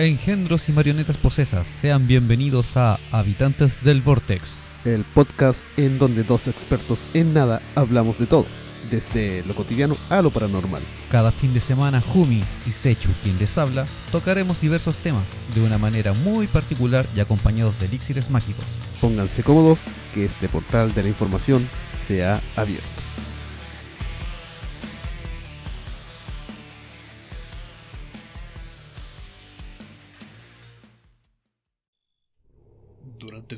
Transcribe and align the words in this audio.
Engendros 0.00 0.66
y 0.70 0.72
marionetas 0.72 1.18
posesas, 1.18 1.66
sean 1.66 2.06
bienvenidos 2.06 2.74
a 2.78 2.98
Habitantes 3.12 3.84
del 3.84 4.00
Vortex. 4.00 4.64
el 4.86 5.04
podcast 5.04 5.66
en 5.76 5.98
donde 5.98 6.22
dos 6.22 6.48
expertos 6.48 7.06
en 7.12 7.34
nada 7.34 7.60
hablamos 7.74 8.18
de 8.18 8.24
todo, 8.24 8.46
desde 8.90 9.44
lo 9.44 9.54
cotidiano 9.54 9.98
a 10.08 10.22
lo 10.22 10.30
paranormal. 10.30 10.80
Cada 11.10 11.30
fin 11.32 11.52
de 11.52 11.60
semana, 11.60 12.00
Jumi 12.00 12.42
y 12.66 12.72
Sechu, 12.72 13.10
quien 13.22 13.38
les 13.38 13.58
habla, 13.58 13.86
tocaremos 14.10 14.58
diversos 14.58 14.96
temas 14.96 15.28
de 15.54 15.60
una 15.60 15.76
manera 15.76 16.14
muy 16.14 16.46
particular 16.46 17.06
y 17.14 17.20
acompañados 17.20 17.78
de 17.78 17.84
elixires 17.84 18.30
mágicos. 18.30 18.64
Pónganse 19.02 19.42
cómodos, 19.42 19.84
que 20.14 20.24
este 20.24 20.48
portal 20.48 20.94
de 20.94 21.02
la 21.02 21.08
información 21.10 21.68
se 22.02 22.24
ha 22.24 22.40
abierto. 22.56 22.99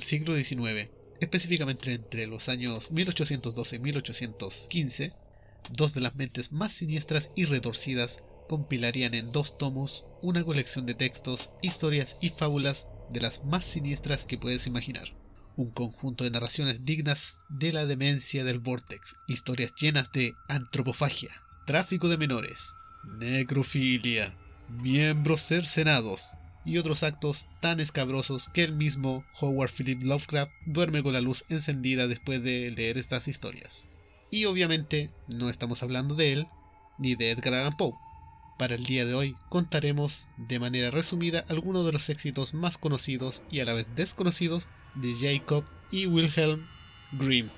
Siglo 0.03 0.35
XIX, 0.35 0.91
específicamente 1.21 1.95
entre 1.95 2.27
los 2.27 2.49
años 2.49 2.91
1812 2.91 3.77
y 3.77 3.79
1815, 3.79 5.13
dos 5.71 5.95
de 5.95 6.01
las 6.01 6.17
mentes 6.17 6.53
más 6.53 6.73
siniestras 6.73 7.31
y 7.37 7.45
retorcidas 7.45 8.25
compilarían 8.49 9.15
en 9.15 9.31
dos 9.33 9.57
tomos 9.57 10.05
una 10.21 10.45
colección 10.45 10.85
de 10.85 10.95
textos, 10.95 11.51
historias 11.63 12.17
y 12.21 12.31
fábulas 12.31 12.89
de 13.11 13.21
las 13.21 13.45
más 13.45 13.65
siniestras 13.65 14.27
que 14.27 14.39
puedes 14.39 14.67
imaginar. 14.67 15.17
Un 15.57 15.71
conjunto 15.71 16.25
de 16.25 16.31
narraciones 16.31 16.85
dignas 16.85 17.43
de 17.49 17.73
la 17.73 17.87
demencia 17.87 18.43
del 18.43 18.59
Vortex, 18.59 19.17
historias 19.29 19.73
llenas 19.75 20.11
de 20.13 20.35
antropofagia, 20.49 21.31
tráfico 21.67 22.09
de 22.09 22.17
menores, 22.17 22.75
necrofilia, 23.05 24.37
miembros 24.69 25.43
cercenados 25.43 26.39
y 26.65 26.79
otros 26.79 27.03
actos 27.03 27.49
tan 27.61 27.81
escabrosos 27.81 28.49
que 28.49 28.63
el 28.63 28.75
mismo 28.75 29.25
Howard 29.41 29.71
Philip 29.71 30.03
Lovecraft 30.03 30.53
duerme 30.67 31.03
con 31.03 31.13
la 31.13 31.21
luz 31.21 31.45
encendida 31.49 32.09
después 32.09 32.43
de 32.43 32.71
leer 32.71 32.99
estas 32.99 33.29
historias. 33.29 33.89
Y 34.31 34.45
obviamente 34.47 35.11
no 35.29 35.51
estamos 35.51 35.83
hablando 35.83 36.15
de 36.15 36.33
él 36.33 36.47
ni 36.99 37.15
de 37.15 37.31
Edgar 37.31 37.55
Allan 37.55 37.77
Poe. 37.77 37.95
Para 38.59 38.75
el 38.77 38.85
día 38.85 39.05
de 39.05 39.15
hoy 39.15 39.37
contaremos 39.49 40.29
de 40.37 40.59
manera 40.59 40.91
resumida 40.91 41.45
algunos 41.49 41.85
de 41.85 41.93
los 41.93 42.09
éxitos 42.11 42.55
más 42.55 42.79
conocidos 42.79 43.43
y 43.51 43.61
a 43.61 43.65
la 43.65 43.73
vez 43.75 43.87
desconocidos 43.97 44.69
de 44.95 45.15
Jacob 45.15 45.65
y 45.91 46.07
Wilhelm 46.07 46.67
Grimm, 47.13 47.51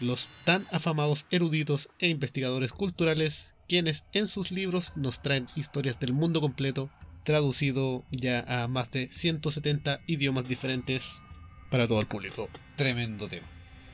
los 0.00 0.28
tan 0.44 0.66
afamados 0.70 1.26
eruditos 1.30 1.90
e 1.98 2.08
investigadores 2.08 2.72
culturales 2.72 3.56
quienes 3.68 4.04
en 4.12 4.28
sus 4.28 4.50
libros 4.50 4.96
nos 4.96 5.20
traen 5.20 5.46
historias 5.56 5.98
del 5.98 6.12
mundo 6.12 6.40
completo 6.40 6.90
traducido 7.28 8.06
ya 8.10 8.40
a 8.48 8.68
más 8.68 8.90
de 8.90 9.12
170 9.12 10.00
idiomas 10.06 10.48
diferentes 10.48 11.22
para 11.70 11.86
todo 11.86 12.00
el 12.00 12.06
público. 12.06 12.48
Tremendo 12.74 13.28
tema. 13.28 13.46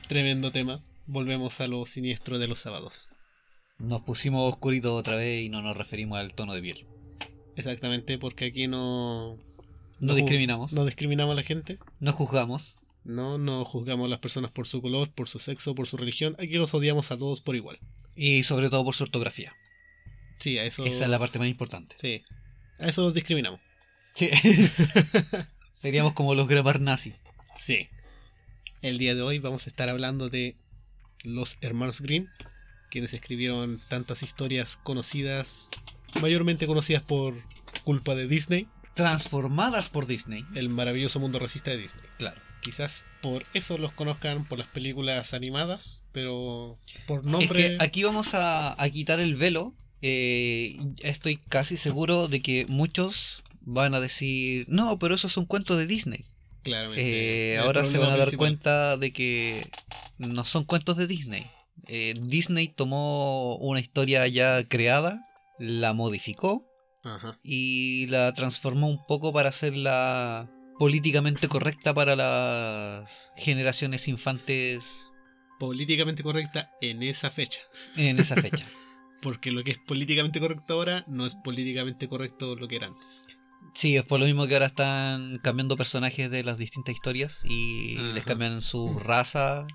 Tremendo 0.07 0.53
tema. 0.53 0.81
Volvemos 1.07 1.59
a 1.59 1.67
lo 1.67 1.85
siniestro 1.85 2.39
de 2.39 2.47
los 2.47 2.59
sábados. 2.59 3.09
Nos 3.77 4.03
pusimos 4.03 4.53
oscuritos 4.53 4.93
otra 4.93 5.17
vez 5.17 5.43
y 5.43 5.49
no 5.49 5.61
nos 5.61 5.75
referimos 5.75 6.17
al 6.17 6.33
tono 6.33 6.53
de 6.53 6.61
piel. 6.61 6.87
Exactamente, 7.57 8.17
porque 8.17 8.45
aquí 8.45 8.67
no... 8.67 9.37
No 9.99 10.15
discriminamos, 10.15 10.71
No 10.71 10.85
discriminamos 10.85 11.33
a 11.33 11.35
la 11.35 11.43
gente. 11.43 11.77
no 11.99 12.13
juzgamos. 12.13 12.87
No, 13.03 13.37
no 13.37 13.65
juzgamos 13.65 14.05
a 14.05 14.09
las 14.09 14.19
personas 14.19 14.51
por 14.51 14.65
su 14.65 14.81
color, 14.81 15.11
por 15.11 15.27
su 15.27 15.39
sexo, 15.39 15.75
por 15.75 15.87
su 15.87 15.97
religión. 15.97 16.37
Aquí 16.39 16.53
los 16.53 16.73
odiamos 16.73 17.11
a 17.11 17.17
todos 17.17 17.41
por 17.41 17.57
igual. 17.57 17.77
Y 18.15 18.43
sobre 18.43 18.69
todo 18.69 18.85
por 18.85 18.95
su 18.95 19.03
ortografía. 19.03 19.53
Sí, 20.39 20.57
a 20.57 20.63
eso... 20.63 20.85
Esa 20.85 21.03
es 21.03 21.09
la 21.09 21.19
parte 21.19 21.37
más 21.37 21.49
importante. 21.49 21.95
Sí. 21.97 22.23
A 22.79 22.87
eso 22.87 23.01
los 23.01 23.13
discriminamos. 23.13 23.59
Sí. 24.13 24.29
Seríamos 25.71 26.13
como 26.13 26.35
los 26.35 26.47
grammar 26.47 26.79
nazi. 26.79 27.13
Sí. 27.57 27.87
El 28.81 28.97
día 28.97 29.15
de 29.15 29.21
hoy 29.21 29.39
vamos 29.39 29.65
a 29.67 29.69
estar 29.69 29.89
hablando 29.89 30.29
de 30.29 30.55
los 31.23 31.57
hermanos 31.61 32.01
Grimm, 32.01 32.27
quienes 32.89 33.13
escribieron 33.13 33.81
tantas 33.87 34.23
historias 34.23 34.77
conocidas, 34.77 35.69
mayormente 36.21 36.67
conocidas 36.67 37.03
por 37.03 37.33
culpa 37.83 38.15
de 38.15 38.27
Disney, 38.27 38.67
Transformadas 38.95 39.89
por 39.89 40.07
Disney. 40.07 40.45
el 40.55 40.69
maravilloso 40.69 41.19
mundo 41.19 41.37
racista 41.37 41.71
de 41.71 41.77
Disney. 41.77 42.05
Claro. 42.17 42.39
Quizás 42.61 43.05
por 43.21 43.43
eso 43.53 43.77
los 43.77 43.91
conozcan 43.91 44.45
por 44.45 44.57
las 44.57 44.69
películas 44.69 45.33
animadas, 45.33 46.03
pero 46.13 46.79
por 47.05 47.19
Es 47.19 47.27
nombre... 47.27 47.77
que 47.77 47.83
aquí 47.83 48.03
vamos 48.05 48.33
a, 48.33 48.81
a 48.81 48.89
quitar 48.89 49.19
el 49.19 49.35
velo. 49.35 49.73
Eh, 50.01 50.77
estoy 51.01 51.37
casi 51.37 51.77
seguro 51.77 52.27
de 52.27 52.41
que 52.41 52.65
muchos 52.67 53.43
van 53.61 53.93
a 53.95 53.99
decir, 53.99 54.65
no, 54.69 54.99
pero 54.99 55.15
esos 55.15 55.31
son 55.33 55.45
cuentos 55.45 55.77
de 55.77 55.87
Disney. 55.87 56.25
claramente. 56.63 57.53
Eh, 57.53 57.57
ahora 57.59 57.85
se 57.85 57.97
van 57.97 58.07
a 58.11 58.17
dar 58.17 58.27
principal. 58.27 58.37
cuenta 58.47 58.97
de 58.97 59.11
que 59.13 59.67
no 60.17 60.43
son 60.45 60.65
cuentos 60.65 60.97
de 60.97 61.07
Disney. 61.07 61.45
Eh, 61.87 62.13
Disney 62.21 62.67
tomó 62.67 63.57
una 63.57 63.79
historia 63.79 64.27
ya 64.27 64.63
creada, 64.67 65.19
la 65.59 65.93
modificó 65.93 66.65
Ajá. 67.03 67.37
y 67.43 68.07
la 68.07 68.31
transformó 68.33 68.87
un 68.89 69.03
poco 69.05 69.33
para 69.33 69.49
hacerla 69.49 70.49
políticamente 70.79 71.47
correcta 71.47 71.93
para 71.93 72.15
las 72.15 73.31
generaciones 73.37 74.07
infantes 74.07 75.11
Políticamente 75.59 76.21
correcta 76.21 76.69
en 76.81 77.01
esa 77.03 77.31
fecha. 77.31 77.61
en 77.95 78.19
esa 78.19 78.35
fecha. 78.35 78.65
Porque 79.25 79.51
lo 79.51 79.63
que 79.63 79.71
es 79.71 79.79
políticamente 79.79 80.39
correcto 80.39 80.75
ahora 80.75 81.03
no 81.07 81.25
es 81.25 81.33
políticamente 81.33 82.07
correcto 82.07 82.55
lo 82.55 82.67
que 82.67 82.75
era 82.75 82.85
antes. 82.85 83.23
Sí, 83.73 83.97
es 83.97 84.05
por 84.05 84.19
lo 84.19 84.27
mismo 84.27 84.45
que 84.45 84.53
ahora 84.53 84.67
están 84.67 85.39
cambiando 85.39 85.75
personajes 85.75 86.29
de 86.29 86.43
las 86.43 86.59
distintas 86.59 86.93
historias 86.93 87.43
y 87.49 87.97
les 88.13 88.23
cambian 88.23 88.61
su 88.61 88.99
raza, 88.99 89.65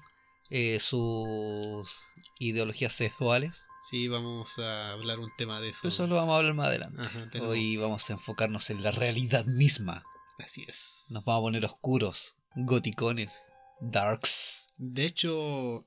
eh, 0.51 0.79
sus 0.79 1.91
ideologías 2.39 2.93
sexuales. 2.93 3.65
Sí, 3.85 4.07
vamos 4.07 4.57
a 4.61 4.93
hablar 4.93 5.19
un 5.19 5.29
tema 5.37 5.59
de 5.59 5.71
eso. 5.71 5.89
Eso 5.89 6.07
lo 6.07 6.15
vamos 6.15 6.35
a 6.35 6.37
hablar 6.37 6.55
más 6.55 6.69
adelante. 6.69 7.03
Ajá, 7.03 7.29
tenemos- 7.31 7.53
Hoy 7.53 7.77
vamos 7.77 8.09
a 8.09 8.13
enfocarnos 8.13 8.71
en 8.71 8.85
la 8.85 8.93
realidad 8.93 9.45
misma. 9.47 10.05
Así 10.39 10.65
es. 10.69 11.07
Nos 11.11 11.25
vamos 11.25 11.41
a 11.41 11.43
poner 11.47 11.65
oscuros, 11.65 12.37
goticones, 12.55 13.53
darks. 13.81 14.69
De 14.79 15.05
hecho, 15.07 15.85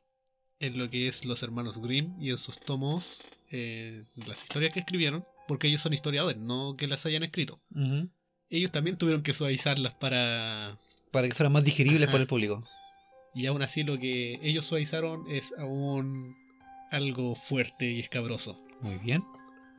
en 0.64 0.78
lo 0.78 0.90
que 0.90 1.08
es 1.08 1.26
los 1.26 1.44
hermanos 1.44 1.82
Grimm 1.82 2.16
y 2.20 2.32
en 2.32 2.38
sus 2.38 2.60
tomos, 2.60 3.26
eh, 3.52 4.04
las 4.28 4.44
historias 4.44 4.74
que 4.74 4.80
escribieron, 4.80 5.26
porque 5.48 5.68
ellos 5.68 5.82
son 5.82 5.94
historiadores, 5.94 6.40
no 6.40 6.76
que 6.78 6.88
las 6.88 7.06
hayan 7.06 7.24
escrito. 7.24 7.60
Ellos 8.50 8.72
también 8.72 8.98
tuvieron 8.98 9.24
que 9.24 9.34
suavizarlas 9.34 9.94
para... 9.96 10.78
Para 11.12 11.28
que 11.28 11.36
fueran 11.36 11.52
más 11.52 11.64
digeribles 11.64 12.04
Ajá. 12.08 12.12
por 12.14 12.22
el 12.22 12.28
público. 12.28 12.64
Y 13.34 13.46
aún 13.48 13.62
así 13.62 13.84
lo 13.84 14.00
que 14.00 14.40
ellos 14.42 14.66
suavizaron 14.66 15.30
es 15.30 15.54
aún 15.58 16.36
algo 16.92 17.36
fuerte 17.36 17.92
y 17.92 18.00
escabroso. 18.00 18.58
Muy 18.82 18.98
bien. 19.00 19.24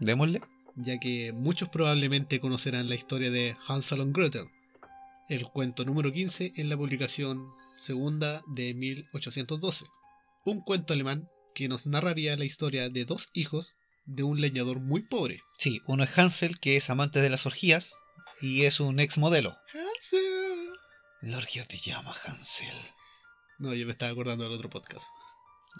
Démosle. 0.00 0.40
ya 0.76 0.98
que 0.98 1.32
muchos 1.32 1.68
probablemente 1.68 2.40
conocerán 2.40 2.88
la 2.88 2.94
historia 2.94 3.30
de 3.30 3.56
Hansel 3.68 4.00
and 4.00 4.14
Gretel, 4.14 4.48
el 5.28 5.46
cuento 5.48 5.84
número 5.84 6.12
15 6.12 6.54
en 6.56 6.68
la 6.68 6.76
publicación 6.76 7.48
segunda 7.76 8.42
de 8.48 8.74
1812, 8.74 9.84
un 10.44 10.60
cuento 10.62 10.92
alemán 10.92 11.28
que 11.54 11.68
nos 11.68 11.86
narraría 11.86 12.36
la 12.36 12.44
historia 12.44 12.88
de 12.90 13.04
dos 13.04 13.30
hijos 13.32 13.78
de 14.04 14.22
un 14.22 14.40
leñador 14.40 14.80
muy 14.80 15.02
pobre. 15.02 15.40
Sí, 15.58 15.80
uno 15.86 16.04
es 16.04 16.18
Hansel, 16.18 16.58
que 16.58 16.76
es 16.76 16.90
amante 16.90 17.20
de 17.20 17.30
las 17.30 17.46
orgías 17.46 17.94
y 18.40 18.64
es 18.64 18.80
un 18.80 19.00
ex 19.00 19.18
modelo. 19.18 19.56
Hansel. 19.72 20.72
La 21.22 21.38
orgía 21.38 21.64
te 21.64 21.78
llama 21.78 22.14
Hansel. 22.24 22.74
No, 23.58 23.72
yo 23.72 23.86
me 23.86 23.92
estaba 23.92 24.12
acordando 24.12 24.44
del 24.44 24.52
otro 24.52 24.68
podcast. 24.68 25.06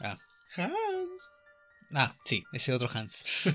Ah, 0.02 0.16
Hans. 0.56 1.22
ah 1.94 2.16
sí, 2.24 2.44
ese 2.52 2.72
otro 2.72 2.88
Hans. 2.92 3.24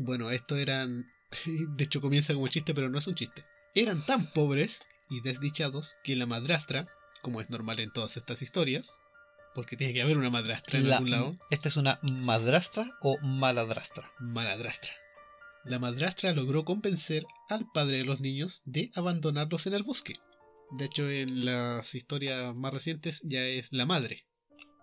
Bueno, 0.00 0.30
estos 0.30 0.58
eran... 0.58 1.10
De 1.76 1.84
hecho 1.84 2.00
comienza 2.00 2.32
como 2.32 2.46
chiste, 2.46 2.72
pero 2.72 2.88
no 2.88 2.98
es 2.98 3.06
un 3.08 3.16
chiste. 3.16 3.44
Eran 3.74 4.06
tan 4.06 4.30
pobres 4.32 4.86
y 5.10 5.20
desdichados 5.22 5.96
que 6.04 6.14
la 6.14 6.26
madrastra, 6.26 6.86
como 7.20 7.40
es 7.40 7.50
normal 7.50 7.80
en 7.80 7.92
todas 7.92 8.16
estas 8.16 8.40
historias, 8.40 9.00
porque 9.58 9.76
tiene 9.76 9.92
que 9.92 10.02
haber 10.02 10.16
una 10.18 10.30
madrastra 10.30 10.78
en 10.78 10.88
La- 10.88 10.98
algún 10.98 11.10
lado, 11.10 11.36
¿Esta 11.50 11.68
es 11.68 11.76
una 11.76 11.98
madrastra 12.02 12.88
o 13.02 13.18
maladrastra? 13.24 14.08
maladrastra. 14.20 14.92
La 15.64 15.80
madrastra 15.80 16.30
logró 16.32 16.64
convencer 16.64 17.26
al 17.48 17.68
padre 17.74 17.96
de 17.96 18.04
los 18.04 18.20
niños 18.20 18.62
de 18.66 18.92
abandonarlos 18.94 19.66
en 19.66 19.74
el 19.74 19.82
bosque. 19.82 20.14
De 20.78 20.84
hecho, 20.84 21.10
en 21.10 21.44
las 21.44 21.92
historias 21.96 22.54
más 22.54 22.72
recientes 22.72 23.22
ya 23.24 23.40
es 23.40 23.72
la 23.72 23.84
madre, 23.84 24.26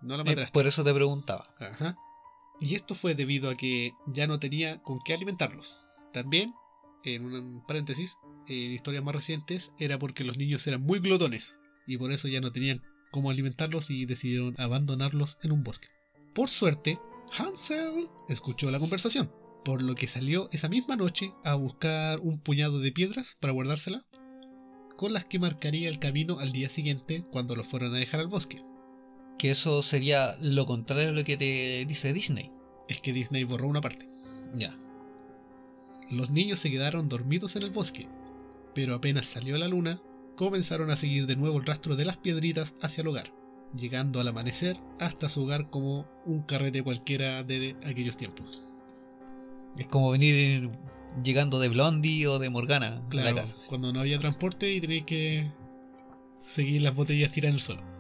no 0.02 0.18
la 0.18 0.24
Eh, 0.24 0.26
madrastra. 0.26 0.52
por 0.52 0.68
eso 0.68 0.84
te 0.84 0.94
preguntaba. 0.94 1.48
Ajá. 1.58 1.96
Y 2.60 2.76
esto 2.76 2.96
fue 2.96 3.16
debido 3.16 3.50
a 3.50 3.56
que 3.56 3.94
ya 4.08 4.28
no 4.28 4.42
tenía 4.42 4.82
con 4.82 5.00
qué 5.06 5.14
alimentarlos. 5.14 5.80
También, 6.12 6.54
en 7.06 7.24
un 7.24 7.64
paréntesis, 7.66 8.18
en 8.50 8.74
historias 8.74 9.06
más 9.06 9.16
recientes, 9.16 9.72
era 9.80 9.98
porque 10.00 10.26
los 10.26 10.36
niños 10.38 10.68
eran 10.68 10.82
muy 10.82 11.00
glotones 11.00 11.60
y 11.88 11.96
por 11.98 12.12
eso 12.12 12.28
ya 12.28 12.42
no 12.42 12.52
tenían 12.52 12.82
cómo 13.16 13.30
alimentarlos 13.30 13.92
y 13.92 14.06
decidieron 14.06 14.56
abandonarlos 14.58 15.38
en 15.42 15.54
un 15.54 15.64
bosque. 15.64 15.88
Por 16.34 16.50
suerte, 16.50 17.00
Hansel 17.40 18.10
escuchó 18.28 18.70
la 18.72 18.80
conversación 18.80 19.32
por 19.64 19.82
lo 19.82 19.96
que 19.96 20.08
salió 20.08 20.50
esa 20.52 20.68
misma 20.68 20.98
noche 20.98 21.32
a 21.46 21.56
buscar 21.56 22.20
un 22.20 22.40
puñado 22.40 22.82
de 22.82 22.92
piedras 22.92 23.38
para 23.40 23.54
guardársela, 23.54 24.06
con 24.98 25.14
las 25.14 25.24
que 25.24 25.40
marcaría 25.40 25.88
el 25.88 25.98
camino 25.98 26.40
al 26.40 26.52
día 26.52 26.70
siguiente 26.70 27.24
cuando 27.32 27.56
lo 27.56 27.64
fueron 27.64 27.96
a 27.96 27.98
dejar 27.98 28.20
al 28.20 28.28
bosque. 28.28 28.62
Que 29.40 29.52
eso 29.52 29.82
sería 29.82 30.36
lo 30.42 30.66
contrario 30.66 31.10
a 31.10 31.14
lo 31.14 31.24
que 31.24 31.38
te 31.38 31.86
dice 31.88 32.12
Disney. 32.12 32.52
Es 32.90 33.00
que 33.00 33.14
Disney 33.14 33.46
borró 33.46 33.68
una 33.68 33.82
parte. 33.82 34.06
Ya. 34.54 34.78
Los 36.12 36.32
niños 36.32 36.60
se 36.60 36.70
quedaron 36.70 37.08
dormidos 37.08 37.56
en 37.56 37.64
el 37.64 37.72
bosque, 37.72 38.10
pero 38.76 38.94
apenas 38.94 39.26
salió 39.26 39.58
la 39.58 39.70
luna, 39.70 40.02
comenzaron 40.36 40.90
a 40.92 40.98
seguir 40.98 41.28
de 41.28 41.36
nuevo 41.36 41.58
el 41.60 41.66
rastro 41.66 41.96
de 41.96 42.06
las 42.06 42.18
piedritas 42.18 42.76
hacia 42.82 43.02
el 43.02 43.08
hogar, 43.08 43.34
llegando 43.76 44.20
al 44.20 44.28
amanecer 44.28 44.78
hasta 45.00 45.30
su 45.30 45.44
hogar 45.44 45.70
como 45.70 46.06
un 46.26 46.44
carrete 46.44 46.84
cualquiera 46.84 47.44
de 47.44 47.76
aquellos 47.86 48.18
tiempos. 48.18 48.60
Es 49.78 49.88
como 49.88 50.12
venir 50.12 50.70
llegando 51.24 51.60
de 51.60 51.68
Blondie 51.70 52.28
o 52.28 52.40
de 52.40 52.50
Morgana 52.50 52.88
a 52.88 53.10
Claro, 53.10 53.30
la 53.30 53.36
casa. 53.36 53.56
cuando 53.68 53.92
no 53.92 54.00
había 54.00 54.20
transporte 54.20 54.74
y 54.74 54.80
tenéis 54.82 55.04
que 55.04 55.52
seguir 56.42 56.82
las 56.82 56.96
botellas 56.96 57.32
tiradas 57.32 57.52
en 57.52 57.56
el 57.56 57.62
suelo. 57.62 57.96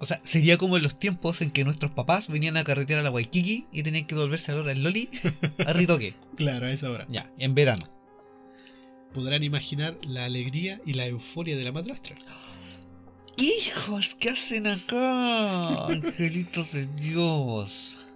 O 0.00 0.06
sea, 0.06 0.20
sería 0.22 0.58
como 0.58 0.76
en 0.76 0.82
los 0.84 0.96
tiempos 0.98 1.40
en 1.42 1.50
que 1.50 1.64
nuestros 1.64 1.92
papás 1.92 2.28
venían 2.28 2.56
a 2.56 2.62
carretear 2.64 3.00
a 3.00 3.02
la 3.02 3.10
Waikiki 3.10 3.66
y 3.72 3.82
tenían 3.82 4.06
que 4.06 4.14
devolverse 4.14 4.52
a 4.52 4.54
la 4.54 4.60
hora 4.60 4.68
del 4.70 4.82
Loli 4.84 5.08
a 5.66 5.72
Ritoque. 5.72 6.14
Claro, 6.36 6.66
a 6.66 6.70
esa 6.70 6.90
hora. 6.90 7.06
Ya, 7.10 7.32
en 7.38 7.54
verano. 7.54 7.84
Podrán 9.12 9.42
imaginar 9.42 9.98
la 10.06 10.24
alegría 10.24 10.80
y 10.84 10.94
la 10.94 11.06
euforia 11.06 11.56
de 11.56 11.64
la 11.64 11.72
madrastra. 11.72 12.16
¡Hijos! 13.36 14.16
¿Qué 14.18 14.30
hacen 14.30 14.66
acá? 14.66 15.86
Angelitos 15.86 16.72
de 16.72 16.86
Dios. 16.86 18.08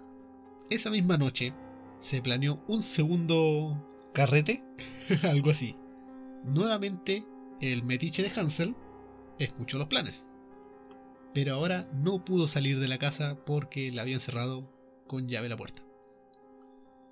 Esa 0.70 0.90
misma 0.90 1.16
noche 1.16 1.54
se 1.98 2.22
planeó 2.22 2.62
un 2.66 2.82
segundo 2.82 3.78
¿Carrete? 4.12 4.62
algo 5.22 5.50
así. 5.50 5.76
Nuevamente, 6.44 7.24
el 7.60 7.82
metiche 7.82 8.22
de 8.22 8.32
Hansel 8.38 8.76
escuchó 9.38 9.78
los 9.78 9.88
planes. 9.88 10.28
Pero 11.32 11.54
ahora 11.54 11.88
no 11.94 12.24
pudo 12.24 12.46
salir 12.46 12.78
de 12.78 12.88
la 12.88 12.98
casa 12.98 13.38
porque 13.46 13.90
la 13.90 14.02
habían 14.02 14.20
cerrado 14.20 14.70
con 15.06 15.28
llave 15.28 15.48
la 15.48 15.56
puerta. 15.56 15.82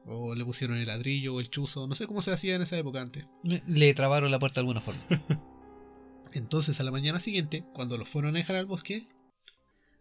O 0.06 0.34
le 0.34 0.44
pusieron 0.44 0.76
el 0.78 0.86
ladrillo 0.86 1.34
o 1.34 1.40
el 1.40 1.50
chuzo, 1.50 1.86
no 1.86 1.94
sé 1.94 2.06
cómo 2.06 2.22
se 2.22 2.32
hacía 2.32 2.54
en 2.56 2.62
esa 2.62 2.78
época 2.78 3.00
antes. 3.00 3.26
Le- 3.42 3.94
trabaron 3.94 4.30
la 4.30 4.38
puerta 4.38 4.56
de 4.56 4.62
alguna 4.62 4.80
forma. 4.80 5.00
Entonces 6.32 6.78
a 6.80 6.84
la 6.84 6.90
mañana 6.90 7.20
siguiente, 7.20 7.64
cuando 7.74 7.96
los 7.98 8.08
fueron 8.08 8.34
a 8.34 8.38
dejar 8.38 8.56
al 8.56 8.66
bosque, 8.66 9.06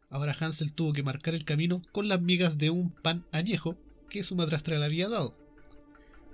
ahora 0.09 0.35
Hansel 0.39 0.73
tuvo 0.73 0.93
que 0.93 1.03
marcar 1.03 1.33
el 1.33 1.45
camino 1.45 1.81
con 1.91 2.07
las 2.07 2.21
migas 2.21 2.57
de 2.57 2.69
un 2.69 2.91
pan 2.91 3.25
añejo 3.31 3.77
que 4.09 4.23
su 4.23 4.35
madrastra 4.35 4.77
le 4.77 4.85
había 4.85 5.09
dado, 5.09 5.35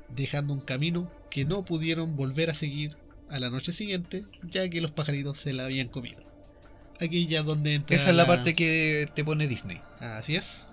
dejando 0.09 0.53
un 0.53 0.61
camino 0.61 1.09
que 1.31 1.45
no 1.45 1.65
pudieron 1.65 2.15
volver 2.15 2.49
a 2.49 2.55
seguir 2.55 2.95
a 3.29 3.39
la 3.39 3.49
noche 3.49 3.71
siguiente, 3.71 4.25
ya 4.43 4.69
que 4.69 4.81
los 4.81 4.91
pajaritos 4.91 5.37
se 5.37 5.53
la 5.53 5.65
habían 5.65 5.87
comido. 5.87 6.23
Aquí 7.01 7.27
ya 7.27 7.43
donde 7.43 7.73
entra 7.73 7.95
Esa 7.95 8.11
es 8.11 8.15
la 8.15 8.25
parte 8.27 8.55
que 8.55 9.07
te 9.13 9.25
pone 9.25 9.47
Disney. 9.47 9.81
Así 9.99 10.35
es. 10.35 10.69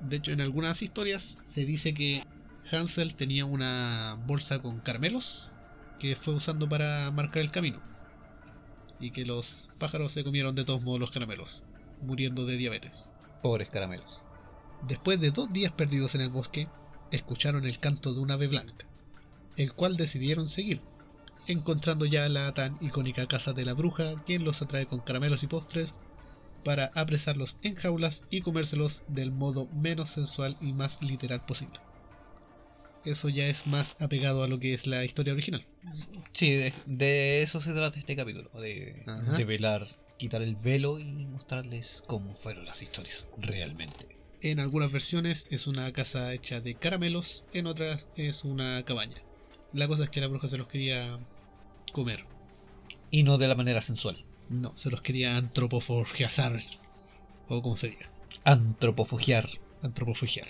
De 0.00 0.16
hecho, 0.16 0.30
en 0.32 0.40
algunas 0.40 0.80
historias 0.82 1.38
se 1.44 1.64
dice 1.66 1.92
que 1.92 2.22
Hansel 2.70 3.14
tenía 3.14 3.44
una 3.44 4.16
bolsa 4.26 4.60
con 4.60 4.78
caramelos 4.78 5.50
que 5.98 6.16
fue 6.16 6.34
usando 6.34 6.68
para 6.68 7.10
marcar 7.12 7.42
el 7.42 7.50
camino. 7.50 7.80
Y 8.98 9.10
que 9.10 9.24
los 9.24 9.68
pájaros 9.78 10.12
se 10.12 10.24
comieron 10.24 10.54
de 10.54 10.64
todos 10.64 10.82
modos 10.82 11.00
los 11.00 11.10
caramelos, 11.10 11.62
muriendo 12.02 12.46
de 12.46 12.56
diabetes. 12.56 13.08
Pobres 13.42 13.68
caramelos. 13.68 14.22
Después 14.86 15.20
de 15.20 15.30
dos 15.30 15.50
días 15.50 15.72
perdidos 15.72 16.14
en 16.14 16.22
el 16.22 16.30
bosque, 16.30 16.68
escucharon 17.10 17.64
el 17.64 17.78
canto 17.78 18.14
de 18.14 18.20
un 18.20 18.30
ave 18.30 18.48
blanca, 18.48 18.86
el 19.56 19.72
cual 19.72 19.96
decidieron 19.96 20.48
seguir, 20.48 20.82
encontrando 21.46 22.04
ya 22.04 22.26
la 22.28 22.52
tan 22.52 22.76
icónica 22.80 23.26
casa 23.26 23.52
de 23.52 23.64
la 23.64 23.74
bruja, 23.74 24.14
quien 24.24 24.44
los 24.44 24.62
atrae 24.62 24.86
con 24.86 25.00
caramelos 25.00 25.42
y 25.42 25.46
postres 25.46 25.98
para 26.64 26.90
apresarlos 26.94 27.58
en 27.62 27.76
jaulas 27.76 28.24
y 28.28 28.40
comérselos 28.40 29.04
del 29.08 29.30
modo 29.30 29.68
menos 29.68 30.10
sensual 30.10 30.56
y 30.60 30.72
más 30.72 31.02
literal 31.02 31.44
posible. 31.46 31.85
Eso 33.06 33.28
ya 33.28 33.46
es 33.46 33.68
más 33.68 33.96
apegado 34.00 34.42
a 34.42 34.48
lo 34.48 34.58
que 34.58 34.74
es 34.74 34.86
la 34.86 35.04
historia 35.04 35.32
original. 35.32 35.64
Sí, 36.32 36.50
de, 36.50 36.72
de 36.86 37.42
eso 37.42 37.60
se 37.60 37.72
trata 37.72 37.98
este 37.98 38.16
capítulo. 38.16 38.50
De, 38.60 39.44
velar, 39.46 39.86
quitar 40.18 40.42
el 40.42 40.56
velo 40.56 40.98
y 40.98 41.24
mostrarles 41.26 42.02
cómo 42.06 42.34
fueron 42.34 42.64
las 42.66 42.82
historias 42.82 43.28
realmente. 43.38 44.16
En 44.42 44.60
algunas 44.60 44.92
versiones 44.92 45.46
es 45.50 45.66
una 45.66 45.90
casa 45.92 46.34
hecha 46.34 46.60
de 46.60 46.74
caramelos, 46.74 47.44
en 47.54 47.66
otras 47.66 48.08
es 48.16 48.44
una 48.44 48.84
cabaña. 48.84 49.16
La 49.72 49.88
cosa 49.88 50.04
es 50.04 50.10
que 50.10 50.20
la 50.20 50.26
bruja 50.26 50.48
se 50.48 50.58
los 50.58 50.66
quería 50.68 51.18
comer. 51.92 52.24
Y 53.10 53.22
no 53.22 53.38
de 53.38 53.48
la 53.48 53.54
manera 53.54 53.80
sensual. 53.80 54.16
No, 54.50 54.76
se 54.76 54.90
los 54.90 55.00
quería 55.00 55.36
antropoforgiazar. 55.36 56.60
O 57.48 57.62
como 57.62 57.76
se 57.76 57.90
diga, 57.90 58.10
Antropofugiar. 58.44 59.48
antropofugiar. 59.80 60.48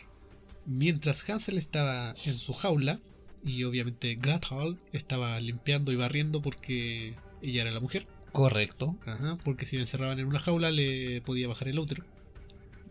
Mientras 0.67 1.29
Hansel 1.29 1.59
estaba 1.59 2.15
en 2.25 2.37
su 2.37 2.53
jaula, 2.53 3.01
y 3.45 3.63
obviamente 3.65 4.17
Gretel 4.17 4.79
estaba 4.93 5.39
limpiando 5.41 5.93
y 5.93 5.97
barriendo 5.97 6.43
porque 6.43 7.15
ella 7.43 7.63
era 7.63 7.71
la 7.71 7.81
mujer. 7.81 8.07
Correcto. 8.33 8.97
Ajá, 9.07 9.39
porque 9.45 9.65
si 9.67 9.77
la 9.77 9.83
encerraban 9.83 10.19
en 10.19 10.27
una 10.27 10.39
jaula 10.41 10.71
le 10.71 11.23
podía 11.23 11.49
bajar 11.49 11.69
el 11.69 11.79
útero. 11.79 12.05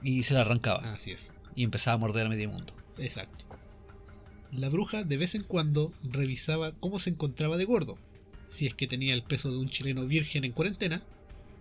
Y 0.02 0.24
se 0.24 0.34
la 0.34 0.42
arrancaba. 0.42 0.94
Así 0.94 1.12
es, 1.12 1.34
Y 1.56 1.64
empezaba 1.64 1.96
a 1.96 2.00
morder 2.00 2.26
a 2.26 2.30
medio 2.30 2.50
mundo. 2.50 2.74
exacto. 2.98 3.46
La 4.52 4.70
bruja 4.70 5.04
de 5.04 5.18
vez 5.18 5.36
en 5.36 5.44
cuando 5.44 5.92
revisaba 6.04 6.72
cómo 6.80 6.98
se 7.00 7.10
encontraba 7.10 7.58
de 7.58 7.66
gordo, 7.66 8.00
si 8.48 8.68
es 8.68 8.74
que 8.74 8.88
tenía 8.88 9.14
el 9.14 9.24
peso 9.24 9.52
de 9.52 9.58
un 9.58 9.68
chileno 9.68 10.06
virgen 10.06 10.46
en 10.46 10.54
cuarentena 10.54 11.02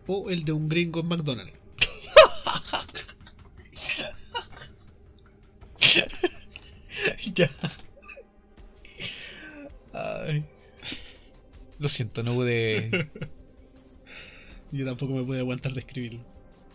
o 0.06 0.30
el 0.30 0.44
de 0.44 0.52
un 0.52 0.68
gringo 0.68 1.00
en 1.00 1.08
McDonald's. 1.08 1.54
ya. 7.34 7.50
Ay. 9.92 10.44
Lo 11.78 11.88
siento, 11.88 12.22
no 12.22 12.34
pude. 12.34 12.90
Yo 14.72 14.84
tampoco 14.84 15.14
me 15.14 15.24
pude 15.24 15.38
aguantar 15.38 15.72
de 15.72 15.80
escribirlo. 15.80 16.24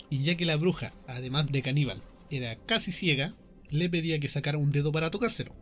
Y 0.10 0.24
ya 0.24 0.36
que 0.36 0.46
la 0.46 0.56
bruja, 0.56 0.94
además 1.08 1.52
de 1.52 1.62
caníbal, 1.62 2.02
era 2.30 2.56
casi 2.56 2.92
ciega, 2.92 3.34
le 3.70 3.90
pedía 3.90 4.20
que 4.20 4.30
sacara 4.30 4.58
un 4.58 4.72
dedo 4.72 4.92
para 4.92 5.12
tocárselo. 5.12 5.54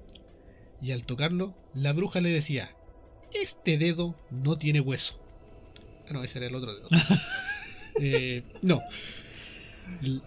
Y 0.82 0.92
al 0.92 1.06
tocarlo, 1.06 1.56
la 1.74 1.94
bruja 1.94 2.22
le 2.22 2.30
decía, 2.30 2.74
este 3.34 3.78
dedo 3.78 4.16
no 4.30 4.58
tiene 4.58 4.80
hueso. 4.80 5.22
Ah, 6.08 6.14
no, 6.14 6.24
ese 6.24 6.38
era 6.38 6.48
el 6.48 6.56
otro 6.56 6.74
dedo. 6.74 6.88
Eh, 8.00 8.44
no. 8.62 8.80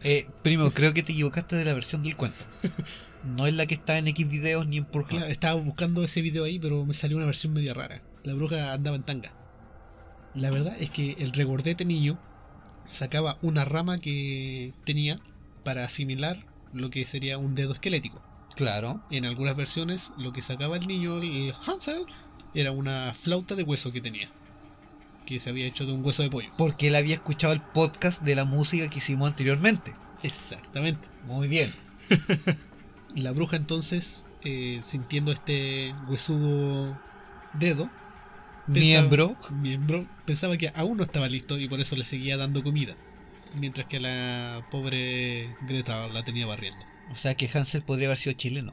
Eh, 0.02 0.26
primo, 0.42 0.72
creo 0.72 0.92
que 0.92 1.04
te 1.04 1.12
equivocaste 1.12 1.54
de 1.54 1.64
la 1.64 1.72
versión 1.72 2.02
del 2.02 2.16
cuento. 2.16 2.44
No 3.24 3.46
es 3.46 3.54
la 3.54 3.66
que 3.66 3.74
está 3.74 3.98
en 3.98 4.08
X 4.08 4.28
videos 4.28 4.66
ni 4.66 4.78
en 4.78 4.84
Pornhub. 4.84 5.08
claro, 5.08 5.26
estaba 5.26 5.60
buscando 5.60 6.02
ese 6.02 6.22
video 6.22 6.44
ahí, 6.44 6.58
pero 6.58 6.84
me 6.86 6.94
salió 6.94 7.16
una 7.16 7.26
versión 7.26 7.52
media 7.52 7.74
rara. 7.74 8.02
La 8.22 8.34
bruja 8.34 8.72
andaba 8.72 8.96
en 8.96 9.02
tanga. 9.02 9.32
La 10.34 10.50
verdad 10.50 10.74
es 10.78 10.90
que 10.90 11.16
el 11.18 11.32
regordete 11.32 11.84
niño 11.84 12.18
sacaba 12.84 13.38
una 13.42 13.64
rama 13.64 13.98
que 13.98 14.72
tenía 14.84 15.20
para 15.64 15.84
asimilar 15.84 16.46
lo 16.72 16.90
que 16.90 17.04
sería 17.06 17.38
un 17.38 17.54
dedo 17.54 17.72
esquelético. 17.72 18.22
Claro. 18.56 19.02
En 19.10 19.24
algunas 19.24 19.56
versiones, 19.56 20.12
lo 20.18 20.32
que 20.32 20.42
sacaba 20.42 20.76
el 20.76 20.86
niño, 20.86 21.18
el 21.18 21.54
Hansel, 21.66 22.04
era 22.54 22.72
una 22.72 23.14
flauta 23.14 23.54
de 23.54 23.62
hueso 23.62 23.92
que 23.92 24.00
tenía. 24.00 24.30
Que 25.26 25.40
se 25.40 25.50
había 25.50 25.66
hecho 25.66 25.86
de 25.86 25.92
un 25.92 26.04
hueso 26.04 26.22
de 26.22 26.30
pollo. 26.30 26.50
Porque 26.56 26.88
él 26.88 26.96
había 26.96 27.14
escuchado 27.14 27.52
el 27.52 27.62
podcast 27.62 28.22
de 28.22 28.34
la 28.34 28.44
música 28.44 28.88
que 28.88 28.98
hicimos 28.98 29.28
anteriormente. 29.28 29.92
Exactamente. 30.22 31.08
Muy 31.26 31.48
bien. 31.48 31.72
La 33.14 33.32
bruja 33.32 33.56
entonces, 33.56 34.26
eh, 34.44 34.80
sintiendo 34.82 35.32
este 35.32 35.94
huesudo 36.06 36.98
dedo, 37.52 37.90
Pensaba- 38.66 39.08
Miembro. 39.08 39.36
miembro, 39.50 40.06
pensaba 40.24 40.56
que 40.56 40.70
aún 40.74 40.96
no 40.96 41.02
estaba 41.02 41.28
listo 41.28 41.58
y 41.58 41.66
por 41.66 41.80
eso 41.80 41.96
le 41.96 42.04
seguía 42.04 42.36
dando 42.36 42.62
comida. 42.62 42.96
Mientras 43.56 43.86
que 43.86 43.98
la 43.98 44.64
pobre 44.70 45.56
Greta 45.62 46.06
la 46.08 46.22
tenía 46.22 46.46
barriendo. 46.46 46.84
O 47.10 47.14
sea 47.16 47.34
que 47.34 47.48
Hansel 47.52 47.82
podría 47.82 48.06
haber 48.06 48.18
sido 48.18 48.34
chileno. 48.36 48.72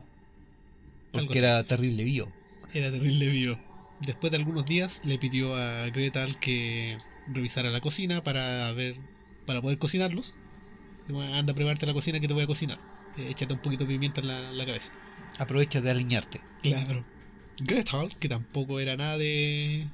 Porque 1.11 1.39
era 1.39 1.63
terrible 1.63 2.03
vivo. 2.03 2.31
Era 2.75 2.91
terrible 2.91 3.27
vivo. 3.27 3.57
Después 4.01 4.29
de 4.29 4.37
algunos 4.37 4.65
días 4.65 5.03
le 5.03 5.17
pidió 5.17 5.55
a 5.55 5.87
Gretel 5.89 6.37
que 6.37 6.99
revisara 7.33 7.71
la 7.71 7.81
cocina 7.81 8.23
para 8.23 8.71
ver 8.73 8.95
para 9.45 9.61
poder 9.61 9.79
cocinarlos. 9.79 10.35
Dice, 10.99 11.13
"Bueno, 11.13 11.33
Anda 11.33 11.53
a 11.53 11.55
prepararte 11.55 11.87
la 11.87 11.93
cocina 11.93 12.19
que 12.19 12.27
te 12.27 12.33
voy 12.35 12.43
a 12.43 12.47
cocinar. 12.47 12.79
Eh, 13.17 13.29
échate 13.29 13.53
un 13.53 13.61
poquito 13.61 13.83
de 13.83 13.89
pimienta 13.89 14.21
en 14.21 14.27
la, 14.27 14.51
la 14.53 14.65
cabeza. 14.65 14.91
Aprovecha 15.37 15.81
de 15.81 15.91
alinearte. 15.91 16.41
Claro. 16.61 17.05
Gretel, 17.59 18.15
que 18.19 18.29
tampoco 18.29 18.79
era 18.79 18.95
nada 18.95 19.17
de... 19.17 19.87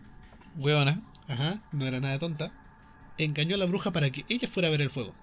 Huevona. 0.58 1.02
Ajá, 1.28 1.62
no 1.72 1.86
era 1.86 2.00
nada 2.00 2.14
de 2.14 2.20
tonta. 2.20 2.52
Engañó 3.18 3.56
a 3.56 3.58
la 3.58 3.66
bruja 3.66 3.92
para 3.92 4.12
que 4.12 4.26
ella 4.30 4.48
fuera 4.48 4.68
a 4.68 4.72
ver 4.72 4.82
el 4.82 4.90
fuego. 4.90 5.16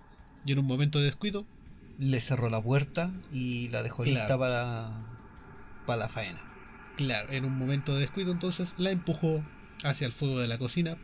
Y 0.45 0.53
en 0.53 0.59
un 0.59 0.67
momento 0.67 0.99
de 0.99 1.05
descuido, 1.05 1.47
Le 1.99 2.21
cerró 2.21 2.49
la 2.49 2.63
puerta 2.63 3.13
y 3.31 3.69
la 3.69 3.83
dejó 3.83 4.05
lista 4.05 4.39
para. 4.39 5.05
para 5.87 5.99
la 6.01 6.09
faena. 6.09 6.41
Claro, 6.97 7.31
en 7.31 7.45
un 7.45 7.59
momento 7.59 7.95
de 7.95 8.01
descuido 8.01 8.33
entonces 8.33 8.75
la 8.79 8.91
empujó 8.91 9.45
hacia 9.85 10.07
el 10.07 10.13
fuego 10.13 10.39
de 10.39 10.49
la 10.49 10.59
cocina, 10.59 10.97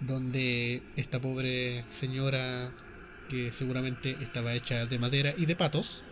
donde 0.00 0.82
esta 0.96 1.20
pobre 1.20 1.84
señora, 1.88 2.70
que 3.28 3.52
seguramente 3.52 4.16
estaba 4.20 4.52
hecha 4.54 4.86
de 4.86 4.98
madera 4.98 5.34
y 5.36 5.46
de 5.46 5.56
patos, 5.56 6.04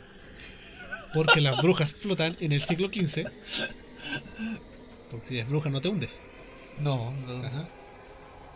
porque 1.15 1.41
las 1.41 1.61
brujas 1.63 1.95
flotan 1.95 2.37
en 2.41 2.53
el 2.53 2.61
siglo 2.61 2.89
XV, 2.89 3.25
porque 5.11 5.27
si 5.27 5.39
eres 5.39 5.49
bruja 5.49 5.71
no 5.71 5.81
te 5.81 5.89
hundes. 5.89 6.23
No, 6.79 7.13
no. 7.13 7.33
Ajá. 7.45 7.69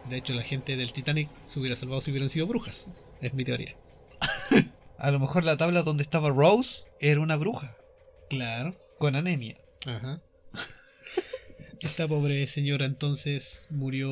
De 0.08 0.16
hecho, 0.16 0.34
la 0.34 0.42
gente 0.42 0.76
del 0.76 0.92
Titanic 0.92 1.28
se 1.46 1.60
hubiera 1.60 1.76
salvado 1.76 2.00
si 2.00 2.10
hubieran 2.10 2.30
sido 2.30 2.46
brujas. 2.46 2.92
Es 3.20 3.34
mi 3.34 3.44
teoría. 3.44 3.76
A 4.98 5.10
lo 5.10 5.18
mejor 5.18 5.44
la 5.44 5.56
tabla 5.56 5.82
donde 5.82 6.02
estaba 6.02 6.30
Rose 6.30 6.84
era 7.00 7.20
una 7.20 7.36
bruja, 7.36 7.76
Claro. 8.30 8.75
con 8.98 9.14
anemia. 9.16 9.56
Ajá. 9.84 10.22
Esta 11.80 12.08
pobre 12.08 12.46
señora 12.46 12.86
entonces 12.86 13.68
murió 13.70 14.10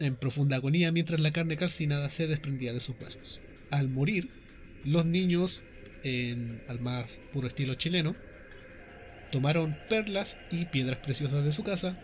en 0.00 0.16
profunda 0.16 0.56
agonía 0.56 0.90
mientras 0.90 1.20
la 1.20 1.30
carne 1.30 1.56
calcinada 1.56 2.10
se 2.10 2.26
desprendía 2.26 2.72
de 2.72 2.80
sus 2.80 2.96
huesos. 3.00 3.40
Al 3.70 3.88
morir, 3.88 4.30
los 4.84 5.06
niños, 5.06 5.64
en, 6.04 6.62
al 6.68 6.80
más 6.80 7.22
puro 7.32 7.48
estilo 7.48 7.74
chileno, 7.76 8.16
tomaron 9.30 9.76
perlas 9.88 10.40
y 10.48 10.66
piedras 10.66 10.98
preciosas 10.98 11.44
de 11.44 11.52
su 11.52 11.62
casa 11.62 11.98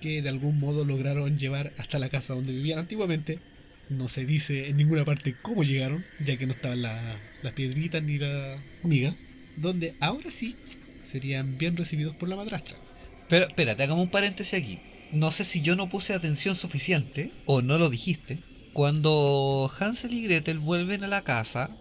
que 0.00 0.22
de 0.22 0.28
algún 0.30 0.60
modo 0.60 0.84
lograron 0.84 1.38
llevar 1.38 1.74
hasta 1.78 1.98
la 2.00 2.10
casa 2.10 2.34
donde 2.34 2.54
vivían 2.54 2.78
antiguamente. 2.80 3.42
No 3.88 4.08
se 4.10 4.26
dice 4.26 4.68
en 4.70 4.78
ninguna 4.78 5.04
parte 5.06 5.38
cómo 5.42 5.64
llegaron, 5.64 6.06
ya 6.18 6.36
que 6.38 6.46
no 6.46 6.52
estaban 6.52 6.82
la- 6.82 7.20
las 7.42 7.54
piedritas 7.54 8.02
ni 8.04 8.18
las 8.18 8.62
migas, 8.82 9.34
donde 9.56 9.96
ahora 10.00 10.30
sí 10.30 10.60
serían 11.00 11.58
bien 11.58 11.76
recibidos 11.76 12.16
por 12.16 12.28
la 12.30 12.36
madrastra. 12.36 12.80
Pero 13.28 13.46
espérate, 13.48 13.82
hagamos 13.84 14.04
un 14.04 14.10
paréntesis 14.10 14.58
aquí. 14.60 14.84
No 15.10 15.32
sé 15.32 15.44
si 15.44 15.62
yo 15.62 15.76
no 15.76 15.88
puse 15.90 16.14
atención 16.14 16.56
suficiente, 16.56 17.38
o 17.44 17.62
no 17.62 17.78
lo 17.78 17.90
dijiste. 17.90 18.44
Cuando 18.72 19.72
Hansel 19.78 20.14
y 20.14 20.24
Gretel 20.24 20.60
vuelven 20.60 21.04
a 21.04 21.08
la 21.08 21.24
casa, 21.24 21.77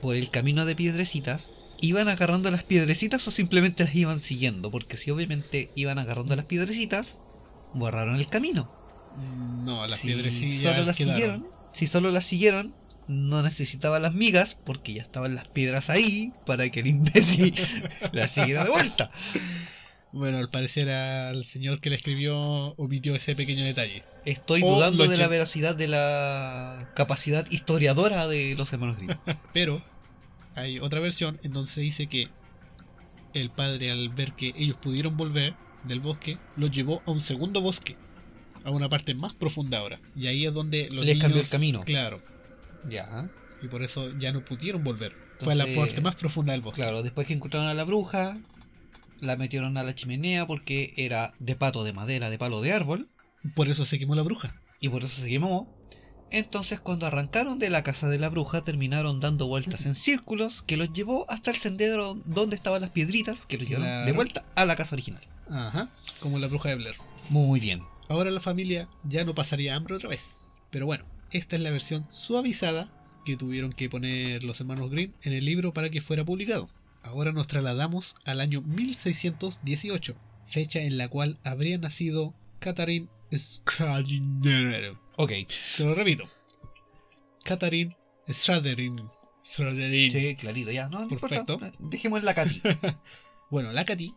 por 0.00 0.16
el 0.16 0.30
camino 0.30 0.64
de 0.64 0.76
piedrecitas, 0.76 1.52
¿iban 1.80 2.08
agarrando 2.08 2.50
las 2.50 2.64
piedrecitas 2.64 3.26
o 3.26 3.30
simplemente 3.30 3.84
las 3.84 3.94
iban 3.94 4.18
siguiendo? 4.18 4.70
Porque 4.70 4.96
si 4.96 5.10
obviamente 5.10 5.70
iban 5.74 5.98
agarrando 5.98 6.36
las 6.36 6.44
piedrecitas, 6.44 7.18
borraron 7.74 8.16
el 8.16 8.28
camino. 8.28 8.70
No, 9.16 9.86
las 9.86 10.00
si 10.00 10.08
piedrecillas 10.08 10.74
solo 10.74 10.86
las 10.86 10.96
quedaron. 10.96 11.16
siguieron, 11.16 11.48
si 11.72 11.86
solo 11.86 12.10
las 12.10 12.24
siguieron, 12.24 12.74
no 13.08 13.42
necesitaba 13.42 13.98
las 13.98 14.14
migas, 14.14 14.56
porque 14.64 14.94
ya 14.94 15.02
estaban 15.02 15.34
las 15.34 15.48
piedras 15.48 15.90
ahí 15.90 16.32
para 16.46 16.68
que 16.70 16.80
el 16.80 16.86
imbécil 16.86 17.54
las 18.12 18.30
siguiera 18.30 18.64
de 18.64 18.70
vuelta. 18.70 19.10
Bueno, 20.12 20.38
al 20.38 20.48
parecer 20.48 20.90
al 20.90 21.44
señor 21.44 21.80
que 21.80 21.90
le 21.90 21.96
escribió 21.96 22.36
omitió 22.76 23.14
ese 23.14 23.36
pequeño 23.36 23.64
detalle. 23.64 24.04
Estoy 24.24 24.62
O 24.62 24.74
dudando 24.74 25.06
de 25.06 25.16
la 25.16 25.28
veracidad 25.28 25.76
de 25.76 25.88
la 25.88 26.90
capacidad 26.94 27.46
historiadora 27.50 28.26
de 28.26 28.54
los 28.56 28.72
hermanos 28.72 28.96
Grimm. 28.96 29.16
Pero 29.52 29.80
hay 30.60 30.78
otra 30.78 31.00
versión 31.00 31.38
en 31.42 31.52
donde 31.52 31.70
se 31.70 31.80
dice 31.80 32.06
que 32.06 32.28
el 33.34 33.50
padre 33.50 33.90
al 33.90 34.08
ver 34.10 34.32
que 34.34 34.52
ellos 34.56 34.76
pudieron 34.80 35.16
volver 35.16 35.54
del 35.84 36.00
bosque, 36.00 36.38
los 36.56 36.70
llevó 36.70 37.02
a 37.06 37.10
un 37.10 37.20
segundo 37.20 37.60
bosque, 37.60 37.96
a 38.64 38.70
una 38.70 38.88
parte 38.88 39.14
más 39.14 39.34
profunda 39.34 39.78
ahora. 39.78 40.00
Y 40.16 40.26
ahí 40.26 40.46
es 40.46 40.52
donde 40.52 40.88
los 40.92 41.04
Les 41.04 41.14
niños... 41.16 41.20
cambió 41.22 41.40
el 41.40 41.48
camino. 41.48 41.80
Claro. 41.82 42.20
ya. 42.88 43.30
Y 43.62 43.68
por 43.68 43.82
eso 43.82 44.10
ya 44.18 44.32
no 44.32 44.42
pudieron 44.44 44.82
volver. 44.84 45.12
Fue 45.38 45.52
a 45.52 45.56
la 45.56 45.66
parte 45.76 46.00
más 46.00 46.16
profunda 46.16 46.52
del 46.52 46.62
bosque. 46.62 46.80
Claro, 46.80 47.02
después 47.02 47.26
que 47.26 47.34
encontraron 47.34 47.68
a 47.68 47.74
la 47.74 47.84
bruja, 47.84 48.34
la 49.20 49.36
metieron 49.36 49.76
a 49.76 49.82
la 49.82 49.94
chimenea 49.94 50.46
porque 50.46 50.92
era 50.96 51.34
de 51.38 51.56
pato 51.56 51.84
de 51.84 51.92
madera, 51.92 52.30
de 52.30 52.38
palo 52.38 52.60
de 52.62 52.72
árbol, 52.72 53.06
Por 53.54 53.68
eso 53.68 53.84
se 53.84 53.98
quemó 53.98 54.14
la 54.14 54.22
bruja. 54.22 54.54
y 54.80 54.88
por 54.88 55.02
eso 55.04 55.20
se 55.22 55.28
quemó. 55.28 55.74
Entonces 56.30 56.80
cuando 56.80 57.06
arrancaron 57.06 57.58
de 57.58 57.70
la 57.70 57.82
casa 57.82 58.08
de 58.08 58.18
la 58.18 58.28
bruja 58.28 58.62
terminaron 58.62 59.18
dando 59.18 59.48
vueltas 59.48 59.86
en 59.86 59.94
círculos 59.94 60.62
que 60.62 60.76
los 60.76 60.92
llevó 60.92 61.28
hasta 61.30 61.50
el 61.50 61.56
sendero 61.56 62.14
donde 62.24 62.56
estaban 62.56 62.82
las 62.82 62.90
piedritas 62.90 63.46
que 63.46 63.58
los 63.58 63.68
llevaron 63.68 64.06
de 64.06 64.12
vuelta 64.12 64.44
a 64.54 64.64
la 64.64 64.76
casa 64.76 64.94
original. 64.94 65.20
Ajá. 65.48 65.90
Como 66.20 66.38
la 66.38 66.46
bruja 66.46 66.68
de 66.68 66.76
Blair. 66.76 66.94
Muy 67.30 67.58
bien. 67.58 67.82
Ahora 68.08 68.30
la 68.30 68.40
familia 68.40 68.88
ya 69.04 69.24
no 69.24 69.34
pasaría 69.34 69.74
hambre 69.74 69.96
otra 69.96 70.08
vez. 70.08 70.44
Pero 70.70 70.86
bueno, 70.86 71.04
esta 71.32 71.56
es 71.56 71.62
la 71.62 71.70
versión 71.70 72.04
suavizada 72.10 72.88
que 73.24 73.36
tuvieron 73.36 73.72
que 73.72 73.90
poner 73.90 74.44
los 74.44 74.60
hermanos 74.60 74.90
Green 74.90 75.14
en 75.22 75.32
el 75.32 75.44
libro 75.44 75.72
para 75.72 75.90
que 75.90 76.00
fuera 76.00 76.24
publicado. 76.24 76.68
Ahora 77.02 77.32
nos 77.32 77.48
trasladamos 77.48 78.16
al 78.24 78.40
año 78.40 78.62
1618, 78.62 80.16
fecha 80.46 80.80
en 80.80 80.98
la 80.98 81.08
cual 81.08 81.38
habría 81.44 81.78
nacido 81.78 82.34
Catherine 82.58 83.08
Schrader. 83.32 84.96
Ok. 85.16 85.32
Te 85.76 85.84
lo 85.84 85.94
repito. 85.94 86.24
Catherine 87.44 87.96
Schraderin. 88.28 89.02
Schraderin. 89.44 90.12
Sí, 90.12 90.36
clarito, 90.36 90.70
ya. 90.70 90.88
No, 90.88 91.00
no 91.00 91.08
Perfecto. 91.08 91.54
importa. 91.54 91.72
Dejemos 91.78 92.22
la 92.22 92.34
Katy. 92.34 92.62
Bueno, 93.50 93.72
la 93.72 93.84
Katy, 93.84 94.14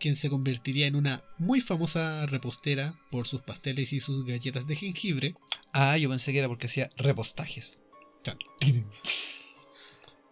quien 0.00 0.16
se 0.16 0.30
convertiría 0.30 0.86
en 0.86 0.96
una 0.96 1.22
muy 1.36 1.60
famosa 1.60 2.24
repostera 2.24 2.98
por 3.10 3.26
sus 3.26 3.42
pasteles 3.42 3.92
y 3.92 4.00
sus 4.00 4.24
galletas 4.24 4.66
de 4.66 4.74
jengibre, 4.74 5.34
ah, 5.74 5.98
yo 5.98 6.08
pensé 6.08 6.32
que 6.32 6.38
era 6.38 6.48
porque 6.48 6.66
hacía 6.66 6.88
repostajes. 6.96 7.80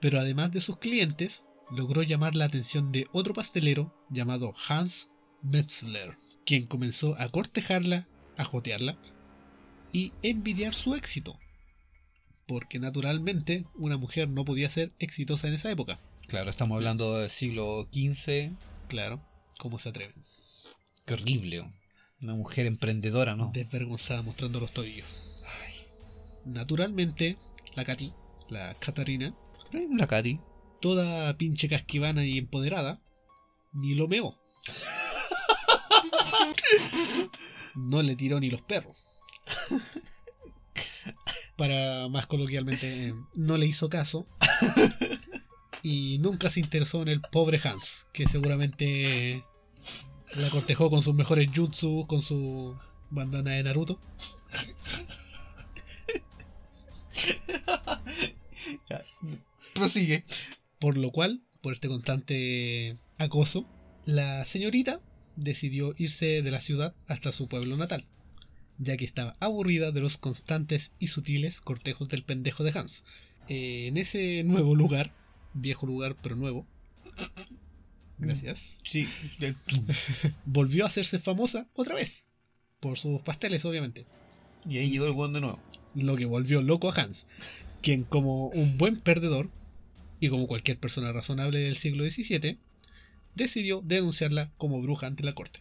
Pero 0.00 0.18
además 0.18 0.50
de 0.50 0.62
sus 0.62 0.78
clientes, 0.78 1.44
logró 1.70 2.02
llamar 2.02 2.36
la 2.36 2.46
atención 2.46 2.90
de 2.90 3.06
otro 3.12 3.34
pastelero 3.34 3.94
llamado 4.08 4.54
Hans 4.66 5.10
Metzler, 5.42 6.16
quien 6.46 6.66
comenzó 6.66 7.14
a 7.20 7.28
cortejarla, 7.28 8.08
a 8.38 8.44
jotearla 8.44 8.98
y 9.92 10.12
envidiar 10.22 10.74
su 10.74 10.94
éxito. 10.94 11.38
Porque 12.46 12.78
naturalmente 12.78 13.64
una 13.74 13.96
mujer 13.96 14.28
no 14.28 14.44
podía 14.44 14.68
ser 14.70 14.92
exitosa 14.98 15.48
en 15.48 15.54
esa 15.54 15.70
época. 15.70 16.00
Claro, 16.26 16.50
estamos 16.50 16.76
hablando 16.76 17.18
del 17.18 17.30
siglo 17.30 17.88
XV. 17.92 18.50
Claro, 18.88 19.20
¿cómo 19.58 19.78
se 19.78 19.88
atreven? 19.88 20.14
Qué 21.06 21.14
horrible. 21.14 21.70
Una 22.22 22.34
mujer 22.34 22.66
emprendedora, 22.66 23.34
¿no? 23.34 23.50
Desvergonzada 23.52 24.22
mostrando 24.22 24.60
los 24.60 24.72
tobillos. 24.72 25.06
Naturalmente, 26.44 27.36
la 27.76 27.84
Katy, 27.84 28.12
la 28.48 28.74
Catarina, 28.74 29.34
La 29.96 30.06
Katy. 30.06 30.40
toda 30.80 31.36
pinche 31.36 31.68
casquivana 31.68 32.24
y 32.24 32.38
empoderada, 32.38 33.00
ni 33.72 33.94
lo 33.94 34.08
meó. 34.08 34.38
No 37.76 38.02
le 38.02 38.16
tiró 38.16 38.40
ni 38.40 38.50
los 38.50 38.62
perros. 38.62 39.09
Para 41.56 42.08
más 42.08 42.26
coloquialmente, 42.26 43.14
no 43.34 43.56
le 43.56 43.66
hizo 43.66 43.88
caso. 43.88 44.26
Y 45.82 46.18
nunca 46.18 46.50
se 46.50 46.60
interesó 46.60 47.02
en 47.02 47.08
el 47.08 47.20
pobre 47.20 47.60
Hans, 47.62 48.08
que 48.12 48.28
seguramente 48.28 49.44
la 50.36 50.50
cortejó 50.50 50.90
con 50.90 51.02
sus 51.02 51.14
mejores 51.14 51.48
jutsu, 51.54 52.06
con 52.06 52.22
su 52.22 52.76
bandana 53.10 53.52
de 53.52 53.62
Naruto. 53.62 54.00
Prosigue. 59.74 60.24
Por 60.78 60.96
lo 60.96 61.10
cual, 61.10 61.42
por 61.62 61.72
este 61.72 61.88
constante 61.88 62.96
acoso, 63.18 63.68
la 64.04 64.44
señorita 64.44 65.00
decidió 65.36 65.94
irse 65.96 66.42
de 66.42 66.50
la 66.50 66.60
ciudad 66.60 66.94
hasta 67.06 67.32
su 67.32 67.48
pueblo 67.48 67.76
natal, 67.76 68.06
ya 68.80 68.96
que 68.96 69.04
estaba 69.04 69.36
aburrida 69.40 69.92
de 69.92 70.00
los 70.00 70.16
constantes 70.16 70.92
y 70.98 71.08
sutiles 71.08 71.60
cortejos 71.60 72.08
del 72.08 72.24
pendejo 72.24 72.64
de 72.64 72.72
Hans. 72.76 73.04
Eh, 73.46 73.86
en 73.88 73.98
ese 73.98 74.42
nuevo 74.44 74.74
lugar, 74.74 75.14
viejo 75.54 75.86
lugar 75.86 76.16
pero 76.22 76.34
nuevo, 76.34 76.66
gracias, 78.18 78.78
Sí. 78.82 79.06
volvió 80.46 80.84
a 80.84 80.88
hacerse 80.88 81.18
famosa 81.18 81.68
otra 81.74 81.94
vez, 81.94 82.24
por 82.80 82.98
sus 82.98 83.20
pasteles 83.22 83.64
obviamente, 83.64 84.06
Y 84.68 84.78
ahí 84.78 84.90
llegó 84.90 85.06
el 85.06 85.12
guan 85.12 85.32
de 85.34 85.40
nuevo. 85.40 85.60
lo 85.94 86.16
que 86.16 86.24
volvió 86.24 86.62
loco 86.62 86.90
a 86.90 86.94
Hans, 86.94 87.26
quien 87.82 88.04
como 88.04 88.48
un 88.48 88.78
buen 88.78 88.98
perdedor, 88.98 89.50
y 90.20 90.28
como 90.28 90.46
cualquier 90.46 90.78
persona 90.78 91.12
razonable 91.12 91.58
del 91.58 91.76
siglo 91.76 92.04
XVII, 92.04 92.58
decidió 93.34 93.82
denunciarla 93.82 94.52
como 94.56 94.80
bruja 94.82 95.06
ante 95.06 95.24
la 95.24 95.34
corte. 95.34 95.60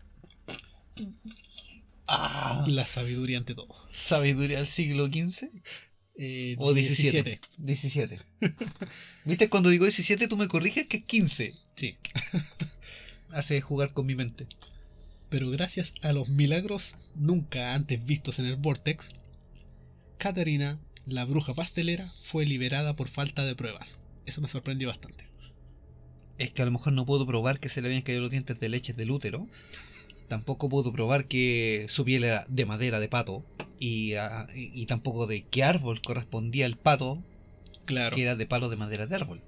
Ah, 2.11 2.63
La 2.67 2.87
sabiduría 2.87 3.37
ante 3.37 3.53
todo. 3.55 3.67
sabiduría 3.91 4.57
del 4.57 4.65
siglo 4.67 5.07
XV 5.07 5.49
Eh, 6.15 6.55
o 6.57 6.73
XVII. 6.73 7.39
17. 7.59 8.19
¿Viste? 9.25 9.49
Cuando 9.49 9.69
digo 9.69 9.85
17 9.85 10.27
tú 10.27 10.35
me 10.37 10.47
corriges 10.47 10.87
que 10.87 10.97
es 10.97 11.03
15. 11.05 11.53
Sí. 11.75 11.97
Hace 13.31 13.61
jugar 13.61 13.93
con 13.93 14.05
mi 14.05 14.15
mente. 14.15 14.47
Pero 15.29 15.49
gracias 15.51 15.93
a 16.01 16.11
los 16.11 16.29
milagros 16.29 16.95
nunca 17.15 17.75
antes 17.75 18.03
vistos 18.05 18.39
en 18.39 18.47
el 18.47 18.55
Vortex, 18.55 19.11
Caterina, 20.17 20.79
la 21.05 21.25
bruja 21.25 21.53
pastelera, 21.53 22.11
fue 22.23 22.45
liberada 22.45 22.95
por 22.95 23.07
falta 23.07 23.45
de 23.45 23.55
pruebas. 23.55 24.01
Eso 24.25 24.41
me 24.41 24.47
sorprendió 24.47 24.87
bastante. 24.89 25.25
es 26.39 26.51
que 26.51 26.61
a 26.61 26.65
lo 26.65 26.71
mejor 26.71 26.93
no 26.93 27.05
puedo 27.05 27.25
probar 27.27 27.59
que 27.59 27.69
se 27.69 27.81
le 27.81 27.87
habían 27.87 28.01
caído 28.01 28.21
los 28.21 28.31
dientes 28.31 28.59
de 28.59 28.69
leche 28.69 28.93
del 28.93 29.11
útero. 29.11 29.47
Tampoco 30.29 30.69
puedo 30.69 30.93
probar 30.93 31.25
que 31.27 31.85
su 31.89 32.05
piel 32.05 32.23
era 32.23 32.45
de 32.47 32.65
madera 32.65 32.99
de 33.01 33.09
pato. 33.09 33.43
Y, 33.79 34.13
ah, 34.13 34.47
y- 34.55 34.71
y 34.81 34.85
tampoco 34.85 35.27
de 35.27 35.41
qué 35.41 35.63
árbol 35.63 36.01
correspondía 36.01 36.65
el 36.65 36.77
pato, 36.77 37.21
Claro. 37.85 38.15
que 38.15 38.21
era 38.23 38.35
de 38.35 38.45
palo 38.45 38.69
de 38.69 38.75
madera 38.77 39.05
de 39.07 39.15
árbol. 39.15 39.41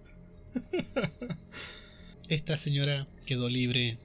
Esta 2.29 2.57
señora 2.57 3.07
quedó 3.25 3.49
libre 3.49 3.97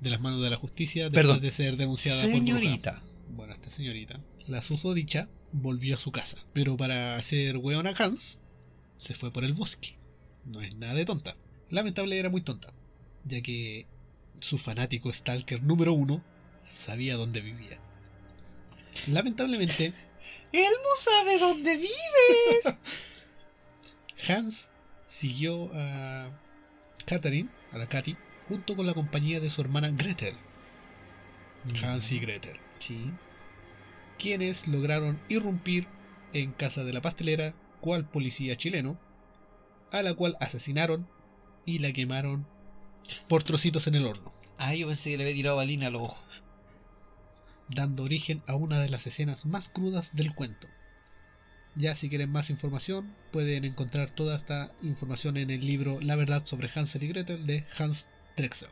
de 0.00 0.10
las 0.10 0.20
manos 0.20 0.40
de 0.42 0.50
la 0.50 0.56
justicia 0.56 1.04
después 1.04 1.22
Perdón. 1.26 1.40
de 1.42 1.52
ser 1.52 1.76
denunciada 1.76 2.22
por. 2.22 2.30
Señorita. 2.32 3.02
Bueno, 3.30 3.52
esta 3.52 3.70
señorita, 3.70 4.20
la 4.46 4.62
susodicha, 4.62 5.28
volvió 5.52 5.94
a 5.96 5.98
su 5.98 6.12
casa. 6.12 6.38
Pero 6.52 6.76
para 6.76 7.16
hacer 7.16 7.56
hueón 7.56 7.86
a 7.86 7.90
Hans, 7.90 8.40
se 8.96 9.14
fue 9.14 9.32
por 9.32 9.44
el 9.44 9.54
bosque. 9.54 9.96
No 10.44 10.60
es 10.60 10.76
nada 10.76 10.94
de 10.94 11.04
tonta. 11.04 11.36
Lamentable 11.70 12.18
era 12.18 12.28
muy 12.30 12.42
tonta, 12.42 12.72
ya 13.24 13.40
que 13.40 13.86
su 14.40 14.58
fanático 14.58 15.12
Stalker 15.12 15.62
número 15.62 15.92
uno 15.92 16.22
sabía 16.62 17.16
dónde 17.16 17.40
vivía. 17.40 17.78
Lamentablemente, 19.08 19.92
Él 20.52 20.72
no 20.82 20.96
sabe 20.96 21.38
dónde 21.38 21.76
vives. 21.76 22.80
Hans 24.28 24.70
siguió 25.06 25.70
a 25.74 26.30
Catherine, 27.06 27.50
a 27.72 27.78
la 27.78 27.88
Katy, 27.88 28.16
junto 28.48 28.76
con 28.76 28.86
la 28.86 28.94
compañía 28.94 29.40
de 29.40 29.50
su 29.50 29.60
hermana 29.60 29.90
Gretel. 29.90 30.34
Hans 31.82 32.12
y 32.12 32.18
Gretel. 32.18 32.58
Sí. 32.78 33.12
quienes 34.18 34.68
lograron 34.68 35.20
irrumpir 35.28 35.88
en 36.32 36.52
casa 36.52 36.84
de 36.84 36.92
la 36.92 37.00
pastelera, 37.00 37.54
cual 37.80 38.08
policía 38.08 38.56
chileno, 38.56 38.98
a 39.90 40.02
la 40.02 40.14
cual 40.14 40.36
asesinaron 40.40 41.08
y 41.64 41.78
la 41.78 41.92
quemaron 41.92 42.46
por 43.28 43.42
trocitos 43.42 43.86
en 43.86 43.96
el 43.96 44.06
horno, 44.06 44.32
Ah, 44.58 44.74
yo 44.74 44.86
pensé 44.86 45.10
que 45.10 45.16
le 45.16 45.24
había 45.24 45.34
tirado 45.34 45.56
balina 45.56 45.88
a 45.88 45.90
los 45.90 46.02
ojos. 46.02 46.42
dando 47.68 48.02
origen 48.04 48.42
a 48.46 48.54
una 48.56 48.78
de 48.78 48.88
las 48.88 49.06
escenas 49.06 49.46
más 49.46 49.68
crudas 49.68 50.14
del 50.14 50.34
cuento. 50.34 50.68
Ya 51.76 51.94
si 51.96 52.08
quieren 52.08 52.30
más 52.30 52.50
información, 52.50 53.14
pueden 53.32 53.64
encontrar 53.64 54.10
toda 54.10 54.36
esta 54.36 54.72
información 54.82 55.36
en 55.36 55.50
el 55.50 55.66
libro 55.66 55.98
La 56.00 56.14
verdad 56.16 56.44
sobre 56.46 56.70
Hansel 56.74 57.02
y 57.02 57.08
Gretel 57.08 57.46
de 57.46 57.66
Hans 57.78 58.08
Drexel. 58.36 58.68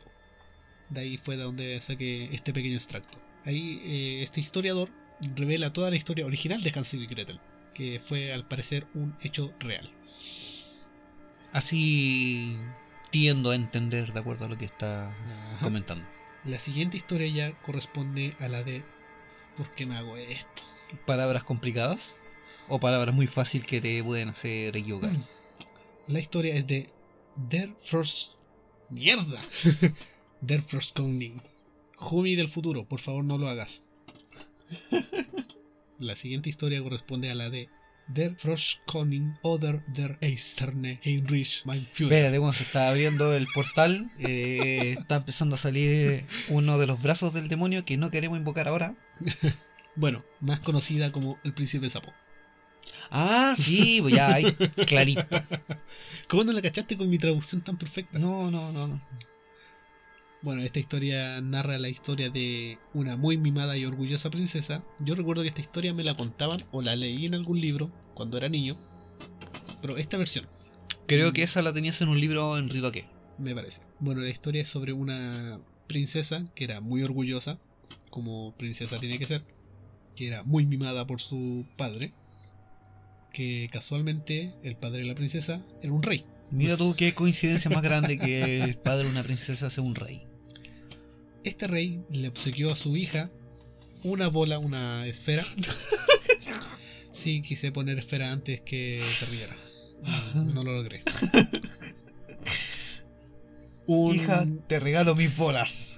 De 0.89 1.01
ahí 1.01 1.17
fue 1.17 1.35
de 1.37 1.43
donde 1.43 1.81
saqué 1.81 2.29
este 2.33 2.53
pequeño 2.53 2.75
extracto. 2.75 3.19
Ahí 3.45 3.81
eh, 3.83 4.23
este 4.23 4.39
historiador 4.39 4.89
revela 5.35 5.73
toda 5.73 5.89
la 5.89 5.95
historia 5.97 6.25
original 6.25 6.61
de 6.61 6.71
Hansel 6.73 7.03
y 7.03 7.07
Gretel, 7.07 7.39
que 7.73 7.99
fue 8.03 8.31
al 8.31 8.47
parecer 8.47 8.87
un 8.93 9.15
hecho 9.21 9.53
real. 9.59 9.89
Así 11.51 12.57
tiendo 13.13 13.51
a 13.51 13.55
entender 13.55 14.11
de 14.11 14.19
acuerdo 14.19 14.45
a 14.45 14.49
lo 14.49 14.57
que 14.57 14.65
está 14.65 15.07
Ajá. 15.07 15.59
comentando. 15.61 16.03
La 16.45 16.59
siguiente 16.59 16.97
historia 16.97 17.27
ya 17.27 17.53
corresponde 17.61 18.33
a 18.39 18.47
la 18.49 18.63
de 18.63 18.83
¿Por 19.55 19.69
qué 19.69 19.85
me 19.85 19.95
hago 19.95 20.17
esto? 20.17 20.63
¿Palabras 21.05 21.43
complicadas? 21.43 22.19
¿O 22.69 22.79
palabras 22.79 23.13
muy 23.13 23.27
fácil 23.27 23.67
que 23.67 23.81
te 23.81 24.03
pueden 24.03 24.29
hacer 24.29 24.75
equivocar? 24.75 25.11
La 26.07 26.19
historia 26.19 26.55
es 26.55 26.65
de 26.65 26.89
Der 27.35 27.69
First... 27.79 28.37
¡Mierda! 28.89 29.39
Der 30.41 30.63
First 30.63 30.97
Coming. 30.97 31.39
Jumi 31.97 32.35
del 32.35 32.49
futuro, 32.49 32.83
por 32.83 32.99
favor 32.99 33.23
no 33.23 33.37
lo 33.37 33.47
hagas. 33.47 33.83
La 35.99 36.15
siguiente 36.15 36.49
historia 36.49 36.81
corresponde 36.81 37.29
a 37.29 37.35
la 37.35 37.51
de 37.51 37.69
Der 38.07 38.35
Frosch 38.37 38.79
Koning 38.85 39.37
oder 39.41 39.81
der 39.87 40.17
Eiserne 40.21 40.99
Heinrich 41.03 41.63
mein 41.65 41.85
Führer. 41.93 42.11
Espérate, 42.11 42.37
bueno, 42.39 42.53
se 42.53 42.63
está 42.63 42.89
abriendo 42.89 43.33
el 43.33 43.47
portal. 43.53 44.11
eh, 44.19 44.95
está 44.99 45.15
empezando 45.15 45.55
a 45.55 45.57
salir 45.57 46.25
uno 46.49 46.77
de 46.77 46.87
los 46.87 47.01
brazos 47.01 47.33
del 47.33 47.47
demonio 47.47 47.85
que 47.85 47.97
no 47.97 48.11
queremos 48.11 48.37
invocar 48.37 48.67
ahora. 48.67 48.95
Bueno, 49.95 50.25
más 50.39 50.59
conocida 50.59 51.11
como 51.11 51.39
el 51.43 51.53
príncipe 51.53 51.87
sapo. 51.87 52.11
Ah, 53.11 53.53
sí, 53.55 53.99
pues 54.01 54.15
ya 54.15 54.37
clarito. 54.87 55.23
¿Cómo 56.27 56.43
no 56.43 56.51
la 56.51 56.63
cachaste 56.63 56.97
con 56.97 57.09
mi 57.09 57.19
traducción 57.19 57.61
tan 57.61 57.77
perfecta? 57.77 58.17
No, 58.17 58.49
no, 58.49 58.71
no, 58.71 58.87
no. 58.87 59.01
Bueno, 60.43 60.61
esta 60.61 60.79
historia 60.79 61.39
narra 61.41 61.79
la 61.79 61.87
historia 61.87 62.29
de 62.29 62.77
una 62.93 63.15
muy 63.15 63.37
mimada 63.37 63.77
y 63.77 63.85
orgullosa 63.85 64.29
princesa. 64.29 64.83
Yo 64.99 65.15
recuerdo 65.15 65.41
que 65.41 65.47
esta 65.47 65.61
historia 65.61 65.93
me 65.93 66.03
la 66.03 66.15
contaban 66.15 66.61
o 66.71 66.81
la 66.81 66.97
leí 66.97 67.25
en 67.25 67.33
algún 67.33 67.61
libro 67.61 67.89
cuando 68.13 68.37
era 68.37 68.49
niño. 68.49 68.77
Pero 69.81 69.95
esta 69.95 70.17
versión, 70.17 70.45
Creo 71.07 71.33
que 71.33 71.43
esa 71.43 71.61
la 71.61 71.73
tenías 71.73 72.01
en 72.01 72.09
un 72.09 72.19
libro 72.19 72.57
en 72.57 72.69
Ridoque. 72.69 73.05
me 73.37 73.55
parece. 73.55 73.81
Bueno, 73.99 74.21
la 74.21 74.29
historia 74.29 74.61
es 74.61 74.67
sobre 74.67 74.93
una 74.93 75.59
princesa 75.87 76.43
que 76.55 76.63
era 76.65 76.81
muy 76.81 77.03
orgullosa, 77.03 77.59
como 78.09 78.53
princesa 78.57 78.99
tiene 78.99 79.19
que 79.19 79.25
ser, 79.25 79.43
que 80.15 80.27
era 80.27 80.43
muy 80.43 80.65
mimada 80.65 81.05
por 81.07 81.21
su 81.21 81.65
padre, 81.77 82.13
que 83.31 83.67
casualmente 83.71 84.53
el 84.63 84.75
padre 84.75 85.03
de 85.03 85.07
la 85.07 85.15
princesa 85.15 85.65
era 85.81 85.93
un 85.93 86.03
rey. 86.03 86.25
Mira 86.51 86.77
tú 86.77 86.95
qué 86.97 87.13
coincidencia 87.13 87.71
más 87.71 87.81
grande 87.81 88.17
que 88.17 88.61
el 88.63 88.77
padre 88.77 89.05
de 89.05 89.11
una 89.11 89.23
princesa 89.23 89.69
sea 89.69 89.83
un 89.83 89.95
rey. 89.95 90.25
Este 91.43 91.67
rey 91.67 92.03
le 92.09 92.29
obsequió 92.29 92.71
a 92.71 92.75
su 92.75 92.95
hija 92.95 93.29
una 94.03 94.27
bola, 94.27 94.59
una 94.59 95.05
esfera. 95.07 95.45
Sí, 97.13 97.43
quise 97.43 97.71
poner 97.71 97.99
esfera 97.99 98.31
antes 98.31 98.61
que 98.61 99.01
te 99.19 99.25
rieras. 99.27 99.95
No, 100.33 100.63
lo 100.63 100.73
logré. 100.73 101.03
Un, 103.85 104.15
Hija, 104.15 104.47
te 104.67 104.79
regalo 104.79 105.13
mis 105.13 105.37
bolas. 105.37 105.97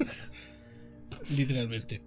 Literalmente. 1.38 2.01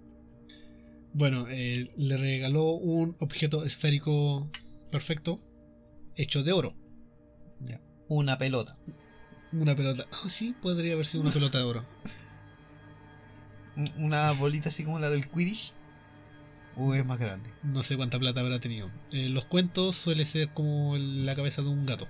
Bueno, 1.13 1.47
eh, 1.49 1.89
le 1.97 2.17
regaló 2.17 2.73
un 2.73 3.15
objeto 3.19 3.65
esférico 3.65 4.47
perfecto 4.91 5.41
hecho 6.15 6.43
de 6.43 6.51
oro. 6.51 6.75
Una 8.09 8.37
pelota. 8.37 8.77
Una 9.51 9.75
pelota. 9.75 10.07
Ah, 10.11 10.29
sí, 10.29 10.55
podría 10.61 10.93
haber 10.93 11.05
sido 11.05 11.23
una 11.23 11.31
pelota 11.31 11.57
de 11.57 11.63
oro. 11.63 11.85
Un- 13.79 13.93
Una 14.05 14.31
bolita 14.33 14.69
así 14.69 14.83
como 14.83 14.99
la 14.99 15.09
del 15.09 15.27
Quidditch. 15.27 15.73
O 16.77 16.93
es 16.93 17.03
más 17.05 17.17
grande. 17.19 17.49
No 17.63 17.83
sé 17.83 17.97
cuánta 17.97 18.19
plata 18.19 18.39
habrá 18.41 18.59
tenido. 18.59 18.89
En 19.11 19.33
los 19.33 19.45
cuentos 19.45 19.95
suele 19.95 20.25
ser 20.25 20.49
como 20.53 20.95
la 20.97 21.35
cabeza 21.35 21.61
de 21.61 21.69
un 21.69 21.85
gato. 21.85 22.07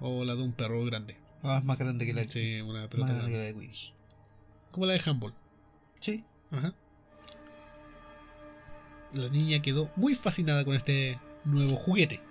O 0.00 0.24
la 0.24 0.34
de 0.36 0.42
un 0.42 0.52
perro 0.52 0.82
grande. 0.84 1.16
Ah, 1.42 1.58
es 1.60 1.64
más 1.64 1.76
grande 1.78 2.06
que 2.06 2.12
la, 2.14 2.22
Sí, 2.24 2.60
una 2.62 2.80
más 2.80 2.88
pelota 2.88 3.12
grande 3.12 3.30
que 3.32 3.36
grande. 3.36 3.38
la 3.38 3.44
de 3.44 3.54
Quidditch. 3.54 3.92
Como 4.70 4.86
la 4.86 4.92
de 4.94 5.02
handball. 5.04 5.34
Sí. 6.00 6.24
Ajá. 6.50 6.72
La 9.12 9.28
niña 9.28 9.60
quedó 9.60 9.90
muy 9.96 10.14
fascinada 10.14 10.64
con 10.64 10.74
este 10.76 11.18
nuevo 11.44 11.76
juguete. 11.76 12.22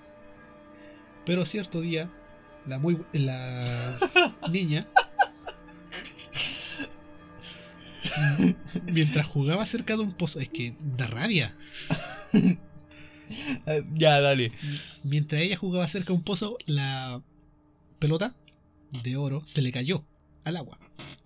Pero 1.25 1.45
cierto 1.45 1.81
día, 1.81 2.09
la 2.65 2.79
muy 2.79 2.99
la 3.11 3.99
niña 4.51 4.87
mientras 8.91 9.25
jugaba 9.27 9.65
cerca 9.65 9.95
de 9.95 10.03
un 10.03 10.13
pozo, 10.13 10.39
es 10.39 10.49
que 10.49 10.75
da 10.97 11.07
rabia. 11.07 11.55
Ah, 13.67 13.77
ya, 13.93 14.19
dale. 14.21 14.51
Mientras 15.03 15.43
ella 15.43 15.55
jugaba 15.55 15.87
cerca 15.87 16.07
de 16.07 16.13
un 16.13 16.23
pozo, 16.23 16.57
la 16.65 17.21
pelota 17.99 18.35
de 19.03 19.17
oro 19.17 19.43
se 19.45 19.61
le 19.61 19.71
cayó 19.71 20.03
al 20.45 20.57
agua 20.57 20.79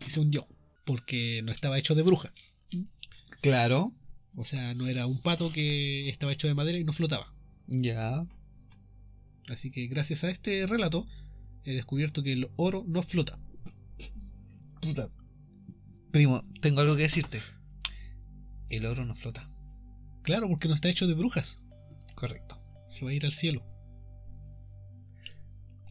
y 0.06 0.10
se 0.10 0.20
hundió 0.20 0.46
porque 0.86 1.42
no 1.46 1.52
estaba 1.54 1.78
hecho 1.78 1.96
de 1.96 2.02
bruja. 2.02 2.32
Claro. 3.42 3.94
O 4.36 4.46
sea, 4.46 4.74
no 4.74 4.88
era 4.88 5.06
un 5.06 5.22
pato 5.22 5.52
que 5.52 6.10
estaba 6.10 6.34
hecho 6.34 6.48
de 6.48 6.56
madera 6.56 6.78
y 6.78 6.84
no 6.84 6.92
flotaba. 6.92 7.34
Ya. 7.68 8.26
Así 9.50 9.72
que 9.72 9.88
gracias 9.88 10.24
a 10.24 10.30
este 10.30 10.66
relato 10.68 11.06
he 11.66 11.74
descubierto 11.74 12.24
que 12.24 12.34
el 12.34 12.50
oro 12.56 12.84
no 12.88 13.04
flota. 13.04 13.40
Puta. 14.82 15.10
Primo, 16.14 16.44
tengo 16.62 16.80
algo 16.80 16.96
que 16.96 17.02
decirte. 17.02 17.42
El 18.70 18.86
oro 18.86 19.04
no 19.04 19.16
flota. 19.16 19.50
Claro, 20.22 20.48
porque 20.48 20.68
no 20.68 20.76
está 20.76 20.88
hecho 20.88 21.08
de 21.08 21.16
brujas. 21.16 21.66
Correcto. 22.14 22.56
Se 22.86 23.04
va 23.04 23.10
a 23.10 23.16
ir 23.16 23.26
al 23.26 23.34
cielo. 23.34 23.66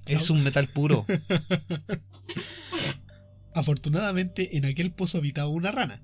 Es 0.06 0.30
un 0.30 0.44
metal 0.44 0.68
puro. 0.68 1.04
Afortunadamente 3.56 4.56
en 4.56 4.64
aquel 4.64 4.94
pozo 4.94 5.18
habitaba 5.18 5.48
una 5.48 5.72
rana, 5.72 6.00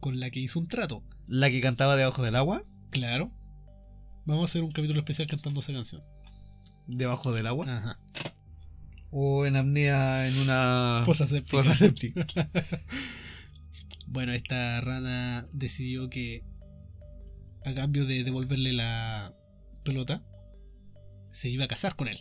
con 0.00 0.18
la 0.18 0.30
que 0.30 0.40
hizo 0.40 0.58
un 0.58 0.66
trato. 0.66 1.04
¿La 1.28 1.48
que 1.48 1.60
cantaba 1.60 1.94
debajo 1.94 2.24
del 2.24 2.34
agua? 2.34 2.64
Claro. 2.90 3.30
Vamos 4.26 4.42
a 4.42 4.44
hacer 4.46 4.62
un 4.62 4.72
capítulo 4.72 4.98
especial 4.98 5.28
cantando 5.28 5.60
esa 5.60 5.72
canción. 5.72 6.02
¿Debajo 6.88 7.30
del 7.30 7.46
agua? 7.46 7.72
Ajá. 7.72 8.00
¿O 9.12 9.46
en 9.46 9.54
apnea 9.54 10.26
en 10.26 10.38
una 10.38 11.04
Fosa 11.06 11.28
séptica. 11.28 11.62
fosa 11.62 11.76
séptica? 11.76 12.26
Bueno, 14.10 14.32
esta 14.32 14.80
rana 14.80 15.46
decidió 15.52 16.10
que 16.10 16.44
a 17.64 17.74
cambio 17.74 18.04
de 18.04 18.24
devolverle 18.24 18.72
la 18.72 19.32
pelota, 19.84 20.20
se 21.30 21.48
iba 21.48 21.64
a 21.64 21.68
casar 21.68 21.94
con 21.94 22.08
él, 22.08 22.18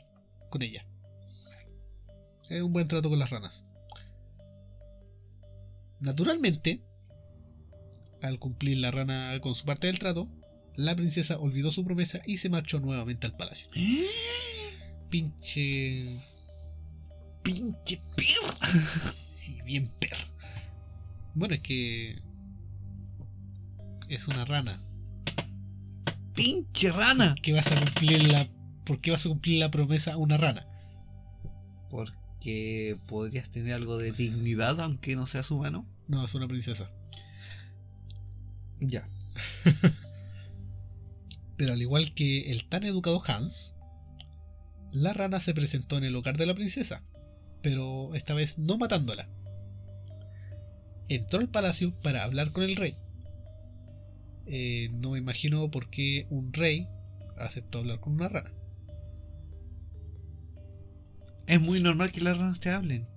con 0.50 0.62
ella. 0.62 0.86
Es 2.48 2.62
un 2.62 2.74
buen 2.74 2.88
trato 2.88 3.10
con 3.10 3.18
las 3.18 3.32
ranas. 3.32 3.66
Naturalmente, 6.00 6.84
al 8.22 8.38
cumplir 8.38 8.78
la 8.78 8.92
rana 8.92 9.38
con 9.42 9.56
su 9.56 9.66
parte 9.66 9.88
del 9.88 9.98
trato, 9.98 10.30
la 10.76 10.96
princesa 10.96 11.40
olvidó 11.40 11.72
su 11.72 11.84
promesa 11.84 12.22
y 12.28 12.38
se 12.38 12.50
marchó 12.50 12.80
nuevamente 12.80 13.26
al 13.26 13.36
palacio. 13.36 13.68
Pinche. 15.10 16.06
Pinche 17.42 18.00
perra. 18.16 18.58
Sí, 19.40 19.60
bien 19.66 19.90
perro. 20.00 20.39
Bueno, 21.36 21.56
es 21.56 21.62
que. 21.62 22.22
Es 24.08 24.28
una 24.28 24.46
rana. 24.46 24.80
Pinche 26.34 26.92
rana. 26.92 27.36
¿Qué 27.42 27.54
vas 27.54 27.72
a 27.72 27.76
cumplir 27.76 28.32
la. 28.32 28.48
¿Por 28.86 29.00
qué 29.00 29.12
vas 29.12 29.26
a 29.26 29.30
cumplir 29.30 29.60
la 29.60 29.72
promesa 29.72 30.14
a 30.14 30.18
una 30.18 30.38
rana? 30.38 30.68
Porque 31.90 32.96
podrías 33.08 33.52
tener 33.52 33.74
algo 33.74 33.98
de 33.98 34.12
dignidad 34.12 34.80
aunque 34.82 35.16
no 35.16 35.28
seas 35.28 35.52
humano. 35.52 35.86
No, 36.08 36.26
es 36.26 36.34
una 36.34 36.48
princesa. 36.48 36.90
Ya. 38.80 39.08
Pero 41.58 41.74
al 41.74 41.82
igual 41.82 42.14
que 42.14 42.52
el 42.52 42.68
tan 42.70 42.84
educado 42.84 43.22
Hans, 43.28 43.76
la 44.92 45.14
rana 45.14 45.40
se 45.40 45.54
presentó 45.54 45.98
en 45.98 46.06
el 46.06 46.16
hogar 46.16 46.38
de 46.38 46.46
la 46.46 46.56
princesa, 46.56 47.04
pero 47.62 48.16
esta 48.16 48.34
vez 48.34 48.58
no 48.58 48.78
matándola. 48.78 49.30
Entró 51.10 51.40
al 51.40 51.50
palacio 51.50 51.94
para 52.02 52.24
hablar 52.24 52.52
con 52.52 52.64
el 52.64 52.76
rey. 52.76 52.96
Eh, 54.46 54.90
no 54.94 55.12
me 55.12 55.20
imagino 55.20 55.70
por 55.70 55.90
qué 55.90 56.28
un 56.30 56.54
rey 56.54 56.88
aceptó 57.38 57.80
hablar 57.80 58.00
con 58.00 58.14
una 58.14 58.30
rana. 58.30 58.52
Es 61.48 61.60
muy 61.60 61.80
normal 61.82 62.12
que 62.12 62.22
las 62.22 62.38
ranas 62.38 62.60
te 62.60 62.70
hablen. 62.70 63.08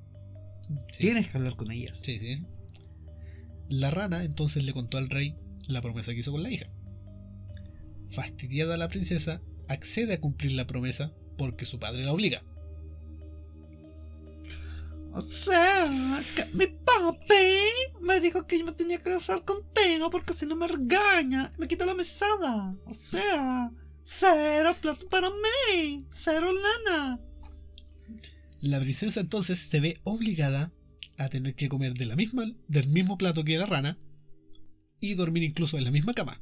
Sí, 0.91 1.01
Tienes 1.01 1.29
que 1.29 1.37
hablar 1.37 1.57
con 1.57 1.71
ellas. 1.71 1.99
sí, 2.03 2.19
sí. 2.19 2.43
La 3.69 3.91
rana 3.91 4.25
entonces 4.25 4.65
le 4.65 4.73
contó 4.73 4.99
al 4.99 5.09
rey 5.09 5.37
la 5.69 5.81
promesa 5.81 6.13
que 6.13 6.21
hizo 6.21 6.33
con 6.33 6.43
la 6.43 6.51
hija. 6.51 6.67
Fastidiada 8.11 8.77
la 8.77 8.89
princesa, 8.89 9.41
accede 9.69 10.15
a 10.15 10.21
cumplir 10.21 10.53
la 10.53 10.67
promesa 10.67 11.13
porque 11.39 11.65
su 11.65 11.79
padre 11.79 12.05
la 12.05 12.13
obliga. 12.13 12.43
O 15.15 15.21
sea, 15.21 16.19
es 16.19 16.33
que 16.33 16.47
mi 16.55 16.67
papi 16.67 17.59
me 18.01 18.21
dijo 18.21 18.47
que 18.47 18.59
yo 18.59 18.65
me 18.65 18.73
tenía 18.73 18.99
que 18.99 19.13
casar 19.13 19.45
contigo 19.45 20.11
porque 20.11 20.33
si 20.33 20.47
no 20.47 20.57
me 20.57 20.67
regaña, 20.67 21.53
me 21.59 21.69
quita 21.69 21.85
la 21.85 21.95
mesada. 21.95 22.75
O 22.87 22.95
sea, 22.95 23.71
cero 24.03 24.75
plato 24.81 25.07
para 25.09 25.29
mí, 25.29 26.07
cero 26.11 26.49
lana. 26.51 27.21
La 28.63 28.81
princesa 28.81 29.21
entonces 29.21 29.59
se 29.59 29.81
ve 29.81 30.01
obligada 30.05 30.73
a 31.19 31.29
tener 31.29 31.55
que 31.55 31.69
comer 31.69 31.93
de 31.95 32.07
la 32.07 32.17
misma, 32.17 32.45
del 32.69 32.89
mismo 32.89 33.19
plato 33.19 33.45
que 33.45 33.59
la 33.59 33.67
rana 33.67 33.99
y 34.99 35.15
dormir 35.15 35.43
incluso 35.43 35.77
en 35.77 35.85
la 35.85 35.91
misma 35.91 36.15
cama. 36.15 36.41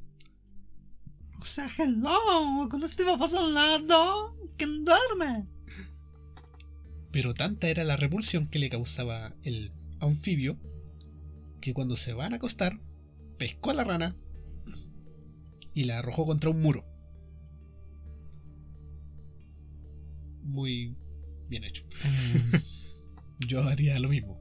O 1.40 1.44
sea, 1.44 1.68
hello, 1.78 2.68
con 2.70 2.82
este 2.84 3.04
papá 3.04 3.26
al 3.36 3.54
lado, 3.54 4.36
¿quién 4.56 4.84
duerme? 4.84 5.44
Pero 7.12 7.34
tanta 7.34 7.68
era 7.68 7.84
la 7.84 7.96
repulsión 7.96 8.48
que 8.48 8.58
le 8.58 8.70
causaba 8.70 9.34
el 9.42 9.72
anfibio 10.00 10.58
que 11.60 11.74
cuando 11.74 11.96
se 11.96 12.14
van 12.14 12.32
a 12.32 12.36
acostar, 12.36 12.80
pescó 13.38 13.70
a 13.70 13.74
la 13.74 13.84
rana 13.84 14.16
y 15.74 15.84
la 15.84 15.98
arrojó 15.98 16.26
contra 16.26 16.50
un 16.50 16.62
muro. 16.62 16.84
Muy 20.42 20.96
bien 21.48 21.64
hecho. 21.64 21.84
Yo 23.48 23.62
haría 23.62 23.98
lo 23.98 24.08
mismo. 24.08 24.40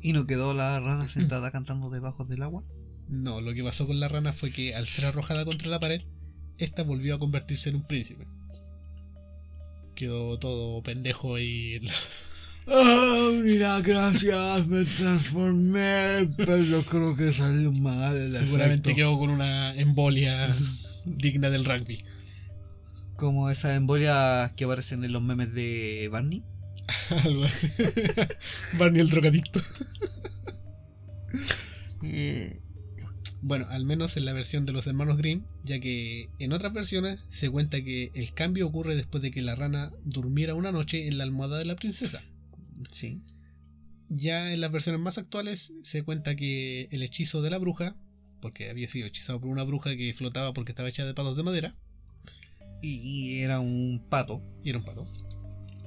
¿Y 0.00 0.12
no 0.12 0.26
quedó 0.26 0.54
la 0.54 0.78
rana 0.80 1.04
sentada 1.04 1.50
cantando 1.50 1.90
debajo 1.90 2.24
del 2.24 2.42
agua? 2.42 2.64
No, 3.08 3.40
lo 3.40 3.54
que 3.54 3.64
pasó 3.64 3.86
con 3.86 4.00
la 4.00 4.08
rana 4.08 4.32
fue 4.32 4.52
que 4.52 4.74
al 4.74 4.86
ser 4.86 5.06
arrojada 5.06 5.44
contra 5.44 5.68
la 5.68 5.80
pared, 5.80 6.02
esta 6.58 6.82
volvió 6.82 7.14
a 7.14 7.18
convertirse 7.18 7.70
en 7.70 7.76
un 7.76 7.86
príncipe. 7.86 8.26
Quedó 9.98 10.38
todo 10.38 10.80
pendejo 10.80 11.40
y 11.40 11.82
Ah, 12.68 13.30
mira, 13.42 13.80
gracias, 13.80 14.68
me 14.68 14.84
transformé, 14.84 16.32
pero 16.36 16.60
yo 16.60 16.84
creo 16.84 17.16
que 17.16 17.32
salió 17.32 17.72
mal 17.72 18.16
el 18.16 18.24
seguramente 18.24 18.92
efecto. 18.92 18.94
quedó 18.94 19.18
con 19.18 19.30
una 19.30 19.74
embolia 19.74 20.54
digna 21.04 21.50
del 21.50 21.64
rugby. 21.64 21.98
Como 23.16 23.50
esas 23.50 23.76
embolias 23.76 24.52
que 24.52 24.66
aparecen 24.66 25.02
en 25.02 25.12
los 25.12 25.20
memes 25.20 25.52
de 25.52 26.08
Barney. 26.12 26.44
Barney 28.78 29.00
el 29.00 29.10
drogadicto. 29.10 29.60
Bueno, 33.40 33.66
al 33.70 33.84
menos 33.84 34.16
en 34.16 34.24
la 34.24 34.32
versión 34.32 34.66
de 34.66 34.72
los 34.72 34.86
hermanos 34.86 35.16
Grimm, 35.16 35.44
ya 35.62 35.78
que 35.78 36.28
en 36.38 36.52
otras 36.52 36.72
versiones 36.72 37.24
se 37.28 37.48
cuenta 37.50 37.82
que 37.82 38.10
el 38.14 38.34
cambio 38.34 38.66
ocurre 38.66 38.96
después 38.96 39.22
de 39.22 39.30
que 39.30 39.42
la 39.42 39.54
rana 39.54 39.92
durmiera 40.04 40.54
una 40.54 40.72
noche 40.72 41.06
en 41.06 41.18
la 41.18 41.24
almohada 41.24 41.58
de 41.58 41.64
la 41.64 41.76
princesa. 41.76 42.22
Sí. 42.90 43.22
Ya 44.08 44.52
en 44.52 44.60
las 44.60 44.72
versiones 44.72 45.00
más 45.00 45.18
actuales 45.18 45.72
se 45.82 46.02
cuenta 46.02 46.34
que 46.34 46.88
el 46.90 47.02
hechizo 47.02 47.42
de 47.42 47.50
la 47.50 47.58
bruja, 47.58 47.96
porque 48.40 48.70
había 48.70 48.88
sido 48.88 49.06
hechizado 49.06 49.40
por 49.40 49.50
una 49.50 49.62
bruja 49.64 49.96
que 49.96 50.14
flotaba 50.14 50.52
porque 50.52 50.72
estaba 50.72 50.88
hecha 50.88 51.04
de 51.04 51.14
patos 51.14 51.36
de 51.36 51.42
madera, 51.42 51.74
Y, 52.82 53.40
era 53.40 53.60
un 53.60 54.04
pato. 54.08 54.42
y 54.64 54.70
era 54.70 54.78
un 54.78 54.84
pato, 54.84 55.06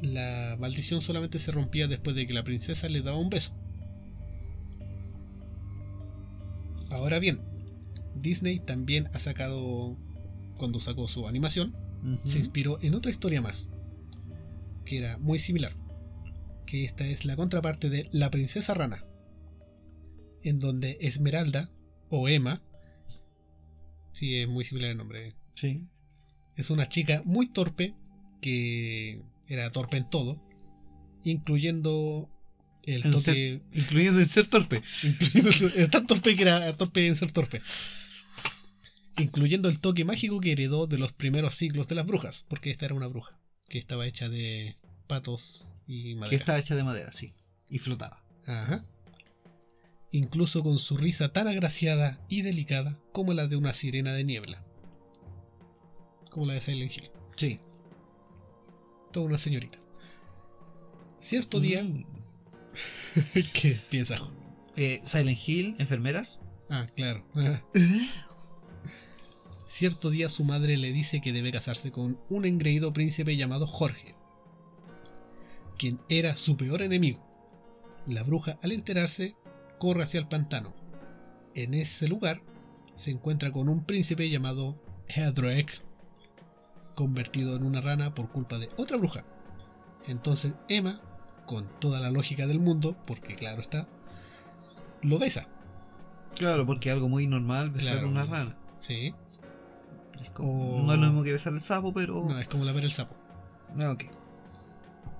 la 0.01 0.57
maldición 0.59 1.01
solamente 1.01 1.39
se 1.39 1.51
rompía 1.51 1.87
después 1.87 2.15
de 2.15 2.27
que 2.27 2.33
la 2.33 2.43
princesa 2.43 2.89
le 2.89 3.01
daba 3.01 3.17
un 3.17 3.29
beso. 3.29 3.55
Ahora 6.91 7.19
bien, 7.19 7.39
Disney 8.15 8.59
también 8.59 9.09
ha 9.13 9.19
sacado, 9.19 9.97
cuando 10.57 10.79
sacó 10.79 11.07
su 11.07 11.27
animación, 11.27 11.75
se 12.25 12.39
inspiró 12.39 12.79
en 12.81 12.95
otra 12.95 13.11
historia 13.11 13.41
más, 13.41 13.69
que 14.85 14.97
era 14.97 15.17
muy 15.19 15.39
similar, 15.39 15.71
que 16.65 16.83
esta 16.83 17.05
es 17.07 17.25
la 17.25 17.35
contraparte 17.35 17.89
de 17.89 18.07
La 18.11 18.29
Princesa 18.31 18.73
Rana, 18.73 19.05
en 20.43 20.59
donde 20.59 20.97
Esmeralda, 21.01 21.69
o 22.09 22.27
Emma, 22.27 22.61
sí 24.11 24.35
es 24.37 24.47
muy 24.49 24.65
similar 24.65 24.91
el 24.91 24.97
nombre, 24.97 25.33
Sí. 25.55 25.87
es 26.55 26.69
una 26.71 26.89
chica 26.89 27.21
muy 27.25 27.47
torpe, 27.47 27.93
que 28.41 29.23
era 29.47 29.69
torpe 29.69 29.97
en 29.97 30.09
todo, 30.09 30.41
incluyendo 31.23 32.29
el 32.91 33.05
En 33.05 33.11
toque... 33.11 33.61
Incluyendo 33.73 34.19
el 34.19 34.29
ser 34.29 34.47
torpe. 34.47 34.81
tan 35.91 36.07
torpe 36.07 36.35
que 36.35 36.41
era 36.41 36.75
torpe 36.77 37.07
en 37.07 37.15
ser 37.15 37.31
torpe. 37.31 37.61
Incluyendo 39.17 39.69
el 39.69 39.79
toque 39.79 40.05
mágico 40.05 40.39
que 40.39 40.51
heredó 40.53 40.87
de 40.87 40.97
los 40.97 41.11
primeros 41.13 41.55
siglos 41.55 41.87
de 41.87 41.95
las 41.95 42.05
brujas, 42.05 42.45
porque 42.49 42.71
esta 42.71 42.85
era 42.85 42.95
una 42.95 43.07
bruja, 43.07 43.37
que 43.67 43.77
estaba 43.77 44.07
hecha 44.07 44.29
de 44.29 44.77
patos 45.07 45.75
y 45.85 46.13
Que 46.13 46.19
madera. 46.19 46.37
estaba 46.37 46.59
hecha 46.59 46.75
de 46.75 46.83
madera, 46.83 47.11
sí. 47.11 47.33
Y 47.69 47.79
flotaba. 47.79 48.23
Ajá. 48.45 48.85
Incluso 50.11 50.63
con 50.63 50.77
su 50.79 50.97
risa 50.97 51.31
tan 51.31 51.47
agraciada 51.47 52.19
y 52.29 52.41
delicada 52.41 52.99
como 53.13 53.33
la 53.33 53.47
de 53.47 53.55
una 53.55 53.73
sirena 53.73 54.13
de 54.13 54.23
niebla. 54.23 54.63
Como 56.29 56.45
la 56.45 56.53
de 56.53 56.61
Silent 56.61 56.91
Hill. 56.91 57.11
Sí. 57.35 57.59
Toda 59.11 59.25
una 59.25 59.37
señorita. 59.37 59.79
Cierto 61.19 61.59
día. 61.59 61.83
Mm. 61.83 62.05
¿Qué 63.53 63.79
piensas? 63.89 64.19
Juan? 64.19 64.37
Eh, 64.75 65.01
Silent 65.03 65.47
Hill, 65.47 65.75
enfermeras. 65.79 66.41
Ah, 66.69 66.87
claro. 66.95 67.25
Cierto 69.67 70.09
día 70.09 70.29
su 70.29 70.43
madre 70.43 70.77
le 70.77 70.91
dice 70.91 71.21
que 71.21 71.33
debe 71.33 71.51
casarse 71.51 71.91
con 71.91 72.19
un 72.29 72.45
engreído 72.45 72.93
príncipe 72.93 73.37
llamado 73.37 73.67
Jorge, 73.67 74.15
quien 75.77 76.01
era 76.09 76.35
su 76.35 76.57
peor 76.57 76.81
enemigo. 76.81 77.25
La 78.05 78.23
bruja, 78.23 78.57
al 78.61 78.71
enterarse, 78.71 79.35
corre 79.79 80.03
hacia 80.03 80.19
el 80.19 80.27
pantano. 80.27 80.75
En 81.55 81.73
ese 81.73 82.07
lugar 82.07 82.41
se 82.95 83.11
encuentra 83.11 83.51
con 83.51 83.69
un 83.69 83.85
príncipe 83.85 84.29
llamado 84.29 84.81
Hedrick, 85.07 85.81
convertido 86.95 87.55
en 87.55 87.63
una 87.63 87.81
rana 87.81 88.13
por 88.13 88.31
culpa 88.31 88.59
de 88.59 88.69
otra 88.77 88.97
bruja. 88.97 89.25
Entonces 90.07 90.55
Emma, 90.67 91.01
con 91.45 91.67
toda 91.79 91.99
la 91.99 92.11
lógica 92.11 92.47
del 92.47 92.59
mundo, 92.59 92.95
porque 93.07 93.35
claro 93.35 93.59
está, 93.61 93.87
lo 95.01 95.19
besa. 95.19 95.47
Claro, 96.35 96.65
porque 96.65 96.89
algo 96.91 97.09
muy 97.09 97.27
normal 97.27 97.71
besar 97.71 97.93
Claro. 97.93 98.09
una 98.09 98.25
rana. 98.25 98.55
Sí, 98.79 99.13
Es 100.23 100.29
como- 100.31 100.77
O- 100.77 100.83
No 100.83 100.93
es 100.93 100.99
lo 100.99 101.07
mismo 101.07 101.23
que 101.23 101.31
besar 101.33 101.53
el 101.53 101.61
sapo, 101.61 101.93
pero. 101.93 102.13
no, 102.27 102.37
es 102.39 102.47
como 102.47 102.63
lamer 102.63 102.83
el 102.85 102.91
sapo. 102.91 103.15
Ah, 103.79 103.91
ok. 103.91 104.03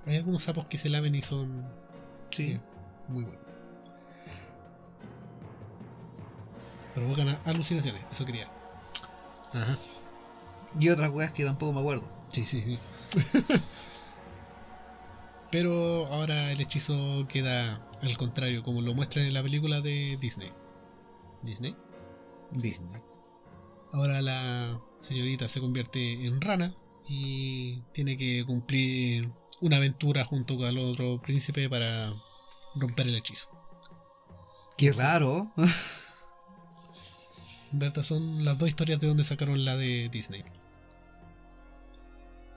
Hay 0.06 0.16
algunos 0.16 0.42
sapos 0.44 0.66
que 0.66 0.78
se 0.78 0.88
lamen 0.88 1.14
y 1.14 1.22
son 1.22 1.64
Sí. 2.30 2.58
muy 3.08 3.24
buenos. 3.24 3.42
Provocan 6.94 7.38
alucinaciones, 7.44 8.02
eso 8.12 8.24
quería. 8.26 8.48
Ajá. 9.54 9.76
Y 10.78 10.88
otras 10.90 11.10
weas 11.10 11.32
que 11.32 11.44
tampoco 11.44 11.72
me 11.72 11.80
acuerdo. 11.80 12.04
Sí, 12.28 12.46
sí, 12.46 12.60
sí. 12.60 12.78
Pero 15.52 16.06
ahora 16.06 16.50
el 16.50 16.60
hechizo 16.62 17.26
queda 17.28 17.86
al 18.00 18.16
contrario, 18.16 18.62
como 18.62 18.80
lo 18.80 18.94
muestran 18.94 19.26
en 19.26 19.34
la 19.34 19.42
película 19.42 19.82
de 19.82 20.16
Disney. 20.16 20.50
¿Disney? 21.42 21.76
Disney. 22.52 23.02
Ahora 23.92 24.22
la 24.22 24.80
señorita 24.98 25.48
se 25.48 25.60
convierte 25.60 26.26
en 26.26 26.40
rana 26.40 26.74
y 27.06 27.82
tiene 27.92 28.16
que 28.16 28.44
cumplir 28.46 29.30
una 29.60 29.76
aventura 29.76 30.24
junto 30.24 30.56
con 30.56 30.66
el 30.66 30.78
otro 30.78 31.20
príncipe 31.20 31.68
para 31.68 32.14
romper 32.74 33.08
el 33.08 33.16
hechizo. 33.16 33.50
Qué 34.78 34.90
raro. 34.92 35.52
Verdad 37.72 38.02
son 38.02 38.44
las 38.44 38.56
dos 38.56 38.70
historias 38.70 39.00
de 39.00 39.06
donde 39.06 39.24
sacaron 39.24 39.66
la 39.66 39.76
de 39.76 40.08
Disney. 40.08 40.42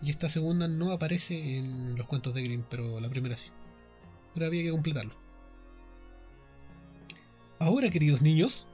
Y 0.01 0.09
esta 0.09 0.29
segunda 0.29 0.67
no 0.67 0.91
aparece 0.91 1.57
en 1.57 1.95
los 1.95 2.07
cuentos 2.07 2.33
de 2.33 2.41
Grimm, 2.43 2.63
pero 2.69 2.99
la 2.99 3.09
primera 3.09 3.37
sí. 3.37 3.49
Pero 4.33 4.45
había 4.47 4.63
que 4.63 4.71
completarlo. 4.71 5.13
Ahora, 7.59 7.89
queridos 7.89 8.21
niños, 8.21 8.67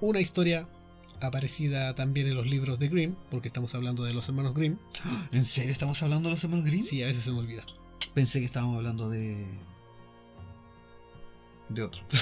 una 0.00 0.20
historia 0.20 0.68
aparecida 1.20 1.94
también 1.94 2.28
en 2.28 2.36
los 2.36 2.46
libros 2.46 2.78
de 2.78 2.88
Grimm, 2.88 3.16
porque 3.30 3.48
estamos 3.48 3.74
hablando 3.74 4.04
de 4.04 4.14
los 4.14 4.28
hermanos 4.28 4.54
Grimm. 4.54 4.78
¿En 5.32 5.44
serio 5.44 5.72
estamos 5.72 6.02
hablando 6.02 6.28
de 6.28 6.36
los 6.36 6.44
hermanos 6.44 6.64
Grimm? 6.64 6.82
Sí, 6.82 7.02
a 7.02 7.06
veces 7.06 7.24
se 7.24 7.32
me 7.32 7.38
olvida. 7.38 7.64
Pensé 8.14 8.38
que 8.40 8.46
estábamos 8.46 8.76
hablando 8.76 9.08
de. 9.10 9.44
de 11.70 11.82
otro. 11.82 12.04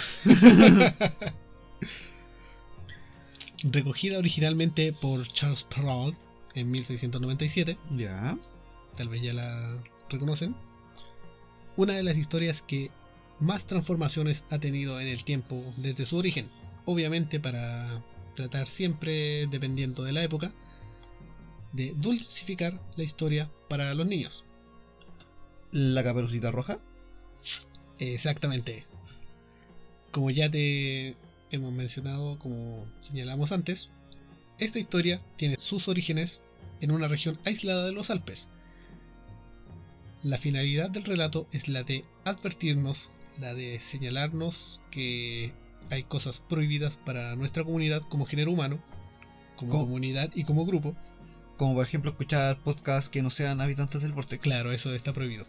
Recogida 3.64 4.18
originalmente 4.18 4.92
por 4.92 5.26
Charles 5.26 5.64
Perrault 5.64 6.32
en 6.54 6.70
1697, 6.70 7.78
ya. 7.96 8.38
tal 8.96 9.08
vez 9.08 9.22
ya 9.22 9.32
la 9.32 9.82
reconocen. 10.10 10.54
Una 11.76 11.94
de 11.94 12.02
las 12.02 12.18
historias 12.18 12.62
que 12.62 12.90
más 13.40 13.66
transformaciones 13.66 14.44
ha 14.50 14.58
tenido 14.58 15.00
en 15.00 15.08
el 15.08 15.24
tiempo 15.24 15.62
desde 15.78 16.06
su 16.06 16.16
origen. 16.16 16.48
Obviamente 16.84 17.40
para 17.40 17.86
tratar 18.34 18.68
siempre, 18.68 19.46
dependiendo 19.48 20.02
de 20.02 20.12
la 20.12 20.22
época, 20.22 20.52
de 21.72 21.94
dulcificar 21.96 22.80
la 22.96 23.04
historia 23.04 23.50
para 23.68 23.94
los 23.94 24.06
niños. 24.06 24.44
La 25.70 26.04
caperucita 26.04 26.50
roja. 26.50 26.80
Exactamente. 27.98 28.84
Como 30.10 30.30
ya 30.30 30.50
te 30.50 31.16
hemos 31.50 31.72
mencionado, 31.72 32.38
como 32.38 32.86
señalamos 33.00 33.52
antes, 33.52 33.90
esta 34.64 34.79
historia 34.79 35.20
tiene 35.37 35.57
sus 35.59 35.88
orígenes 35.88 36.42
en 36.81 36.90
una 36.90 37.09
región 37.09 37.38
aislada 37.44 37.87
de 37.87 37.92
los 37.92 38.11
Alpes. 38.11 38.48
La 40.22 40.38
finalidad 40.38 40.90
del 40.90 41.05
relato 41.05 41.48
es 41.53 41.68
la 41.68 41.83
de 41.83 42.05
advertirnos, 42.25 43.11
la 43.40 43.55
de 43.55 43.81
señalarnos 43.81 44.81
que 44.90 45.53
hay 45.90 46.05
cosas 46.05 46.40
prohibidas 46.40 46.96
para 46.96 47.35
nuestra 47.37 47.64
comunidad 47.64 48.03
como 48.03 48.27
género 48.27 48.53
humano, 48.53 48.83
como 49.57 49.72
¿Cómo? 49.72 49.85
comunidad 49.85 50.31
y 50.35 50.44
como 50.44 50.64
grupo. 50.64 50.96
Como 51.57 51.75
por 51.75 51.87
ejemplo 51.87 52.11
escuchar 52.11 52.62
podcasts 52.62 53.11
que 53.11 53.22
no 53.22 53.31
sean 53.31 53.61
habitantes 53.61 54.03
del 54.03 54.12
vortex. 54.12 54.42
Claro, 54.42 54.72
eso 54.72 54.94
está 54.94 55.12
prohibido. 55.12 55.46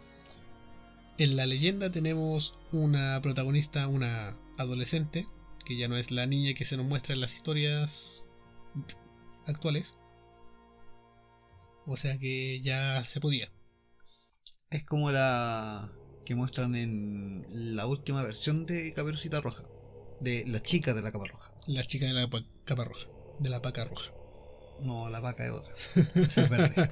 En 1.17 1.35
la 1.35 1.45
leyenda 1.45 1.91
tenemos 1.91 2.57
una 2.71 3.19
protagonista, 3.21 3.87
una 3.87 4.35
adolescente, 4.57 5.27
que 5.65 5.77
ya 5.77 5.87
no 5.87 5.95
es 5.95 6.11
la 6.11 6.25
niña 6.25 6.53
que 6.53 6.65
se 6.65 6.77
nos 6.77 6.85
muestra 6.85 7.13
en 7.13 7.21
las 7.21 7.33
historias 7.33 8.25
actuales. 9.47 9.97
O 11.85 11.97
sea 11.97 12.17
que 12.17 12.61
ya 12.61 13.03
se 13.05 13.19
podía. 13.19 13.49
Es 14.71 14.83
como 14.85 15.11
la 15.11 15.91
que 16.25 16.35
muestran 16.35 16.75
en 16.75 17.45
la 17.75 17.85
última 17.87 18.23
versión 18.23 18.65
de 18.65 18.93
Caperucita 18.93 19.41
Roja. 19.41 19.63
De 20.19 20.45
la 20.47 20.61
chica 20.61 20.93
de 20.93 21.01
la 21.01 21.11
capa 21.11 21.25
roja. 21.25 21.51
La 21.67 21.83
chica 21.83 22.05
de 22.05 22.13
la 22.13 22.27
pa- 22.29 22.45
capa 22.65 22.85
roja, 22.85 23.07
de 23.39 23.49
la 23.49 23.61
paca 23.61 23.83
roja. 23.85 24.11
No, 24.81 25.09
la 25.09 25.19
vaca 25.19 25.45
es 25.45 25.51
otra. 25.51 25.73
Es 26.15 26.49
verde. 26.49 26.91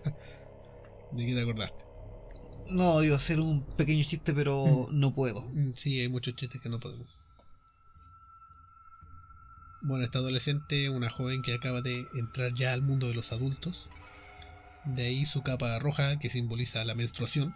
¿De 1.11 1.25
qué 1.25 1.33
te 1.33 1.41
acordaste? 1.41 1.83
No, 2.69 3.03
iba 3.03 3.15
a 3.15 3.17
hacer 3.17 3.39
un 3.39 3.65
pequeño 3.75 4.03
chiste, 4.03 4.33
pero 4.33 4.87
no 4.91 5.13
puedo. 5.15 5.41
Mm, 5.53 5.73
Sí, 5.75 5.99
hay 5.99 6.09
muchos 6.09 6.35
chistes 6.35 6.61
que 6.61 6.69
no 6.69 6.79
podemos. 6.79 7.07
Bueno, 9.81 10.03
esta 10.03 10.19
adolescente, 10.19 10.89
una 10.89 11.09
joven 11.09 11.41
que 11.41 11.53
acaba 11.53 11.81
de 11.81 12.07
entrar 12.13 12.53
ya 12.53 12.73
al 12.73 12.81
mundo 12.83 13.07
de 13.07 13.15
los 13.15 13.31
adultos. 13.31 13.89
De 14.85 15.05
ahí 15.05 15.25
su 15.25 15.41
capa 15.43 15.77
roja 15.79 16.17
que 16.19 16.29
simboliza 16.29 16.83
la 16.85 16.95
menstruación. 16.95 17.55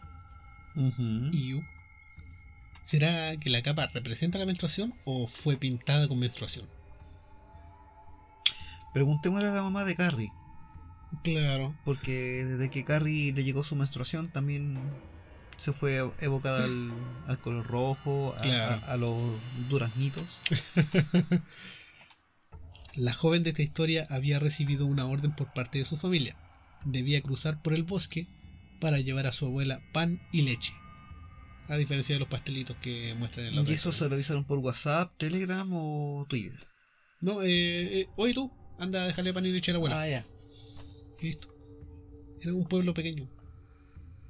Iu. 1.32 1.64
¿Será 2.82 3.36
que 3.38 3.50
la 3.50 3.62
capa 3.64 3.88
representa 3.94 4.38
la 4.38 4.46
menstruación 4.46 4.94
o 5.06 5.28
fue 5.28 5.58
pintada 5.58 6.08
con 6.08 6.20
menstruación? 6.20 6.68
Preguntémosle 8.94 9.48
a 9.48 9.52
la 9.52 9.64
mamá 9.64 9.84
de 9.86 9.96
Carrie. 9.96 10.32
Claro. 11.24 11.76
Porque 11.86 12.46
desde 12.46 12.70
que 12.70 12.86
Carrie 12.86 13.34
le 13.34 13.44
llegó 13.44 13.64
su 13.64 13.76
menstruación 13.76 14.30
también 14.30 14.80
se 15.58 15.74
fue 15.74 15.98
evocada 16.20 16.64
al, 16.66 16.94
al 17.28 17.40
color 17.40 17.66
rojo, 17.66 18.34
a, 18.38 18.42
Claro. 18.42 18.86
a- 18.86 18.92
a 18.94 18.98
los 18.98 19.34
duraznitos. 19.70 20.26
La 22.98 23.14
joven 23.14 23.44
de 23.44 23.50
esta 23.50 23.62
historia 23.62 24.08
había 24.10 24.40
recibido 24.40 24.86
una 24.86 25.06
orden 25.06 25.34
por 25.34 25.52
parte 25.54 25.80
de 25.80 25.86
su 25.86 25.98
familia. 25.98 26.36
Debía 26.86 27.22
cruzar 27.22 27.62
por 27.62 27.74
el 27.74 27.84
bosque 27.84 28.28
para 28.80 29.00
llevar 29.00 29.28
a 29.28 29.34
su 29.34 29.46
abuela 29.46 29.82
pan 29.92 30.22
y 30.32 30.44
leche. 30.44 30.74
A 31.68 31.78
diferencia 31.78 32.16
de 32.16 32.20
los 32.20 32.30
pastelitos 32.30 32.78
que 32.78 33.14
muestran 33.16 33.48
en 33.48 33.56
la 33.56 33.62
¿Y 33.64 33.74
eso 33.74 33.92
se 33.92 34.08
lo 34.08 34.16
avisaron 34.16 34.46
por 34.46 34.60
WhatsApp, 34.60 35.12
Telegram 35.18 35.68
o 35.74 36.26
Twitter? 36.30 36.60
No, 37.22 37.42
eh, 37.42 38.02
eh, 38.02 38.08
oye 38.18 38.34
tú, 38.34 38.52
anda 38.80 39.04
a 39.04 39.08
dejarle 39.08 39.34
pan 39.34 39.46
y 39.46 39.50
leche 39.50 39.72
a 39.72 39.74
la 39.74 39.78
abuela. 39.80 40.02
Ah, 40.02 40.08
ya. 40.08 40.26
Listo. 41.22 41.54
Era 42.40 42.54
un 42.54 42.66
pueblo 42.66 42.94
pequeño. 42.94 43.30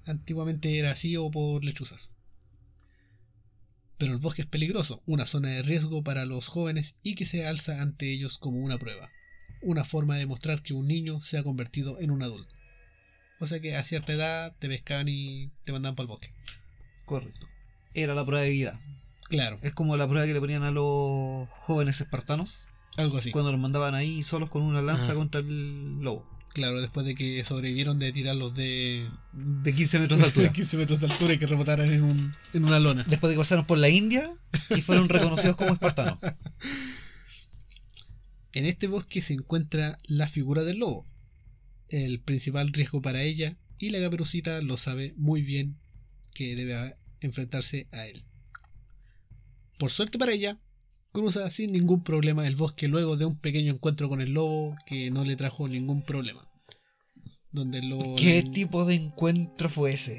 Antiguamente 0.06 0.80
era 0.80 0.92
así 0.92 1.18
o 1.18 1.30
por 1.30 1.64
lechuzas. 1.64 2.15
Pero 3.98 4.14
el 4.14 4.20
bosque 4.20 4.42
es 4.42 4.48
peligroso, 4.48 5.02
una 5.06 5.26
zona 5.26 5.50
de 5.50 5.62
riesgo 5.64 6.04
para 6.04 6.26
los 6.26 6.48
jóvenes 6.50 6.98
y 7.04 7.16
que 7.16 7.26
se 7.26 7.48
alza 7.48 7.82
ante 7.82 8.12
ellos 8.12 8.38
como 8.38 8.60
una 8.60 8.78
prueba. 8.78 9.10
Una 9.62 9.86
forma 9.86 10.16
de 10.16 10.22
demostrar 10.22 10.62
que 10.62 10.74
un 10.74 10.88
niño 10.88 11.22
se 11.22 11.38
ha 11.38 11.44
convertido 11.44 12.00
en 12.00 12.12
un 12.12 12.22
adulto. 12.22 12.56
O 13.40 13.48
sea 13.48 13.60
que 13.60 13.76
a 13.76 13.84
cierta 13.84 14.14
edad 14.14 14.56
te 14.60 14.68
pescaban 14.68 15.08
y 15.10 15.50
te 15.64 15.72
mandaban 15.72 15.96
para 15.96 16.04
el 16.06 16.08
bosque. 16.10 16.32
Correcto. 17.06 17.48
Era 17.94 18.14
la 18.16 18.26
prueba 18.26 18.44
de 18.44 18.50
vida. 18.50 18.80
Claro, 19.30 19.58
Es 19.64 19.74
como 19.74 19.98
la 19.98 20.08
prueba 20.08 20.26
que 20.28 20.34
le 20.34 20.40
ponían 20.40 20.64
a 20.64 20.72
los 20.72 21.50
jóvenes 21.50 22.00
espartanos 22.00 22.68
algo 22.98 23.18
así. 23.18 23.32
cuando 23.32 23.52
los 23.52 23.60
mandaban 23.60 23.96
ahí 23.96 24.22
solos 24.24 24.50
con 24.50 24.62
una 24.62 24.82
lanza 24.82 25.06
Ajá. 25.12 25.16
contra 25.16 25.40
el 25.42 26.00
lobo. 26.02 26.30
Claro, 26.56 26.80
después 26.80 27.06
de 27.06 27.16
que 27.16 27.44
sobrevivieron 27.44 28.00
de 28.00 28.14
tirarlos 28.14 28.56
de 28.56 29.06
De 29.34 29.76
15 29.76 30.00
metros 30.00 30.20
de 30.20 30.26
altura. 30.26 30.50
15 30.54 30.78
metros 30.78 31.02
de 31.02 31.08
altura 31.08 31.34
y 31.34 31.38
que 31.38 31.48
rebotaran 31.48 31.92
en, 31.92 32.02
un, 32.02 32.34
en 32.54 32.64
una 32.64 32.80
lona. 32.80 33.04
Después 33.04 33.30
de 33.30 33.36
que 33.36 33.40
pasaron 33.40 33.68
por 33.68 33.78
la 33.78 33.90
India 33.90 34.34
y 34.70 34.82
fueron 34.82 35.10
reconocidos 35.10 35.58
como 35.58 35.74
espartanos. 35.74 36.18
En 38.54 38.66
este 38.66 38.88
bosque 38.88 39.22
se 39.22 39.34
encuentra 39.34 40.00
la 40.08 40.30
figura 40.30 40.64
del 40.64 40.80
lobo, 40.80 41.06
el 41.90 42.22
principal 42.22 42.72
riesgo 42.72 43.02
para 43.02 43.22
ella, 43.22 43.58
y 43.78 43.90
la 43.90 44.00
caperucita 44.00 44.62
lo 44.62 44.78
sabe 44.78 45.14
muy 45.18 45.42
bien 45.42 45.78
que 46.34 46.56
debe 46.56 46.96
enfrentarse 47.20 47.90
a 47.92 48.08
él. 48.08 48.24
Por 49.78 49.92
suerte 49.92 50.18
para 50.18 50.32
ella, 50.32 50.58
cruza 51.16 51.50
sin 51.50 51.72
ningún 51.72 52.04
problema 52.04 52.46
el 52.46 52.56
bosque 52.56 52.88
luego 52.88 53.18
de 53.18 53.26
un 53.26 53.40
pequeño 53.40 53.74
encuentro 53.74 54.08
con 54.10 54.22
el 54.22 54.32
lobo 54.34 54.76
que 54.86 55.10
no 55.10 55.24
le 55.26 55.36
trajo 55.36 55.68
ningún 55.68 56.06
problema. 56.06 56.48
Donde 57.52 57.80
el 57.80 57.90
lobo 57.90 58.16
¿Qué 58.18 58.44
le- 58.44 58.50
tipo 58.52 58.86
de 58.86 58.94
encuentro 58.96 59.68
fue 59.70 59.94
ese? 59.94 60.18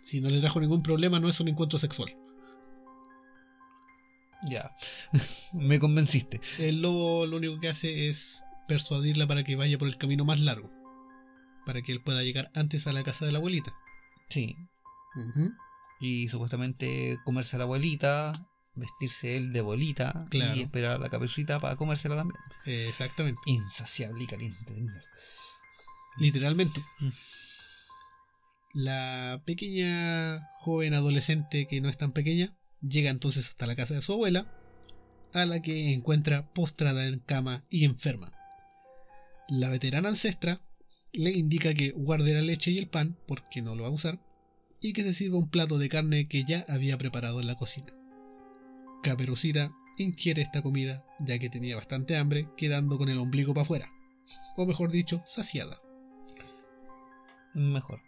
si 0.00 0.20
no 0.20 0.30
le 0.30 0.40
trajo 0.40 0.60
ningún 0.60 0.82
problema 0.82 1.20
no 1.20 1.28
es 1.28 1.38
un 1.40 1.48
encuentro 1.48 1.78
sexual. 1.78 2.10
Ya. 4.48 4.74
Me 5.54 5.78
convenciste. 5.78 6.40
El 6.58 6.82
lobo 6.82 7.26
lo 7.26 7.36
único 7.36 7.60
que 7.60 7.68
hace 7.68 8.08
es 8.08 8.42
persuadirla 8.66 9.26
para 9.26 9.44
que 9.44 9.54
vaya 9.56 9.78
por 9.78 9.86
el 9.88 9.96
camino 9.98 10.24
más 10.24 10.40
largo, 10.40 10.70
para 11.66 11.82
que 11.82 11.92
él 11.92 12.02
pueda 12.02 12.22
llegar 12.22 12.50
antes 12.54 12.86
a 12.86 12.92
la 12.92 13.02
casa 13.04 13.26
de 13.26 13.32
la 13.32 13.38
abuelita. 13.38 13.72
Sí. 14.28 14.56
Ujú. 15.14 15.50
Y 16.00 16.28
supuestamente 16.28 17.18
comerse 17.24 17.54
a 17.56 17.58
la 17.58 17.64
abuelita, 17.64 18.32
vestirse 18.74 19.36
él 19.36 19.52
de 19.52 19.60
bolita 19.60 20.26
Claro. 20.30 20.56
y 20.56 20.62
esperar 20.62 20.92
a 20.92 20.98
la 20.98 21.08
caperucita 21.08 21.60
para 21.60 21.76
comérsela 21.76 22.16
también. 22.16 22.38
Eh, 22.66 22.86
exactamente, 22.88 23.40
Insaciable 23.46 24.24
y 24.24 24.26
caliente 24.26 24.72
de 24.72 24.80
mierda. 24.80 25.00
literalmente. 26.18 26.80
Mm. 27.00 27.08
La 28.74 29.42
pequeña 29.44 30.50
joven 30.60 30.94
adolescente 30.94 31.66
que 31.66 31.80
no 31.80 31.88
es 31.88 31.98
tan 31.98 32.12
pequeña 32.12 32.54
llega 32.80 33.10
entonces 33.10 33.48
hasta 33.48 33.66
la 33.66 33.76
casa 33.76 33.94
de 33.94 34.02
su 34.02 34.12
abuela, 34.12 34.46
a 35.34 35.44
la 35.46 35.60
que 35.60 35.92
encuentra 35.92 36.52
postrada 36.52 37.04
en 37.06 37.18
cama 37.20 37.64
y 37.70 37.84
enferma. 37.84 38.32
La 39.48 39.68
veterana 39.68 40.08
ancestra 40.08 40.60
le 41.12 41.30
indica 41.30 41.74
que 41.74 41.90
guarde 41.92 42.32
la 42.32 42.40
leche 42.42 42.70
y 42.70 42.78
el 42.78 42.88
pan, 42.88 43.18
porque 43.28 43.60
no 43.60 43.74
lo 43.74 43.82
va 43.82 43.88
a 43.90 43.92
usar, 43.92 44.18
y 44.80 44.94
que 44.94 45.02
se 45.02 45.12
sirva 45.14 45.36
un 45.38 45.48
plato 45.50 45.78
de 45.78 45.88
carne 45.90 46.26
que 46.26 46.44
ya 46.44 46.64
había 46.68 46.96
preparado 46.98 47.40
en 47.40 47.46
la 47.46 47.56
cocina. 47.56 47.86
Caperucita 49.02 49.74
ingiere 49.98 50.42
esta 50.42 50.62
comida 50.62 51.04
ya 51.18 51.38
que 51.38 51.50
tenía 51.50 51.76
bastante 51.76 52.16
hambre, 52.16 52.48
quedando 52.56 52.98
con 52.98 53.08
el 53.08 53.18
ombligo 53.18 53.54
para 53.54 53.64
afuera, 53.64 53.92
o 54.56 54.66
mejor 54.66 54.90
dicho, 54.90 55.22
saciada. 55.26 55.80
Mejor. 57.54 58.00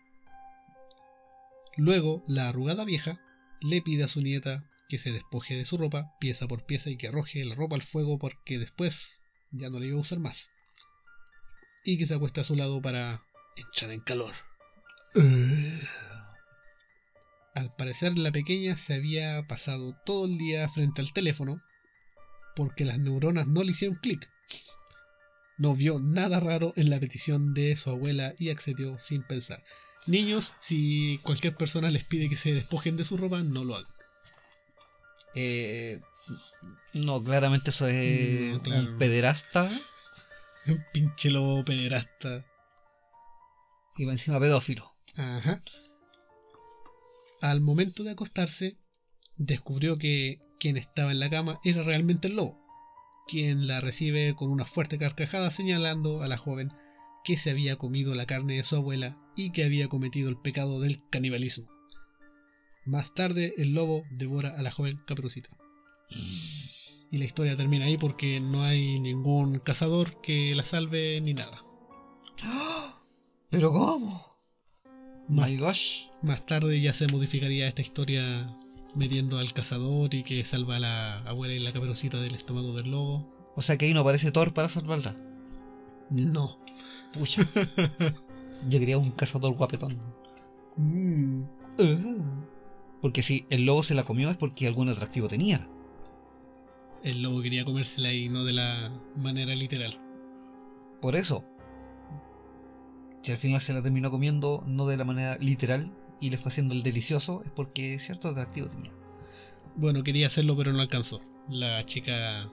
Luego, 1.76 2.22
la 2.26 2.48
arrugada 2.48 2.85
vieja 2.85 3.20
le 3.61 3.83
pide 3.83 4.04
a 4.04 4.09
su 4.09 4.20
nieta 4.20 4.68
que 4.88 4.98
se 4.98 5.12
despoje 5.12 5.57
de 5.57 5.64
su 5.64 5.76
ropa, 5.76 6.14
pieza 6.20 6.46
por 6.46 6.64
pieza, 6.64 6.90
y 6.90 6.96
que 6.96 7.09
arroje 7.09 7.44
la 7.44 7.54
ropa 7.54 7.76
al 7.76 7.83
fuego 7.83 8.18
porque 8.18 8.59
después 8.59 9.22
ya 9.50 9.70
no 9.70 9.78
la 9.78 9.87
iba 9.87 9.96
a 9.96 10.00
usar 10.00 10.18
más. 10.18 10.50
Y 11.85 11.98
que 11.98 12.07
se 12.07 12.14
acueste 12.14 12.40
a 12.40 12.44
su 12.44 12.57
lado 12.57 12.80
para 12.80 13.22
entrar 13.57 13.90
en 13.90 14.00
calor. 14.00 14.33
Al 17.54 17.74
parecer 17.74 18.18
la 18.18 18.32
pequeña 18.32 18.76
se 18.76 18.94
había 18.94 19.46
pasado 19.46 19.94
todo 20.04 20.26
el 20.26 20.36
día 20.38 20.68
frente 20.68 21.00
al 21.00 21.12
teléfono 21.12 21.62
porque 22.56 22.84
las 22.84 22.98
neuronas 22.98 23.46
no 23.46 23.62
le 23.62 23.70
hicieron 23.72 23.96
clic. 23.96 24.28
No 25.56 25.74
vio 25.76 25.98
nada 26.00 26.40
raro 26.40 26.72
en 26.76 26.90
la 26.90 26.98
petición 26.98 27.54
de 27.54 27.76
su 27.76 27.90
abuela 27.90 28.32
y 28.38 28.50
accedió 28.50 28.98
sin 28.98 29.22
pensar. 29.22 29.62
Niños, 30.06 30.54
si 30.60 31.18
cualquier 31.22 31.54
persona 31.54 31.90
les 31.90 32.04
pide 32.04 32.28
que 32.28 32.36
se 32.36 32.52
despojen 32.52 32.96
de 32.96 33.04
su 33.04 33.16
ropa, 33.16 33.40
no 33.42 33.64
lo 33.64 33.76
hagan. 33.76 33.90
Eh, 35.36 36.00
no, 36.92 37.22
claramente 37.22 37.70
eso 37.70 37.86
es 37.86 38.52
No, 38.54 38.62
claro. 38.62 38.88
un 38.92 38.98
pederasta 38.98 39.68
Un 40.66 40.84
pinche 40.92 41.30
lobo 41.30 41.64
pederasta. 41.64 42.44
y 43.96 44.04
va 44.06 44.12
encima 44.12 44.40
pedófilo. 44.40 44.90
Ajá. 45.16 45.60
Al 47.44 47.61
momento 47.61 48.04
de 48.04 48.12
acostarse, 48.12 48.78
descubrió 49.37 49.98
que 49.98 50.40
quien 50.59 50.78
estaba 50.78 51.12
en 51.12 51.20
la 51.20 51.28
cama 51.28 51.61
era 51.62 51.83
realmente 51.83 52.28
el 52.28 52.37
lobo, 52.37 52.59
quien 53.28 53.66
la 53.66 53.83
recibe 53.83 54.35
con 54.35 54.50
una 54.50 54.64
fuerte 54.64 54.96
carcajada 54.96 55.50
señalando 55.50 56.22
a 56.22 56.28
la 56.28 56.38
joven 56.38 56.72
que 57.22 57.37
se 57.37 57.50
había 57.50 57.76
comido 57.76 58.14
la 58.14 58.24
carne 58.24 58.54
de 58.54 58.64
su 58.64 58.76
abuela 58.76 59.20
y 59.37 59.52
que 59.52 59.62
había 59.62 59.88
cometido 59.88 60.30
el 60.30 60.40
pecado 60.40 60.80
del 60.80 61.07
canibalismo. 61.11 61.68
Más 62.87 63.12
tarde, 63.12 63.52
el 63.59 63.74
lobo 63.74 64.04
devora 64.11 64.59
a 64.59 64.62
la 64.62 64.70
joven 64.70 65.02
caperucita. 65.07 65.50
Y 67.11 67.18
la 67.18 67.26
historia 67.26 67.59
termina 67.59 67.85
ahí 67.85 67.98
porque 67.98 68.40
no 68.40 68.62
hay 68.62 69.00
ningún 69.00 69.59
cazador 69.59 70.22
que 70.22 70.54
la 70.54 70.64
salve 70.64 71.20
ni 71.20 71.35
nada. 71.35 71.62
¿Pero 73.50 73.70
cómo? 73.70 74.33
Más 75.28 75.50
My 75.50 75.56
gosh. 75.56 76.06
Más 76.22 76.44
tarde 76.44 76.80
ya 76.80 76.92
se 76.92 77.08
modificaría 77.08 77.68
esta 77.68 77.82
historia 77.82 78.22
metiendo 78.94 79.38
al 79.38 79.52
cazador 79.52 80.14
y 80.14 80.22
que 80.22 80.44
salva 80.44 80.76
a 80.76 80.80
la 80.80 81.18
abuela 81.28 81.54
y 81.54 81.58
la 81.58 81.72
caperucita 81.72 82.20
del 82.20 82.34
estómago 82.34 82.72
del 82.74 82.90
lobo. 82.90 83.26
O 83.54 83.62
sea 83.62 83.76
que 83.76 83.87
ahí 83.87 83.94
no 83.94 84.00
aparece 84.00 84.32
Thor 84.32 84.52
para 84.52 84.68
salvarla. 84.68 85.16
No. 86.10 86.58
Pucha. 87.12 87.42
Yo 88.68 88.78
quería 88.78 88.98
un 88.98 89.10
cazador 89.10 89.54
guapetón. 89.54 89.94
Mm. 90.76 91.44
Porque 93.00 93.22
si 93.22 93.46
el 93.50 93.64
lobo 93.66 93.82
se 93.82 93.94
la 93.94 94.04
comió 94.04 94.30
es 94.30 94.37
porque 94.37 94.66
algún 94.66 94.88
atractivo 94.88 95.28
tenía. 95.28 95.68
El 97.02 97.22
lobo 97.22 97.42
quería 97.42 97.64
comérsela 97.64 98.12
y 98.12 98.28
no 98.28 98.44
de 98.44 98.54
la 98.54 98.90
manera 99.16 99.54
literal. 99.54 99.98
Por 101.00 101.16
eso. 101.16 101.44
Si 103.24 103.32
al 103.32 103.38
final 103.38 103.58
se 103.58 103.72
la 103.72 103.82
terminó 103.82 104.10
comiendo 104.10 104.62
no 104.66 104.87
de 104.87 104.98
la 104.98 105.06
manera 105.06 105.38
literal 105.38 105.90
y 106.20 106.28
le 106.28 106.37
fue 106.37 106.50
haciendo 106.50 106.74
el 106.74 106.82
delicioso, 106.82 107.42
es 107.46 107.52
porque 107.52 107.98
cierto 107.98 108.28
atractivo 108.28 108.68
tenía. 108.68 108.92
Bueno, 109.76 110.04
quería 110.04 110.26
hacerlo 110.26 110.54
pero 110.58 110.74
no 110.74 110.80
alcanzó. 110.82 111.22
La 111.48 111.87
chica 111.87 112.50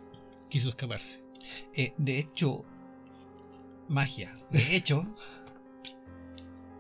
quiso 0.50 0.70
escaparse. 0.70 1.26
Eh, 1.76 1.94
de 1.98 2.20
hecho, 2.20 2.64
magia. 3.90 4.34
De 4.52 4.64
hecho, 4.78 5.06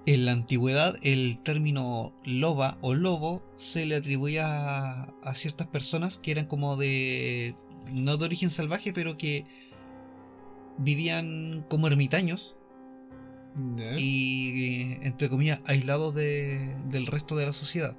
en 0.05 0.23
la 0.23 0.31
antigüedad 0.31 0.97
el 1.01 1.39
término 1.39 2.15
loba 2.23 2.77
o 2.81 2.93
lobo 2.93 3.43
se 3.57 3.85
le 3.85 3.95
atribuía 3.95 4.45
a, 4.45 5.13
a 5.21 5.35
ciertas 5.35 5.67
personas 5.67 6.17
que 6.17 6.31
eran 6.31 6.45
como 6.45 6.77
de... 6.77 7.55
no 7.91 8.15
de 8.15 8.23
origen 8.23 8.51
salvaje, 8.51 8.93
pero 8.93 9.17
que 9.17 9.45
vivían 10.77 11.65
como 11.69 11.87
ermitaños 11.87 12.55
Y 13.97 14.93
entre 15.01 15.29
comillas 15.29 15.61
aislados 15.65 16.15
de- 16.15 16.75
del 16.85 17.07
resto 17.07 17.35
de 17.35 17.45
la 17.45 17.53
sociedad. 17.53 17.97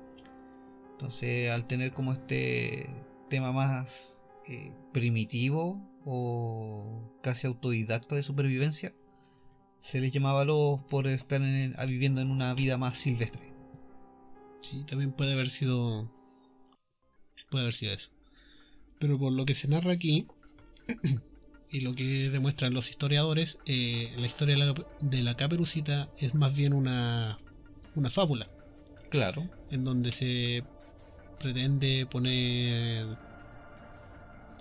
Entonces, 0.92 1.50
al 1.50 1.66
tener 1.66 1.92
como 1.92 2.12
este 2.12 2.88
tema 3.28 3.52
más 3.52 4.26
eh, 4.48 4.72
primitivo 4.92 5.80
o 6.04 7.00
casi 7.22 7.46
autodidacta 7.46 8.16
de 8.16 8.22
supervivencia, 8.22 8.92
se 9.80 10.00
les 10.00 10.12
llamaba 10.12 10.44
lobos 10.44 10.82
por 10.90 11.06
estar 11.06 11.40
en- 11.42 11.74
viviendo 11.86 12.20
en 12.20 12.30
una 12.30 12.54
vida 12.54 12.76
más 12.76 12.98
silvestre. 12.98 13.52
Sí, 14.60 14.84
también 14.84 15.12
puede 15.12 15.32
haber 15.32 15.48
sido. 15.48 16.08
Puede 17.50 17.62
haber 17.64 17.74
sido 17.74 17.92
eso. 17.92 18.10
Pero 18.98 19.18
por 19.18 19.32
lo 19.32 19.44
que 19.44 19.54
se 19.54 19.68
narra 19.68 19.92
aquí, 19.92 20.26
y 21.72 21.80
lo 21.80 21.94
que 21.94 22.28
demuestran 22.30 22.74
los 22.74 22.90
historiadores, 22.90 23.58
eh, 23.64 24.12
la 24.18 24.26
historia 24.26 24.54
de 24.56 24.66
la, 24.66 24.74
de 25.00 25.22
la 25.22 25.34
caperucita 25.34 26.08
es 26.18 26.34
más 26.34 26.54
bien 26.54 26.74
una, 26.74 27.38
una 27.94 28.10
fábula, 28.10 28.46
Claro. 29.10 29.48
en 29.70 29.82
donde 29.82 30.12
se 30.12 30.62
pretende 31.40 32.06
poner 32.06 33.06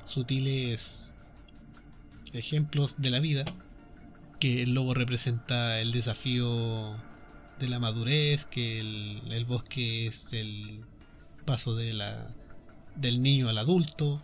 sutiles 0.05 1.15
ejemplos 2.33 2.95
de 3.01 3.09
la 3.11 3.19
vida, 3.19 3.43
que 4.39 4.63
el 4.63 4.73
lobo 4.73 4.93
representa 4.93 5.79
el 5.81 5.91
desafío 5.91 6.95
de 7.59 7.67
la 7.67 7.79
madurez, 7.79 8.45
que 8.45 8.79
el, 8.79 9.21
el 9.31 9.45
bosque 9.45 10.07
es 10.07 10.31
el 10.33 10.85
paso 11.45 11.75
de 11.75 11.91
la, 11.93 12.33
del 12.95 13.21
niño 13.21 13.49
al 13.49 13.57
adulto, 13.57 14.21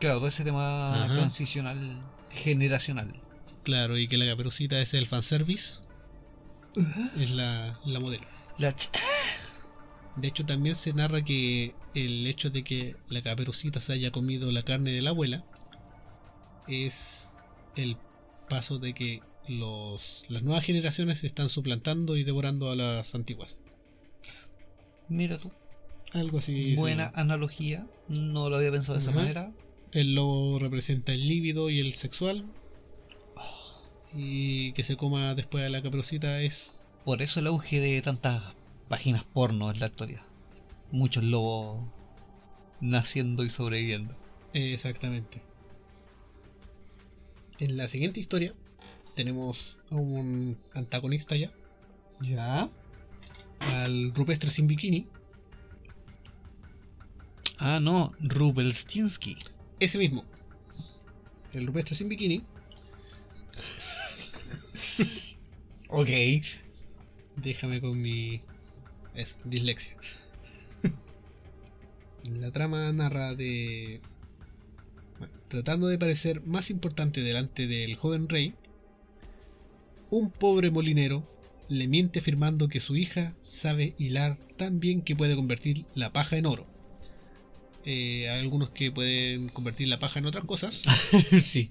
Claro, 0.00 0.18
todo 0.18 0.28
ese 0.28 0.42
tema 0.44 1.04
Ajá. 1.04 1.12
transicional 1.14 2.00
generacional. 2.30 3.20
claro, 3.64 3.98
y 3.98 4.06
que 4.08 4.16
la 4.18 4.26
caperucita 4.26 4.80
es 4.80 4.94
el 4.94 5.06
fanservice, 5.06 5.80
es 7.18 7.30
la, 7.30 7.78
la 7.86 8.00
modelo. 8.00 8.26
La 8.58 8.74
ch- 8.74 8.90
De 10.16 10.28
hecho, 10.28 10.44
también 10.46 10.76
se 10.76 10.92
narra 10.94 11.22
que 11.24 11.74
el 11.94 12.26
hecho 12.26 12.50
de 12.50 12.62
que 12.64 12.94
la 13.08 13.22
caperucita 13.22 13.80
se 13.80 13.92
haya 13.94 14.10
comido 14.10 14.50
la 14.52 14.62
carne 14.62 14.92
de 14.92 15.02
la 15.02 15.10
abuela 15.10 15.44
es 16.68 17.36
el 17.76 17.96
paso 18.48 18.78
de 18.78 18.92
que 18.94 19.20
los, 19.48 20.26
las 20.28 20.42
nuevas 20.42 20.64
generaciones 20.64 21.22
están 21.24 21.48
suplantando 21.48 22.16
y 22.16 22.24
devorando 22.24 22.70
a 22.70 22.76
las 22.76 23.14
antiguas. 23.14 23.58
Mira 25.08 25.38
tú. 25.38 25.50
Algo 26.14 26.38
así. 26.38 26.74
Buena 26.76 27.12
analogía. 27.14 27.86
No 28.08 28.48
lo 28.48 28.56
había 28.56 28.70
pensado 28.72 28.98
de 28.98 29.02
esa 29.04 29.12
manera. 29.12 29.52
El 29.96 30.14
lobo 30.14 30.58
representa 30.58 31.14
el 31.14 31.26
líbido 31.26 31.70
y 31.70 31.80
el 31.80 31.94
sexual. 31.94 32.44
Y 34.12 34.72
que 34.72 34.84
se 34.84 34.94
coma 34.94 35.34
después 35.34 35.64
a 35.64 35.70
la 35.70 35.82
caperucita 35.82 36.42
es. 36.42 36.84
Por 37.06 37.22
eso 37.22 37.40
el 37.40 37.46
auge 37.46 37.80
de 37.80 38.02
tantas 38.02 38.58
páginas 38.90 39.24
porno 39.24 39.70
en 39.70 39.80
la 39.80 39.86
actualidad. 39.86 40.20
Muchos 40.92 41.24
lobos 41.24 41.88
naciendo 42.78 43.42
y 43.42 43.48
sobreviviendo. 43.48 44.14
Exactamente. 44.52 45.42
En 47.58 47.78
la 47.78 47.88
siguiente 47.88 48.20
historia 48.20 48.52
tenemos 49.14 49.80
a 49.90 49.94
un 49.94 50.58
antagonista 50.74 51.36
ya, 51.36 51.50
¿Ya? 52.20 52.68
al 53.60 54.14
rupestre 54.14 54.50
sin 54.50 54.66
bikini, 54.66 55.08
Ah, 57.58 57.80
no, 57.80 58.12
Rubelstinsky. 58.20 59.38
Ese 59.80 59.98
mismo. 59.98 60.24
El 61.52 61.66
rupestre 61.66 61.94
sin 61.94 62.08
bikini 62.08 62.44
Ok. 65.88 66.10
Déjame 67.36 67.80
con 67.80 68.00
mi. 68.00 68.40
Eso, 69.14 69.36
dislexia. 69.44 69.96
La 72.40 72.50
trama 72.50 72.92
narra 72.92 73.34
de. 73.34 74.00
bueno, 75.18 75.34
tratando 75.48 75.86
de 75.86 75.98
parecer 75.98 76.44
más 76.44 76.70
importante 76.70 77.22
delante 77.22 77.66
del 77.66 77.94
joven 77.94 78.28
rey, 78.28 78.54
un 80.10 80.30
pobre 80.30 80.70
molinero 80.70 81.26
le 81.68 81.88
miente 81.88 82.18
afirmando 82.18 82.68
que 82.68 82.80
su 82.80 82.96
hija 82.96 83.34
sabe 83.40 83.94
hilar 83.98 84.38
tan 84.56 84.80
bien 84.80 85.02
que 85.02 85.16
puede 85.16 85.36
convertir 85.36 85.86
la 85.94 86.12
paja 86.12 86.36
en 86.36 86.46
oro. 86.46 86.66
Eh, 87.86 88.28
algunos 88.28 88.70
que 88.70 88.90
pueden 88.90 89.48
convertir 89.50 89.86
la 89.88 89.98
paja 89.98 90.18
en 90.18 90.26
otras 90.26 90.44
cosas. 90.44 90.74
sí. 91.40 91.70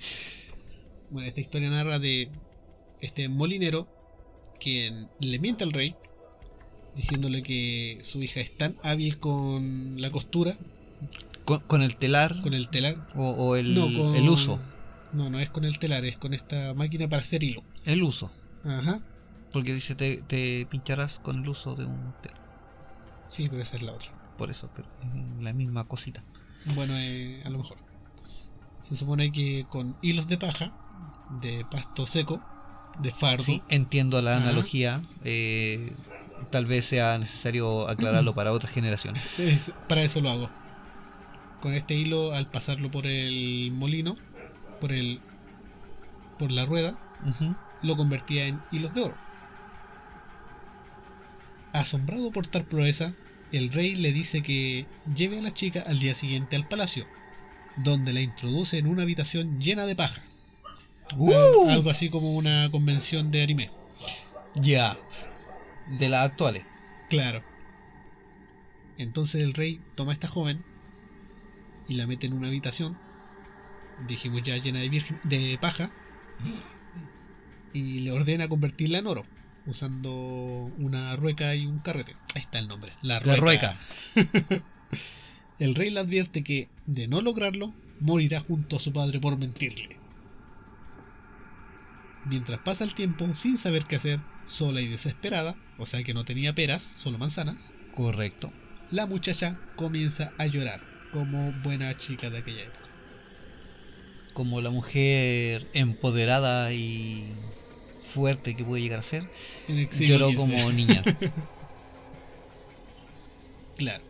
Bueno, 1.11 1.27
esta 1.27 1.41
historia 1.41 1.69
narra 1.69 1.99
de 1.99 2.29
este 3.01 3.27
molinero 3.29 3.87
quien 4.59 5.09
le 5.19 5.37
miente 5.39 5.63
al 5.65 5.73
rey 5.73 5.95
diciéndole 6.95 7.43
que 7.43 7.99
su 8.01 8.23
hija 8.23 8.39
es 8.39 8.55
tan 8.57 8.75
hábil 8.83 9.19
con 9.19 9.99
la 10.01 10.09
costura, 10.09 10.55
Con, 11.43 11.59
con 11.67 11.81
el 11.81 11.97
telar 11.97 12.41
con 12.41 12.53
el 12.53 12.69
telar. 12.69 12.95
o, 13.15 13.31
o 13.31 13.55
el, 13.57 13.73
No, 13.75 13.81
con- 13.93 14.15
el 14.15 14.29
uso. 14.29 14.59
No, 15.11 15.29
no 15.29 15.39
es 15.39 15.49
con 15.49 15.65
el 15.65 15.77
telar, 15.79 16.05
es 16.05 16.17
con 16.17 16.33
esta 16.33 16.73
máquina 16.73 17.07
para 17.09 17.21
hacer 17.21 17.43
hilo. 17.43 17.63
El 17.85 18.01
uso. 18.03 18.31
Ajá. 18.63 18.99
Porque 19.51 19.73
dice 19.73 19.95
te, 19.95 20.21
te 20.23 20.65
pincharás 20.71 21.19
con 21.19 21.43
el 21.43 21.49
uso 21.49 21.75
de 21.75 21.83
un 21.85 22.13
telar. 22.21 22.41
Sí, 23.29 23.47
pero 23.49 23.61
esa 23.61 23.75
es 23.75 23.81
la 23.83 23.91
otra. 23.91 24.11
Por 24.37 24.49
eso, 24.51 24.69
pero 24.73 24.87
es 25.01 25.09
la 25.43 25.53
misma 25.53 25.87
cosita. 25.87 26.23
Bueno, 26.75 26.93
eh, 26.97 27.41
a 27.45 27.49
lo 27.49 27.59
mejor. 27.59 27.77
Se 28.81 28.95
supone 28.95 29.31
que 29.31 29.65
con 29.67 29.97
hilos 30.01 30.27
de 30.27 30.37
paja, 30.37 30.71
de 31.27 31.65
pasto 31.65 32.05
seco, 32.05 32.43
de 32.99 33.11
fardo, 33.11 33.43
Sí, 33.43 33.63
entiendo 33.69 34.21
la 34.21 34.37
Ajá. 34.37 34.43
analogía. 34.49 35.01
eh, 35.23 35.95
tal 36.51 36.65
vez 36.65 36.85
sea 36.85 37.17
necesario 37.17 37.87
aclararlo 37.87 38.33
para 38.35 38.51
otras 38.51 38.71
generaciones. 38.71 39.23
es- 39.39 39.73
para 39.87 40.03
eso 40.03 40.21
lo 40.21 40.29
hago. 40.29 40.51
Con 41.59 41.73
este 41.73 41.95
hilo, 41.95 42.33
al 42.33 42.47
pasarlo 42.47 42.91
por 42.91 43.07
el 43.07 43.71
molino, 43.71 44.15
por 44.79 44.91
el 44.91 45.21
por 46.37 46.51
la 46.51 46.65
rueda, 46.65 46.93
lo 47.81 47.95
convertía 47.95 48.45
en 48.47 48.63
hilos 48.69 48.93
de 48.93 49.01
oro. 49.01 49.17
Asombrado 51.73 52.31
por 52.31 52.45
tal 52.47 52.65
proeza, 52.65 53.15
el 53.57 53.71
rey 53.71 53.95
le 53.95 54.11
dice 54.11 54.41
que 54.41 54.85
lleve 55.13 55.39
a 55.39 55.41
la 55.41 55.53
chica 55.53 55.83
al 55.87 55.99
día 55.99 56.15
siguiente 56.15 56.55
al 56.55 56.67
palacio, 56.67 57.07
donde 57.77 58.13
la 58.13 58.21
introduce 58.21 58.77
en 58.77 58.87
una 58.87 59.03
habitación 59.03 59.59
llena 59.59 59.85
de 59.85 59.95
paja. 59.95 60.21
¡Uh! 61.17 61.63
Al- 61.67 61.75
Algo 61.75 61.89
así 61.89 62.09
como 62.09 62.33
una 62.35 62.69
convención 62.71 63.31
de 63.31 63.43
anime. 63.43 63.69
Ya. 64.55 64.97
De 65.99 66.09
las 66.09 66.25
actuales. 66.29 66.63
Claro. 67.09 67.43
Entonces 68.97 69.43
el 69.43 69.53
rey 69.53 69.81
toma 69.95 70.11
a 70.11 70.13
esta 70.13 70.27
joven 70.27 70.63
y 71.87 71.95
la 71.95 72.07
mete 72.07 72.27
en 72.27 72.33
una 72.33 72.47
habitación, 72.47 72.97
dijimos 74.07 74.41
ya 74.43 74.57
llena 74.57 74.79
de, 74.79 74.89
virgen- 74.89 75.19
de 75.23 75.57
paja, 75.61 75.91
y 77.73 77.99
le 77.99 78.11
ordena 78.11 78.47
convertirla 78.47 78.97
en 78.99 79.07
oro, 79.07 79.21
usando 79.67 80.11
una 80.79 81.15
rueca 81.17 81.53
y 81.55 81.65
un 81.67 81.79
carrete. 81.79 82.15
Ahí 82.35 82.41
está 82.41 82.59
el 82.59 82.67
nombre, 82.67 82.91
la 83.01 83.19
rueca. 83.19 83.31
La 83.31 83.41
rueca. 83.41 83.79
El 85.57 85.73
rey 85.73 85.89
le 85.89 86.01
advierte 86.01 86.43
que, 86.43 86.67
de 86.85 87.07
no 87.07 87.21
lograrlo, 87.21 87.73
morirá 88.01 88.41
junto 88.41 88.75
a 88.75 88.79
su 88.79 88.91
padre 88.91 89.21
por 89.21 89.37
mentirle. 89.37 89.97
Mientras 92.25 92.59
pasa 92.59 92.83
el 92.83 92.93
tiempo 92.93 93.33
sin 93.35 93.57
saber 93.57 93.85
qué 93.85 93.95
hacer, 93.95 94.19
sola 94.45 94.81
y 94.81 94.87
desesperada, 94.87 95.55
o 95.77 95.85
sea 95.85 96.03
que 96.03 96.13
no 96.13 96.25
tenía 96.25 96.53
peras, 96.53 96.83
solo 96.83 97.17
manzanas, 97.17 97.71
Correcto. 97.95 98.51
la 98.91 99.05
muchacha 99.05 99.57
comienza 99.77 100.33
a 100.37 100.45
llorar, 100.47 100.81
como 101.13 101.53
buena 101.63 101.95
chica 101.95 102.29
de 102.29 102.39
aquella 102.39 102.63
época. 102.63 102.89
Como 104.33 104.59
la 104.59 104.71
mujer 104.71 105.69
empoderada 105.73 106.73
y 106.73 107.23
fuerte 108.01 108.55
que 108.55 108.65
puede 108.65 108.81
llegar 108.81 108.99
a 108.99 109.03
ser, 109.03 109.23
lloró 110.01 110.33
como 110.35 110.71
niña. 110.73 111.01
Claro. 113.77 114.03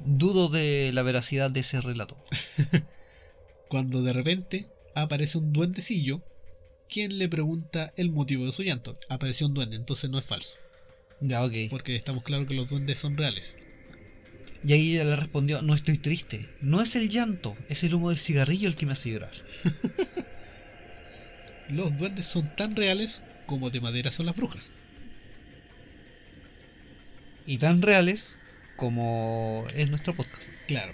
Dudo 0.00 0.48
de 0.48 0.90
la 0.92 1.02
veracidad 1.02 1.50
de 1.50 1.60
ese 1.60 1.80
relato. 1.80 2.16
Cuando 3.68 4.02
de 4.02 4.12
repente 4.12 4.66
aparece 4.94 5.38
un 5.38 5.52
duendecillo, 5.52 6.22
quien 6.88 7.18
le 7.18 7.28
pregunta 7.28 7.92
el 7.96 8.10
motivo 8.10 8.46
de 8.46 8.52
su 8.52 8.62
llanto. 8.62 8.96
Apareció 9.08 9.46
un 9.46 9.54
duende, 9.54 9.76
entonces 9.76 10.10
no 10.10 10.18
es 10.18 10.24
falso, 10.24 10.58
Ya, 11.20 11.44
ok. 11.44 11.52
porque 11.70 11.96
estamos 11.96 12.22
claros 12.22 12.46
que 12.46 12.54
los 12.54 12.68
duendes 12.68 12.98
son 12.98 13.16
reales. 13.16 13.56
Y 14.64 14.72
ahí 14.72 14.94
ella 14.94 15.04
le 15.04 15.16
respondió, 15.16 15.62
no 15.62 15.74
estoy 15.74 15.98
triste. 15.98 16.48
No 16.60 16.82
es 16.82 16.96
el 16.96 17.08
llanto, 17.08 17.56
es 17.68 17.84
el 17.84 17.94
humo 17.94 18.10
del 18.10 18.18
cigarrillo 18.18 18.68
el 18.68 18.76
que 18.76 18.86
me 18.86 18.92
hace 18.92 19.12
llorar. 19.12 19.32
Los 21.68 21.96
duendes 21.98 22.26
son 22.26 22.54
tan 22.56 22.76
reales 22.76 23.22
como 23.46 23.70
de 23.70 23.80
madera 23.80 24.10
son 24.12 24.26
las 24.26 24.36
brujas. 24.36 24.72
Y 27.46 27.58
tan 27.58 27.82
reales 27.82 28.38
como 28.76 29.64
es 29.74 29.88
nuestro 29.88 30.14
podcast. 30.14 30.50
Claro. 30.66 30.92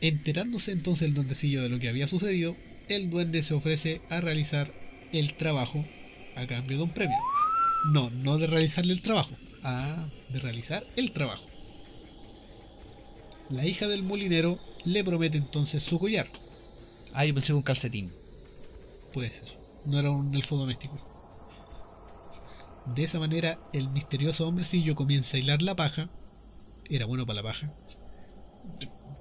Enterándose 0.00 0.72
entonces 0.72 1.08
el 1.08 1.14
duendecillo 1.14 1.62
de 1.62 1.68
lo 1.68 1.78
que 1.78 1.88
había 1.88 2.06
sucedido, 2.06 2.56
el 2.88 3.10
duende 3.10 3.42
se 3.42 3.54
ofrece 3.54 4.02
a 4.10 4.20
realizar 4.20 4.72
el 5.12 5.36
trabajo 5.36 5.84
a 6.36 6.46
cambio 6.46 6.76
de 6.76 6.84
un 6.84 6.90
premio. 6.92 7.16
No, 7.92 8.10
no 8.10 8.38
de 8.38 8.46
realizarle 8.46 8.92
el 8.92 9.02
trabajo, 9.02 9.36
Ah, 9.62 10.08
de 10.28 10.40
realizar 10.40 10.84
el 10.96 11.12
trabajo. 11.12 11.46
La 13.48 13.64
hija 13.64 13.86
del 13.88 14.02
molinero 14.02 14.60
le 14.84 15.04
promete 15.04 15.38
entonces 15.38 15.82
su 15.82 15.98
collar. 15.98 16.28
ah 17.14 17.24
yo 17.24 17.32
pensé 17.34 17.48
que 17.48 17.54
un 17.54 17.62
calcetín. 17.62 18.12
Puede 19.12 19.32
ser. 19.32 19.48
No 19.86 19.98
era 19.98 20.10
un 20.10 20.34
elfo 20.34 20.56
doméstico. 20.56 20.96
De 22.94 23.04
esa 23.04 23.18
manera, 23.18 23.58
el 23.72 23.88
misterioso 23.90 24.46
hombrecillo 24.46 24.94
comienza 24.94 25.36
a 25.36 25.40
hilar 25.40 25.62
la 25.62 25.74
paja. 25.76 26.08
Era 26.88 27.06
bueno 27.06 27.26
para 27.26 27.42
la 27.42 27.48
paja. 27.48 27.70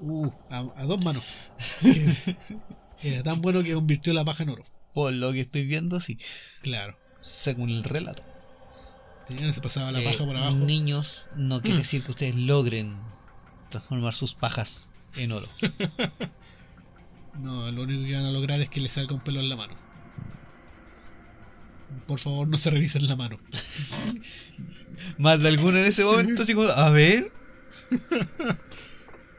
Uh, 0.02 0.30
a, 0.50 0.60
a 0.78 0.84
dos 0.86 1.04
manos. 1.04 1.24
Era 3.04 3.24
tan 3.24 3.42
bueno 3.42 3.64
que 3.64 3.74
convirtió 3.74 4.14
la 4.14 4.26
paja 4.26 4.44
en 4.44 4.50
oro. 4.50 4.64
Por 4.94 5.12
lo 5.14 5.32
que 5.34 5.42
estoy 5.42 5.66
viendo, 5.66 6.00
sí. 6.00 6.18
Claro. 6.62 6.98
Según 7.20 7.70
el 7.70 7.84
relato. 7.84 8.24
Sí, 9.28 9.38
Se 9.54 9.62
pasaba 9.62 9.92
la 9.92 10.02
Eh, 10.02 10.06
paja 10.06 10.26
por 10.26 10.38
abajo. 10.38 10.56
Niños, 10.56 11.30
no 11.36 11.62
quiere 11.62 11.78
decir 11.80 12.04
que 12.04 12.12
ustedes 12.12 12.36
logren 12.36 12.98
transformar 13.70 14.14
sus 14.14 14.36
pajas 14.36 14.92
en 15.16 15.32
oro. 15.32 15.50
No, 17.34 17.70
lo 17.72 17.84
único 17.84 18.04
que 18.06 18.14
van 18.16 18.26
a 18.26 18.32
lograr 18.32 18.62
es 18.62 18.70
que 18.70 18.80
le 18.80 18.90
salga 18.90 19.14
un 19.14 19.22
pelo 19.22 19.42
en 19.42 19.50
la 19.50 19.56
mano. 19.58 19.76
Por 22.08 22.20
favor, 22.20 22.48
no 22.48 22.58
se 22.58 22.70
revisen 22.70 23.08
la 23.08 23.16
mano. 23.16 23.38
Más 25.18 25.42
de 25.42 25.48
alguno 25.48 25.78
en 25.78 25.86
ese 25.86 26.04
momento, 26.04 26.44
así 26.44 26.54
como, 26.54 26.68
a 26.68 26.90
ver. 26.90 27.32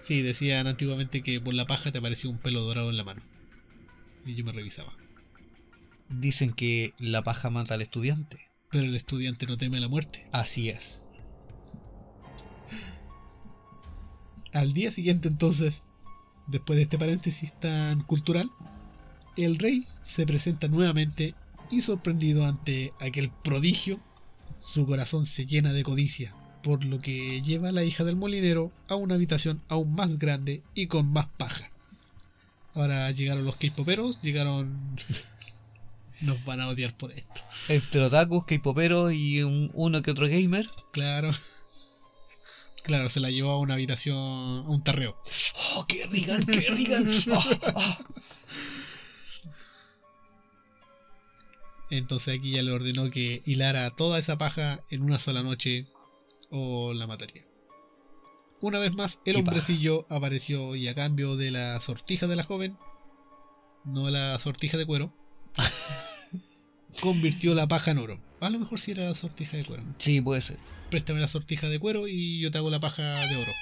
Sí, 0.06 0.22
decían 0.22 0.68
antiguamente 0.68 1.20
que 1.20 1.40
por 1.40 1.52
la 1.52 1.66
paja 1.66 1.90
te 1.90 1.98
aparecía 1.98 2.30
un 2.30 2.38
pelo 2.38 2.60
dorado 2.60 2.90
en 2.90 2.96
la 2.96 3.02
mano. 3.02 3.20
Y 4.24 4.36
yo 4.36 4.44
me 4.44 4.52
revisaba. 4.52 4.96
Dicen 6.08 6.52
que 6.52 6.94
la 7.00 7.22
paja 7.24 7.50
mata 7.50 7.74
al 7.74 7.82
estudiante. 7.82 8.38
Pero 8.70 8.86
el 8.86 8.94
estudiante 8.94 9.46
no 9.46 9.56
teme 9.56 9.80
la 9.80 9.88
muerte. 9.88 10.28
Así 10.30 10.68
es. 10.68 11.06
Al 14.52 14.72
día 14.74 14.92
siguiente 14.92 15.26
entonces, 15.26 15.82
después 16.46 16.76
de 16.76 16.84
este 16.84 16.98
paréntesis 16.98 17.58
tan 17.58 18.00
cultural, 18.02 18.48
el 19.36 19.58
rey 19.58 19.88
se 20.02 20.24
presenta 20.24 20.68
nuevamente 20.68 21.34
y 21.70 21.82
sorprendido 21.82 22.44
ante 22.46 22.92
aquel 23.00 23.30
prodigio, 23.30 24.00
su 24.58 24.86
corazón 24.86 25.26
se 25.26 25.46
llena 25.46 25.72
de 25.72 25.82
codicia, 25.82 26.34
por 26.62 26.84
lo 26.84 26.98
que 26.98 27.42
lleva 27.42 27.68
a 27.68 27.72
la 27.72 27.84
hija 27.84 28.04
del 28.04 28.16
molinero 28.16 28.72
a 28.88 28.96
una 28.96 29.14
habitación 29.14 29.62
aún 29.68 29.94
más 29.94 30.18
grande 30.18 30.62
y 30.74 30.86
con 30.86 31.12
más 31.12 31.26
paja. 31.36 31.70
Ahora 32.74 33.10
llegaron 33.10 33.44
los 33.44 33.56
K-poperos, 33.56 34.20
llegaron... 34.22 34.96
Nos 36.22 36.42
van 36.46 36.62
a 36.62 36.68
odiar 36.68 36.96
por 36.96 37.12
esto. 37.12 37.42
Entre 37.68 38.00
otakus, 38.02 38.46
K-poperos 38.46 39.12
y 39.12 39.42
un- 39.42 39.70
uno 39.74 40.00
que 40.00 40.10
otro 40.12 40.26
gamer. 40.26 40.66
Claro. 40.92 41.30
Claro, 42.84 43.10
se 43.10 43.20
la 43.20 43.30
llevó 43.30 43.50
a 43.50 43.58
una 43.58 43.74
habitación, 43.74 44.16
a 44.16 44.62
un 44.68 44.82
tarreo. 44.82 45.20
¡Oh, 45.74 45.84
qué 45.86 46.06
rigan, 46.06 46.44
qué 46.46 46.60
rigan! 46.70 47.06
Ah, 47.32 47.58
ah. 47.74 47.98
Entonces 51.90 52.38
aquí 52.38 52.52
ya 52.52 52.62
le 52.62 52.72
ordenó 52.72 53.10
que 53.10 53.42
hilara 53.46 53.90
toda 53.90 54.18
esa 54.18 54.38
paja 54.38 54.82
en 54.90 55.02
una 55.02 55.18
sola 55.18 55.42
noche 55.42 55.86
o 56.50 56.92
la 56.92 57.06
mataría. 57.06 57.44
Una 58.60 58.78
vez 58.78 58.92
más, 58.94 59.20
el 59.26 59.36
hombrecillo 59.36 60.06
apareció 60.08 60.74
y 60.74 60.88
a 60.88 60.94
cambio 60.94 61.36
de 61.36 61.50
la 61.50 61.80
sortija 61.80 62.26
de 62.26 62.36
la 62.36 62.42
joven, 62.42 62.76
no 63.84 64.08
la 64.10 64.38
sortija 64.38 64.78
de 64.78 64.86
cuero, 64.86 65.14
convirtió 67.00 67.54
la 67.54 67.68
paja 67.68 67.90
en 67.90 67.98
oro. 67.98 68.20
A 68.40 68.50
lo 68.50 68.58
mejor 68.58 68.80
si 68.80 68.92
era 68.92 69.04
la 69.04 69.14
sortija 69.14 69.56
de 69.56 69.64
cuero. 69.64 69.84
Sí, 69.98 70.20
puede 70.20 70.40
ser. 70.40 70.58
Préstame 70.90 71.20
la 71.20 71.28
sortija 71.28 71.68
de 71.68 71.78
cuero 71.78 72.08
y 72.08 72.40
yo 72.40 72.50
te 72.50 72.58
hago 72.58 72.70
la 72.70 72.80
paja 72.80 73.02
de 73.02 73.36
oro. 73.36 73.52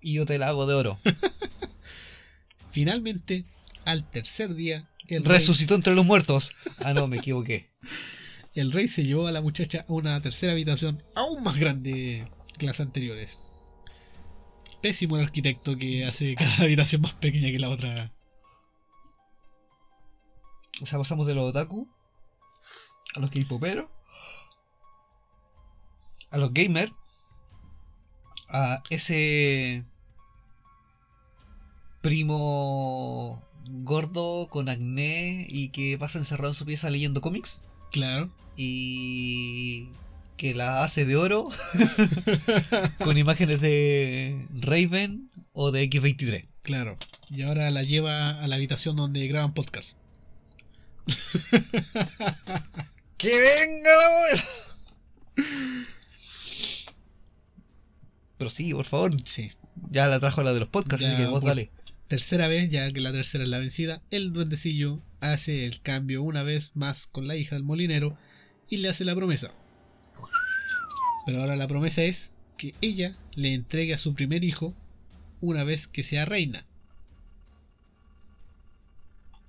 Y 0.00 0.14
yo 0.14 0.26
te 0.26 0.38
la 0.38 0.48
hago 0.48 0.66
de 0.66 0.74
oro. 0.74 0.98
Finalmente, 2.72 3.44
al 3.84 4.08
tercer 4.10 4.54
día, 4.54 4.88
el 5.08 5.24
rey, 5.24 5.38
Resucitó 5.38 5.74
entre 5.74 5.94
los 5.94 6.04
muertos. 6.04 6.54
Ah, 6.78 6.94
no, 6.94 7.08
me 7.08 7.18
equivoqué. 7.18 7.68
el 8.54 8.72
rey 8.72 8.88
se 8.88 9.04
llevó 9.04 9.26
a 9.26 9.32
la 9.32 9.40
muchacha 9.40 9.84
a 9.88 9.92
una 9.92 10.20
tercera 10.20 10.52
habitación 10.52 11.02
aún 11.14 11.42
más 11.42 11.56
grande 11.56 12.30
que 12.58 12.66
las 12.66 12.80
anteriores. 12.80 13.40
Pésimo 14.82 15.16
el 15.16 15.24
arquitecto 15.24 15.76
que 15.76 16.04
hace 16.04 16.34
cada 16.34 16.56
habitación 16.64 17.02
más 17.02 17.14
pequeña 17.14 17.50
que 17.50 17.58
la 17.58 17.68
otra. 17.68 18.12
O 20.80 20.86
sea, 20.86 20.98
pasamos 20.98 21.26
de 21.26 21.34
los 21.34 21.44
otaku 21.44 21.88
a 23.14 23.20
los 23.20 23.30
K-poperos. 23.30 23.88
a 26.30 26.38
los 26.38 26.52
gamers, 26.54 26.92
a 28.48 28.82
ese 28.88 29.84
primo 32.00 33.46
gordo 33.68 34.48
con 34.50 34.68
acné 34.68 35.46
y 35.48 35.68
que 35.70 35.96
pasa 35.98 36.18
encerrado 36.18 36.48
en 36.48 36.54
su 36.54 36.64
pieza 36.66 36.90
leyendo 36.90 37.20
cómics 37.20 37.62
Claro. 37.90 38.30
y 38.56 39.88
que 40.36 40.54
la 40.54 40.82
hace 40.84 41.04
de 41.04 41.16
oro 41.16 41.48
con 43.04 43.16
imágenes 43.18 43.60
de 43.60 44.46
Raven 44.54 45.30
o 45.52 45.70
de 45.70 45.88
X23. 45.88 46.46
Claro. 46.62 46.96
Y 47.30 47.42
ahora 47.42 47.70
la 47.70 47.82
lleva 47.82 48.30
a 48.42 48.46
la 48.48 48.56
habitación 48.56 48.96
donde 48.96 49.26
graban 49.28 49.52
podcast. 49.54 49.98
¡Que 53.16 53.28
venga 53.28 53.90
la 53.96 54.06
abuela! 54.06 54.44
Pero 58.38 58.50
sí, 58.50 58.72
por 58.74 58.86
favor, 58.86 59.12
Sí. 59.24 59.52
ya 59.90 60.06
la 60.06 60.18
trajo 60.20 60.42
la 60.42 60.52
de 60.52 60.60
los 60.60 60.68
podcasts, 60.68 61.02
Ya, 61.06 61.12
así 61.12 61.22
que 61.22 61.28
vos 61.28 61.42
dale. 61.42 61.70
Tercera 62.12 62.46
vez, 62.46 62.68
ya 62.68 62.92
que 62.92 63.00
la 63.00 63.10
tercera 63.10 63.42
es 63.42 63.48
la 63.48 63.58
vencida, 63.58 64.02
el 64.10 64.34
duendecillo 64.34 65.00
hace 65.20 65.64
el 65.64 65.80
cambio 65.80 66.22
una 66.22 66.42
vez 66.42 66.72
más 66.74 67.06
con 67.06 67.26
la 67.26 67.38
hija 67.38 67.54
del 67.54 67.64
molinero 67.64 68.14
y 68.68 68.76
le 68.76 68.90
hace 68.90 69.06
la 69.06 69.14
promesa. 69.14 69.50
Pero 71.24 71.40
ahora 71.40 71.56
la 71.56 71.66
promesa 71.66 72.02
es 72.02 72.32
que 72.58 72.74
ella 72.82 73.16
le 73.34 73.54
entregue 73.54 73.94
a 73.94 73.98
su 73.98 74.12
primer 74.12 74.44
hijo 74.44 74.76
una 75.40 75.64
vez 75.64 75.86
que 75.88 76.02
sea 76.02 76.26
reina. 76.26 76.66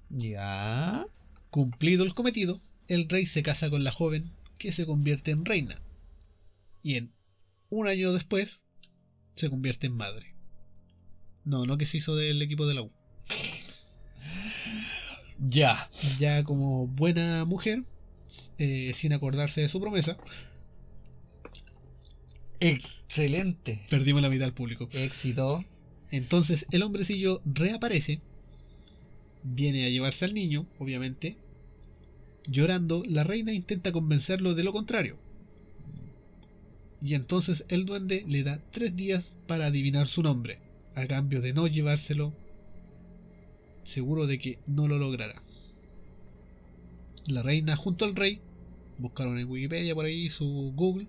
Ya. 0.07 1.05
Cumplido 1.49 2.05
el 2.05 2.13
cometido, 2.13 2.57
el 2.87 3.09
rey 3.09 3.25
se 3.25 3.43
casa 3.43 3.69
con 3.69 3.83
la 3.83 3.91
joven 3.91 4.31
que 4.57 4.71
se 4.71 4.85
convierte 4.85 5.31
en 5.31 5.43
reina. 5.43 5.75
Y 6.81 6.95
en 6.95 7.11
un 7.69 7.89
año 7.89 8.13
después 8.13 8.63
se 9.35 9.49
convierte 9.49 9.87
en 9.87 9.97
madre. 9.97 10.32
No, 11.45 11.65
no 11.65 11.77
que 11.77 11.85
se 11.85 11.97
hizo 11.97 12.15
del 12.15 12.41
equipo 12.41 12.65
de 12.65 12.73
la 12.73 12.81
U. 12.83 12.91
Ya. 15.39 15.89
Ya 16.19 16.43
como 16.43 16.87
buena 16.87 17.45
mujer, 17.45 17.83
eh, 18.57 18.91
sin 18.93 19.13
acordarse 19.13 19.61
de 19.61 19.69
su 19.69 19.81
promesa, 19.81 20.17
Excelente. 22.59 23.81
perdimos 23.89 24.21
la 24.21 24.29
mitad 24.29 24.45
del 24.45 24.53
público. 24.53 24.87
Éxito. 24.93 25.63
Entonces 26.11 26.65
el 26.71 26.83
hombrecillo 26.83 27.41
reaparece, 27.43 28.21
viene 29.43 29.85
a 29.85 29.89
llevarse 29.89 30.25
al 30.25 30.33
niño, 30.33 30.65
obviamente. 30.79 31.37
Llorando, 32.47 33.03
la 33.05 33.23
reina 33.23 33.51
intenta 33.53 33.91
convencerlo 33.91 34.53
de 34.53 34.63
lo 34.63 34.71
contrario. 34.71 35.17
Y 37.01 37.15
entonces 37.15 37.65
el 37.67 37.85
duende 37.85 38.23
le 38.27 38.43
da 38.43 38.61
tres 38.71 38.95
días 38.95 39.37
para 39.47 39.65
adivinar 39.65 40.07
su 40.07 40.23
nombre, 40.23 40.59
a 40.95 41.05
cambio 41.07 41.41
de 41.41 41.53
no 41.53 41.67
llevárselo, 41.67 42.33
seguro 43.83 44.27
de 44.27 44.39
que 44.39 44.59
no 44.65 44.87
lo 44.87 44.97
logrará. 44.97 45.41
La 47.27 47.41
reina 47.41 47.75
junto 47.75 48.05
al 48.05 48.15
rey, 48.15 48.41
buscaron 48.97 49.39
en 49.39 49.49
Wikipedia 49.49 49.95
por 49.95 50.05
ahí 50.05 50.29
su 50.29 50.73
Google. 50.75 51.07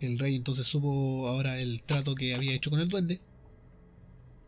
El 0.00 0.18
rey 0.18 0.34
entonces 0.34 0.66
supo 0.66 1.28
ahora 1.28 1.60
el 1.60 1.82
trato 1.82 2.14
que 2.14 2.34
había 2.34 2.54
hecho 2.54 2.70
con 2.70 2.80
el 2.80 2.88
duende 2.88 3.20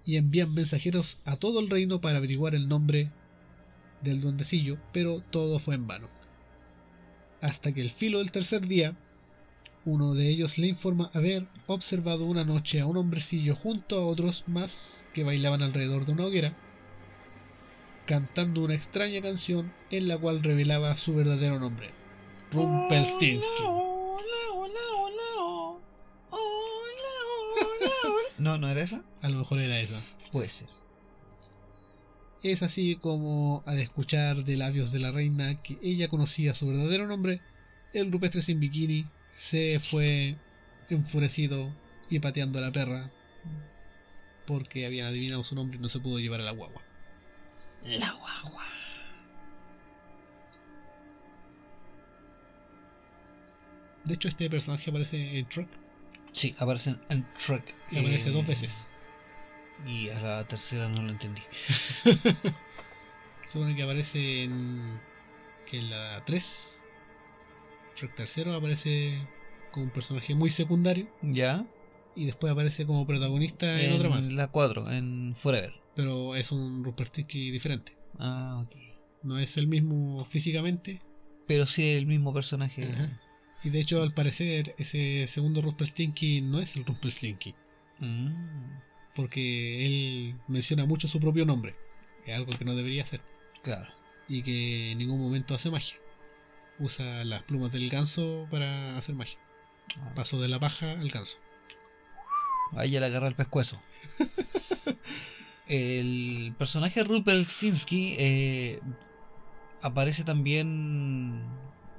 y 0.05 0.17
envían 0.17 0.55
mensajeros 0.55 1.21
a 1.25 1.37
todo 1.37 1.61
el 1.61 1.69
reino 1.69 2.01
para 2.01 2.19
averiguar 2.19 2.55
el 2.55 2.69
nombre 2.69 3.11
del 4.03 4.21
duendecillo, 4.21 4.79
pero 4.93 5.21
todo 5.21 5.59
fue 5.59 5.75
en 5.75 5.87
vano. 5.87 6.09
Hasta 7.41 7.73
que 7.73 7.81
el 7.81 7.91
filo 7.91 8.19
del 8.19 8.31
tercer 8.31 8.67
día, 8.67 8.97
uno 9.87 10.15
de 10.15 10.29
ellos 10.29 10.59
le 10.59 10.67
informa 10.67 11.13
haber 11.15 11.47
observado 11.69 12.27
una 12.27 12.45
noche 12.45 12.81
a 12.81 12.87
un 12.87 12.97
hombrecillo 12.97 13.55
junto 13.55 13.97
a 13.97 14.05
otros 14.05 14.43
más 14.49 15.07
que 15.15 15.23
bailaban 15.23 15.63
alrededor 15.63 16.05
de 16.05 16.13
una 16.13 16.25
hoguera, 16.25 16.57
cantando 18.05 18.65
una 18.65 18.75
extraña 18.75 19.23
canción 19.23 19.73
en 19.91 20.09
la 20.09 20.19
cual 20.19 20.43
revelaba 20.43 20.97
su 20.97 21.15
verdadero 21.15 21.61
nombre, 21.61 21.95
Rumpelstiltskin. 22.51 23.67
No, 28.39 28.59
no 28.59 28.69
era 28.69 28.81
esa. 28.81 29.03
A 29.23 29.29
lo 29.31 29.39
mejor 29.39 29.59
era 29.61 29.81
esa. 29.81 30.01
Puede 30.31 30.49
ser. 30.49 30.69
Es 32.43 32.63
así 32.63 32.95
como, 32.97 33.65
al 33.67 33.79
escuchar 33.79 34.37
de 34.45 34.57
labios 34.57 34.93
de 34.93 35.01
la 35.01 35.11
reina 35.11 35.57
que 35.63 35.79
ella 35.83 36.07
conocía 36.07 36.55
su 36.55 36.69
verdadero 36.69 37.09
nombre, 37.09 37.41
el 37.93 38.13
rupestre 38.13 38.43
sin 38.43 38.61
bikini 38.61 39.07
se 39.37 39.81
fue 39.81 40.37
enfurecido 40.91 41.75
y 42.09 42.21
pateando 42.21 42.59
a 42.59 42.63
la 42.63 42.73
perra 42.73 43.11
porque 44.47 44.87
habían 44.87 45.07
adivinado 45.09 45.43
su 45.45 45.55
nombre 45.55 45.79
y 45.79 45.81
no 45.81 45.89
se 45.89 46.01
pudo 46.01 46.19
llevar 46.19 46.41
a 46.41 46.45
la 46.45 46.53
guagua. 46.53 46.83
La 47.85 48.13
guagua. 48.13 48.65
De 54.05 54.15
hecho, 54.15 54.29
este 54.29 54.49
personaje 54.49 54.91
aparece 54.91 55.39
en 55.39 55.49
Truck 55.49 55.69
Sí, 56.37 56.55
aparecen 56.59 57.01
en 57.09 57.27
Trek. 57.35 57.75
y 57.91 57.99
aparece 57.99 58.29
eh, 58.29 58.33
dos 58.33 58.47
veces. 58.47 58.91
Y 59.87 60.11
a 60.11 60.21
la 60.21 60.47
tercera 60.47 60.87
no 60.87 61.01
lo 61.01 61.09
entendí. 61.09 61.41
Supone 63.43 63.75
que 63.75 63.83
aparece 63.83 64.45
en. 64.45 65.01
que 65.65 65.79
en 65.79 65.89
la 65.89 66.23
3. 66.27 66.86
Trek 67.97 68.15
tercero 68.15 68.55
aparece 68.55 69.13
como 69.73 69.87
un 69.87 69.91
personaje 69.91 70.35
muy 70.35 70.51
secundario 70.51 71.09
¿Ya? 71.23 71.67
y 72.15 72.27
después 72.27 72.53
aparece 72.53 72.87
como 72.87 73.07
protagonista 73.07 73.81
en, 73.81 73.93
otra 73.95 74.09
más. 74.09 74.27
la 74.29 74.49
4, 74.49 74.93
en 74.93 75.35
Forever. 75.35 75.73
Pero 75.95 76.35
es 76.37 76.53
un 76.53 76.85
Rupertinsky 76.85 77.51
diferente. 77.51 77.97
Ah, 78.19 78.63
ok. 78.65 78.77
No 79.23 79.39
es 79.39 79.57
el 79.57 79.67
mismo 79.67 80.25
físicamente. 80.27 81.03
Pero 81.47 81.67
sí 81.67 81.93
el 81.93 82.07
mismo 82.07 82.33
personaje. 82.33 82.85
Ajá. 82.85 83.21
Y 83.65 83.71
de 83.71 83.81
hecho, 83.81 84.03
al 84.03 84.15
parecer, 84.15 84.75
ese 84.79 85.27
segundo 85.27 85.63
Rumpelstiltskin 85.63 86.51
no 86.51 86.61
es 86.61 86.77
el 86.77 86.85
Rumpelstiltskin. 86.85 87.55
Mm, 87.99 88.79
Porque 89.15 89.87
él 89.87 90.37
menciona 90.49 90.85
mucho 90.85 91.09
su 91.09 91.19
propio 91.19 91.45
nombre. 91.45 91.75
Que 92.25 92.33
es 92.33 92.37
algo 92.39 92.53
que 92.53 92.65
no 92.65 92.75
debería 92.75 93.03
hacer. 93.03 93.21
claro. 93.63 93.91
Y 94.29 94.43
que 94.43 94.91
en 94.91 94.99
ningún 94.99 95.21
momento 95.21 95.55
hace 95.55 95.71
magia. 95.71 95.97
Usa 96.79 97.25
las 97.25 97.43
plumas 97.45 97.73
del 97.73 97.89
ganso 97.89 98.47
para 98.51 98.97
hacer 98.99 99.15
magia. 99.15 99.39
Ah, 99.99 100.13
Pasó 100.15 100.41
de 100.41 100.49
la 100.49 100.61
paja 100.61 100.91
al 100.93 101.09
ganso. 101.09 101.39
Ahí 102.77 102.91
ya 102.91 103.01
le 103.01 103.07
agarra 103.07 103.29
el 103.29 103.35
pescuezo. 103.35 103.81
el 105.69 106.55
personaje 106.59 107.03
Rupelsinski 107.05 108.17
eh, 108.19 108.81
aparece 109.83 110.25
también 110.25 111.45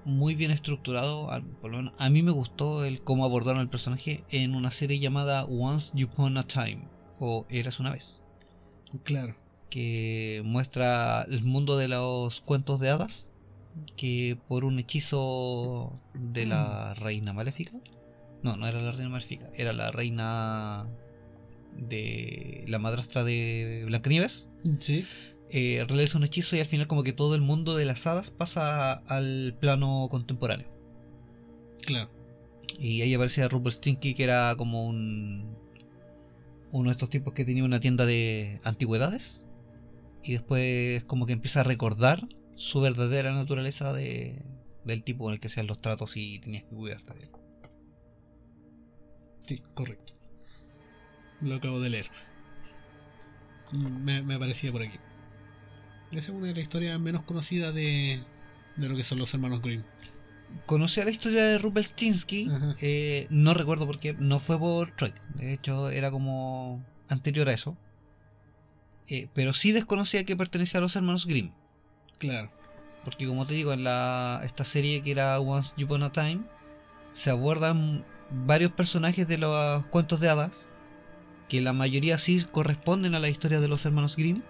muy 0.05 0.36
bien 0.36 0.51
estructurado. 0.51 1.32
al- 1.32 1.43
Por 1.43 1.71
lo 1.71 1.78
menos 1.78 1.93
a 1.97 2.09
mí 2.09 2.21
me 2.23 2.32
gustó 2.32 2.86
el 2.86 3.01
cómo 3.03 3.25
abordaron 3.25 3.61
el 3.61 3.69
personaje 3.69 4.23
en 4.30 4.55
una 4.55 4.71
serie 4.71 4.99
llamada 4.99 5.45
Once 5.45 5.91
Upon 6.03 6.38
a 6.38 6.43
Time 6.47 6.88
o 7.19 7.45
Eras 7.49 7.80
una 7.80 7.91
vez, 7.91 8.23
Claro. 9.03 9.36
que 9.69 10.41
muestra 10.45 11.23
el 11.23 11.43
mundo 11.43 11.78
de 11.78 11.88
los 11.88 12.41
cuentos 12.41 12.80
de 12.80 12.89
hadas. 12.89 13.34
Que 13.95 14.38
por 14.47 14.65
un 14.65 14.80
hechizo 14.80 15.93
de 16.13 16.45
la 16.45 16.93
reina 16.95 17.34
maléfica, 17.34 17.78
no, 18.43 18.57
no 18.57 18.67
era 18.67 18.82
la 18.82 18.91
reina 18.91 19.09
maléfica, 19.09 19.49
era 19.55 19.73
la 19.73 19.91
reina 19.91 20.88
de 21.75 22.63
la 22.67 22.80
madrastra 22.80 23.23
de 23.23 23.84
Blancanieves. 23.86 24.49
Sí. 24.80 25.05
Eh, 25.49 25.86
realiza 25.88 26.17
un 26.17 26.25
hechizo 26.25 26.55
y 26.55 26.59
al 26.59 26.65
final 26.65 26.88
como 26.88 27.03
que 27.03 27.13
todo 27.13 27.34
el 27.36 27.41
mundo 27.41 27.75
de 27.75 27.86
las 27.86 28.05
hadas 28.05 28.32
pasa 28.32 28.93
al 28.93 29.55
plano 29.59 30.07
contemporáneo. 30.09 30.67
Claro. 31.86 32.09
Y 32.80 33.01
ahí 33.01 33.13
aparecía 33.13 33.47
Rupert 33.47 33.78
Stinky 33.78 34.13
que 34.13 34.23
era 34.23 34.55
como 34.57 34.88
un 34.88 35.55
uno 36.71 36.89
de 36.89 36.93
estos 36.93 37.09
tipos 37.09 37.34
que 37.34 37.45
tenía 37.45 37.63
una 37.63 37.80
tienda 37.80 38.05
de 38.05 38.59
antigüedades 38.63 39.47
y 40.23 40.34
después 40.34 41.05
como 41.05 41.25
que 41.25 41.34
empieza 41.34 41.61
a 41.61 41.63
recordar 41.63 42.28
su 42.58 42.82
verdadera 42.82 43.32
naturaleza 43.34 43.93
de, 43.93 44.43
del 44.84 45.03
tipo 45.03 45.26
con 45.26 45.34
el 45.34 45.39
que 45.39 45.47
hacían 45.47 45.68
los 45.68 45.78
tratos 45.78 46.18
y 46.18 46.39
tenías 46.39 46.64
que 46.64 46.76
cuidarte 46.76 47.14
de 47.14 47.20
él. 47.24 47.32
Sí, 49.39 49.64
correcto. 49.76 50.14
Lo 51.39 51.55
acabo 51.55 51.80
de 51.80 51.89
leer. 51.91 52.08
Me, 53.74 54.24
me 54.24 54.34
aparecía 54.34 54.72
por 54.72 54.82
aquí. 54.82 54.97
Esa 56.12 56.20
es 56.20 56.30
una 56.30 56.47
de 56.47 56.53
las 56.53 56.64
historias 56.64 56.99
menos 56.99 57.24
conocidas 57.24 57.74
de, 57.76 58.24
de 58.76 58.89
lo 58.89 58.95
que 58.95 59.03
son 59.03 59.20
los 59.20 59.34
hermanos 59.34 59.62
Grimm. 59.62 59.84
Conocí 60.66 60.99
a 61.01 61.05
la 61.05 61.12
historia 61.12 61.43
de 61.43 61.60
Rumpelstiltskin, 61.60 62.49
Ajá. 62.51 62.76
eh, 62.82 63.28
no 63.30 63.53
recuerdo 63.53 63.86
por 63.86 63.99
qué, 63.99 64.14
no 64.14 64.39
fue 64.39 64.58
por 64.58 64.95
Trek, 64.95 65.14
de 65.36 65.53
hecho 65.53 65.89
era 65.89 66.10
como 66.10 66.82
anterior 67.10 67.49
a 67.49 67.53
eso. 67.53 67.78
Eh, 69.10 69.30
pero 69.34 69.53
sí 69.53 69.74
desconocía 69.74 70.24
que 70.26 70.38
pertenecía 70.38 70.80
a 70.80 70.82
los 70.82 70.95
hermanos 70.95 71.26
Grimm. 71.28 71.51
Claro. 72.18 72.49
Porque 73.03 73.28
como 73.28 73.45
te 73.45 73.53
digo, 73.53 73.72
en 73.74 73.84
la, 73.84 74.41
esta 74.43 74.65
serie 74.65 75.01
que 75.01 75.11
era 75.11 75.39
Once 75.39 75.74
Upon 75.82 76.03
a 76.03 76.11
Time, 76.11 76.41
se 77.11 77.30
abordan 77.30 78.05
varios 78.30 78.72
personajes 78.72 79.28
de 79.28 79.38
los 79.38 79.86
cuentos 79.88 80.20
de 80.20 80.30
hadas, 80.30 80.70
que 81.47 81.61
la 81.61 81.74
mayoría 81.74 82.18
sí 82.18 82.43
corresponden 82.51 83.15
a 83.15 83.20
la 83.20 83.30
historia 83.30 83.61
de 83.61 83.68
los 83.70 83.86
hermanos 83.86 84.18
Grimm, 84.18 84.41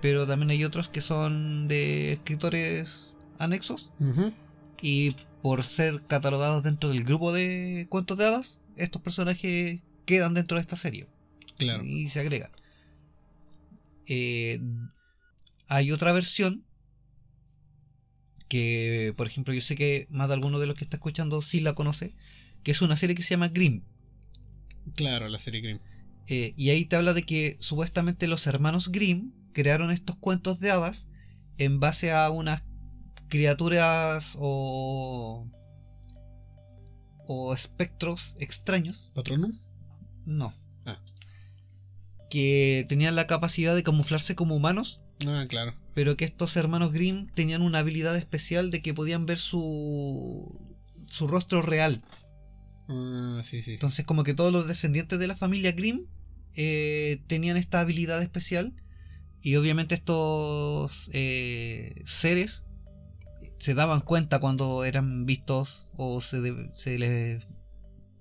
pero 0.00 0.26
también 0.26 0.50
hay 0.50 0.64
otros 0.64 0.88
que 0.88 1.00
son 1.02 1.68
de 1.68 2.14
escritores 2.14 3.18
anexos, 3.38 3.92
y 4.80 5.14
por 5.42 5.62
ser 5.62 6.00
catalogados 6.06 6.62
dentro 6.62 6.88
del 6.88 7.04
grupo 7.04 7.32
de 7.32 7.86
cuentos 7.90 8.16
de 8.16 8.26
hadas, 8.26 8.60
estos 8.76 9.02
personajes 9.02 9.82
quedan 10.06 10.34
dentro 10.34 10.56
de 10.56 10.62
esta 10.62 10.76
serie 10.76 11.06
Claro. 11.58 11.84
y 11.84 12.08
se 12.08 12.20
agregan. 12.20 12.50
Eh, 14.08 14.60
hay 15.68 15.92
otra 15.92 16.12
versión 16.12 16.64
que, 18.52 19.14
por 19.16 19.26
ejemplo, 19.26 19.54
yo 19.54 19.62
sé 19.62 19.76
que 19.76 20.06
más 20.10 20.28
de 20.28 20.34
alguno 20.34 20.58
de 20.58 20.66
los 20.66 20.76
que 20.76 20.84
está 20.84 20.98
escuchando 20.98 21.40
sí 21.40 21.60
la 21.60 21.72
conoce, 21.72 22.12
que 22.62 22.72
es 22.72 22.82
una 22.82 22.98
serie 22.98 23.16
que 23.16 23.22
se 23.22 23.30
llama 23.30 23.48
Grimm. 23.48 23.82
Claro, 24.94 25.26
la 25.30 25.38
serie 25.38 25.62
Grimm. 25.62 25.78
Eh, 26.28 26.52
y 26.58 26.68
ahí 26.68 26.84
te 26.84 26.96
habla 26.96 27.14
de 27.14 27.22
que 27.22 27.56
supuestamente 27.60 28.28
los 28.28 28.46
hermanos 28.46 28.92
Grimm 28.92 29.32
crearon 29.54 29.90
estos 29.90 30.16
cuentos 30.16 30.60
de 30.60 30.70
hadas 30.70 31.08
en 31.56 31.80
base 31.80 32.12
a 32.12 32.28
unas 32.28 32.62
criaturas 33.30 34.36
o, 34.38 35.48
o 37.26 37.54
espectros 37.54 38.36
extraños 38.38 39.12
¿Patronum? 39.14 39.50
No. 40.26 40.52
Ah. 40.84 41.02
Que 42.28 42.84
tenían 42.86 43.16
la 43.16 43.26
capacidad 43.26 43.74
de 43.74 43.82
camuflarse 43.82 44.34
como 44.34 44.54
humanos, 44.54 45.00
Ah, 45.26 45.44
claro. 45.48 45.72
pero 45.94 46.16
que 46.16 46.24
estos 46.24 46.56
hermanos 46.56 46.92
Grimm 46.92 47.28
tenían 47.34 47.62
una 47.62 47.78
habilidad 47.80 48.16
especial 48.16 48.70
de 48.70 48.80
que 48.82 48.94
podían 48.94 49.26
ver 49.26 49.38
su 49.38 50.58
su 51.08 51.28
rostro 51.28 51.60
real. 51.62 52.00
Ah, 52.88 53.40
sí, 53.44 53.62
sí. 53.62 53.74
Entonces 53.74 54.04
como 54.06 54.24
que 54.24 54.34
todos 54.34 54.52
los 54.52 54.66
descendientes 54.66 55.18
de 55.18 55.26
la 55.26 55.36
familia 55.36 55.72
Grimm 55.72 56.06
eh, 56.56 57.22
tenían 57.28 57.56
esta 57.56 57.80
habilidad 57.80 58.22
especial 58.22 58.72
y 59.42 59.56
obviamente 59.56 59.94
estos 59.94 61.10
eh, 61.12 61.94
seres 62.04 62.64
se 63.58 63.74
daban 63.74 64.00
cuenta 64.00 64.40
cuando 64.40 64.84
eran 64.84 65.24
vistos 65.26 65.90
o 65.96 66.20
se, 66.20 66.40
de- 66.40 66.68
se 66.74 66.98
les 66.98 67.44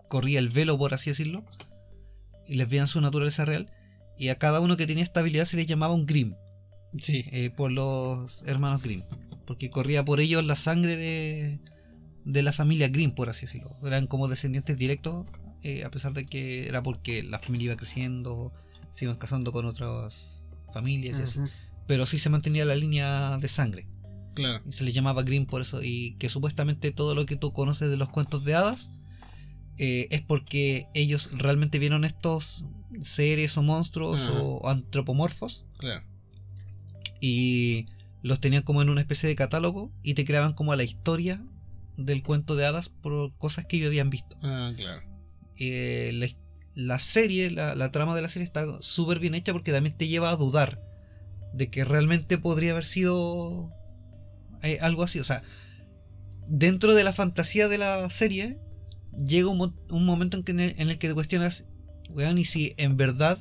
corría 0.08 0.40
el 0.40 0.50
velo 0.50 0.78
por 0.78 0.94
así 0.94 1.10
decirlo 1.10 1.44
y 2.48 2.56
les 2.56 2.70
veían 2.70 2.88
su 2.88 3.02
naturaleza 3.02 3.46
real 3.46 3.72
y 4.18 4.30
a 4.30 4.38
cada 4.38 4.60
uno 4.60 4.78
que 4.78 4.88
tenía 4.88 5.04
esta 5.04 5.22
habilidad 5.22 5.46
se 5.46 5.58
les 5.58 5.66
llamaba 5.68 5.94
un 5.94 6.06
Grimm 6.06 6.36
Sí. 7.00 7.24
eh, 7.32 7.50
por 7.50 7.72
los 7.72 8.44
hermanos 8.48 8.82
Grimm 8.84 9.02
porque 9.46 9.70
corría 9.70 10.04
por 10.06 10.20
ellos 10.20 10.44
la 10.46 10.56
sangre 10.56 10.96
de, 10.98 11.60
de 12.26 12.44
la 12.44 12.54
familia 12.54 12.88
Grimm 12.90 13.12
por 13.16 13.30
así 13.30 13.46
decirlo 13.46 13.70
eran 13.86 14.08
como 14.08 14.28
descendientes 14.28 14.78
directos 14.78 15.30
eh, 15.64 15.84
a 15.84 15.92
pesar 15.92 16.14
de 16.14 16.26
que 16.26 16.68
era 16.68 16.82
porque 16.84 17.24
la 17.24 17.40
familia 17.40 17.66
iba 17.68 17.76
creciendo 17.76 18.52
se 18.90 19.06
iban 19.06 19.18
casando 19.18 19.52
con 19.52 19.66
otras 19.66 20.48
familias 20.74 21.20
y 21.20 21.24
así 21.24 21.40
pero 21.88 22.06
sí 22.06 22.20
se 22.20 22.30
mantenía 22.30 22.66
la 22.66 22.76
línea 22.76 23.38
de 23.38 23.48
sangre 23.48 23.88
Claro. 24.34 24.64
y 24.66 24.72
se 24.72 24.86
le 24.86 24.94
llamaba 24.94 25.24
Grimm 25.24 25.46
por 25.46 25.62
eso 25.62 25.82
y 25.84 26.16
que 26.18 26.30
supuestamente 26.30 26.92
todo 26.92 27.16
lo 27.16 27.26
que 27.26 27.36
tú 27.36 27.52
conoces 27.52 27.90
de 27.90 27.98
los 27.98 28.10
cuentos 28.10 28.46
de 28.46 28.56
hadas 28.56 28.92
eh, 29.78 30.08
es 30.12 30.22
porque 30.22 30.88
ellos 30.94 31.32
realmente 31.34 31.80
vieron 31.80 32.06
estos 32.06 32.66
seres 33.02 33.58
o 33.58 33.64
monstruos 33.64 34.20
Ajá. 34.22 34.42
o 34.42 34.70
antropomorfos 34.70 35.66
Claro. 35.80 36.06
Y 37.22 37.86
los 38.24 38.40
tenían 38.42 38.64
como 38.64 38.82
en 38.82 38.90
una 38.90 39.00
especie 39.02 39.30
de 39.30 39.36
catálogo 39.36 39.92
y 40.04 40.16
te 40.16 40.26
creaban 40.26 40.54
como 40.54 40.76
la 40.76 40.84
historia 40.84 41.42
del 41.96 42.24
cuento 42.24 42.56
de 42.56 42.66
hadas 42.66 42.90
por 42.90 43.32
cosas 43.38 43.66
que 43.66 43.78
ellos 43.78 43.88
habían 43.88 44.10
visto. 44.10 44.36
Ah, 44.42 44.74
claro. 44.76 45.02
Eh, 45.60 46.12
la, 46.16 46.28
la 46.76 47.00
serie, 47.00 47.52
la, 47.52 47.76
la 47.76 47.92
trama 47.92 48.16
de 48.16 48.22
la 48.24 48.30
serie 48.30 48.46
está 48.46 48.66
súper 48.82 49.20
bien 49.20 49.36
hecha 49.36 49.54
porque 49.54 49.72
también 49.72 49.96
te 49.96 50.08
lleva 50.08 50.32
a 50.32 50.36
dudar 50.36 50.80
de 51.54 51.70
que 51.70 51.84
realmente 51.84 52.38
podría 52.38 52.72
haber 52.72 52.86
sido 52.86 53.72
eh, 54.64 54.80
algo 54.82 55.04
así. 55.04 55.20
O 55.20 55.24
sea, 55.26 55.44
dentro 56.48 56.94
de 56.94 57.04
la 57.04 57.14
fantasía 57.14 57.68
de 57.68 57.78
la 57.78 58.10
serie 58.10 58.58
llega 59.16 59.50
un, 59.50 59.58
mo- 59.58 59.76
un 59.90 60.06
momento 60.06 60.38
en, 60.38 60.44
que 60.44 60.52
en, 60.54 60.60
el, 60.62 60.76
en 60.80 60.90
el 60.90 60.98
que 60.98 61.08
te 61.08 61.14
cuestionas, 61.14 61.66
weón, 62.10 62.38
y 62.38 62.46
si 62.46 62.74
en 62.78 62.98
verdad 62.98 63.38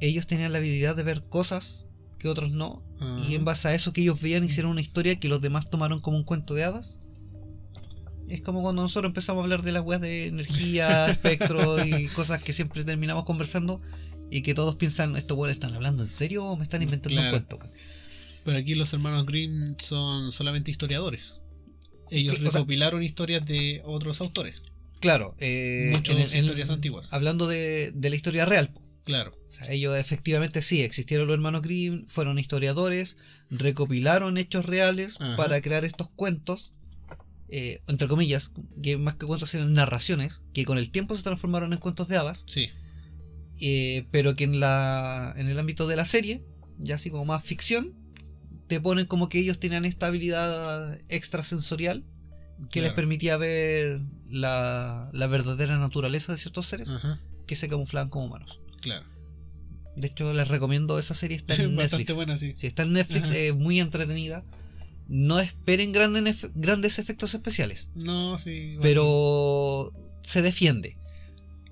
ellos 0.00 0.26
tenían 0.26 0.52
la 0.52 0.58
habilidad 0.58 0.96
de 0.96 1.02
ver 1.02 1.22
cosas 1.22 1.88
que 2.18 2.28
otros 2.28 2.50
no, 2.52 2.82
y 3.28 3.34
en 3.34 3.44
base 3.44 3.68
a 3.68 3.74
eso 3.74 3.92
que 3.92 4.02
ellos 4.02 4.20
veían 4.20 4.44
hicieron 4.44 4.72
una 4.72 4.80
historia 4.80 5.18
que 5.18 5.28
los 5.28 5.40
demás 5.40 5.70
tomaron 5.70 6.00
como 6.00 6.16
un 6.18 6.24
cuento 6.24 6.54
de 6.54 6.64
hadas. 6.64 7.00
Es 8.28 8.42
como 8.42 8.62
cuando 8.62 8.82
nosotros 8.82 9.08
empezamos 9.10 9.40
a 9.40 9.44
hablar 9.44 9.62
de 9.62 9.72
las 9.72 9.82
weas 9.84 10.00
de 10.00 10.26
energía, 10.26 11.06
espectro 11.10 11.84
y 11.84 12.06
cosas 12.08 12.42
que 12.42 12.52
siempre 12.52 12.84
terminamos 12.84 13.24
conversando 13.24 13.80
y 14.30 14.42
que 14.42 14.54
todos 14.54 14.76
piensan, 14.76 15.16
¿estos 15.16 15.36
weones 15.36 15.56
están 15.56 15.74
hablando 15.74 16.02
en 16.04 16.08
serio 16.08 16.44
o 16.44 16.56
me 16.56 16.62
están 16.62 16.82
inventando 16.82 17.16
Claro. 17.20 17.36
un 17.38 17.42
cuento? 17.44 17.66
Pero 18.44 18.58
aquí 18.58 18.74
los 18.74 18.92
hermanos 18.92 19.26
Grimm 19.26 19.74
son 19.78 20.30
solamente 20.32 20.70
historiadores. 20.70 21.40
Ellos 22.10 22.34
Sí, 22.36 22.40
o 22.40 22.42
sea- 22.50 22.58
recopilaron 22.60 23.02
historias 23.02 23.44
de 23.46 23.82
otros 23.84 24.20
autores. 24.20 24.62
Claro, 25.00 25.34
eh, 25.40 25.92
Muchas 25.96 26.34
historias 26.34 26.70
antiguas. 26.70 27.12
hablando 27.12 27.46
de, 27.48 27.90
de 27.92 28.10
la 28.10 28.16
historia 28.16 28.44
real. 28.44 28.70
Claro. 29.04 29.32
O 29.48 29.50
sea, 29.50 29.70
ellos 29.70 29.96
efectivamente 29.96 30.62
sí, 30.62 30.82
existieron 30.82 31.26
los 31.26 31.34
hermanos 31.34 31.62
Grimm, 31.62 32.06
fueron 32.06 32.38
historiadores, 32.38 33.16
recopilaron 33.50 34.36
hechos 34.38 34.66
reales 34.66 35.16
Ajá. 35.20 35.36
para 35.36 35.60
crear 35.60 35.84
estos 35.84 36.08
cuentos, 36.14 36.72
eh, 37.48 37.80
entre 37.88 38.08
comillas, 38.08 38.52
que 38.82 38.96
más 38.98 39.14
que 39.16 39.26
cuentos 39.26 39.54
eran 39.54 39.72
narraciones, 39.72 40.42
que 40.54 40.64
con 40.64 40.78
el 40.78 40.90
tiempo 40.90 41.16
se 41.16 41.22
transformaron 41.22 41.72
en 41.72 41.78
cuentos 41.78 42.08
de 42.08 42.16
hadas, 42.18 42.44
Sí. 42.46 42.68
eh, 43.60 44.06
pero 44.10 44.36
que 44.36 44.44
en, 44.44 44.60
la, 44.60 45.34
en 45.36 45.48
el 45.48 45.58
ámbito 45.58 45.86
de 45.86 45.96
la 45.96 46.04
serie, 46.04 46.42
ya 46.78 46.94
así 46.96 47.10
como 47.10 47.24
más 47.24 47.42
ficción, 47.42 47.92
te 48.68 48.80
ponen 48.80 49.06
como 49.06 49.28
que 49.28 49.40
ellos 49.40 49.58
tenían 49.58 49.84
esta 49.84 50.06
habilidad 50.06 50.96
extrasensorial 51.08 52.04
que 52.70 52.82
les 52.82 52.92
permitía 52.92 53.36
ver 53.38 54.00
la, 54.28 55.10
la 55.12 55.26
verdadera 55.26 55.78
naturaleza 55.78 56.30
de 56.32 56.38
ciertos 56.38 56.66
seres 56.66 56.90
Ajá. 56.90 57.18
que 57.46 57.56
se 57.56 57.68
camuflaban 57.68 58.10
como 58.10 58.26
humanos. 58.26 58.60
Claro. 58.80 59.04
De 59.96 60.06
hecho, 60.08 60.32
les 60.32 60.48
recomiendo 60.48 60.98
esa 60.98 61.14
serie, 61.14 61.36
está 61.36 61.54
en 61.62 61.76
Bastante 61.76 61.98
Netflix. 62.04 62.16
buena, 62.16 62.36
sí. 62.36 62.54
Si 62.56 62.66
está 62.66 62.82
en 62.84 62.92
Netflix, 62.92 63.30
es 63.30 63.54
muy 63.54 63.80
entretenida. 63.80 64.44
No 65.08 65.40
esperen 65.40 65.92
grandes, 65.92 66.46
grandes 66.54 66.98
efectos 67.00 67.34
especiales, 67.34 67.90
No, 67.96 68.38
sí. 68.38 68.76
bueno. 68.76 68.80
pero 68.82 69.92
se 70.22 70.40
defiende. 70.42 70.96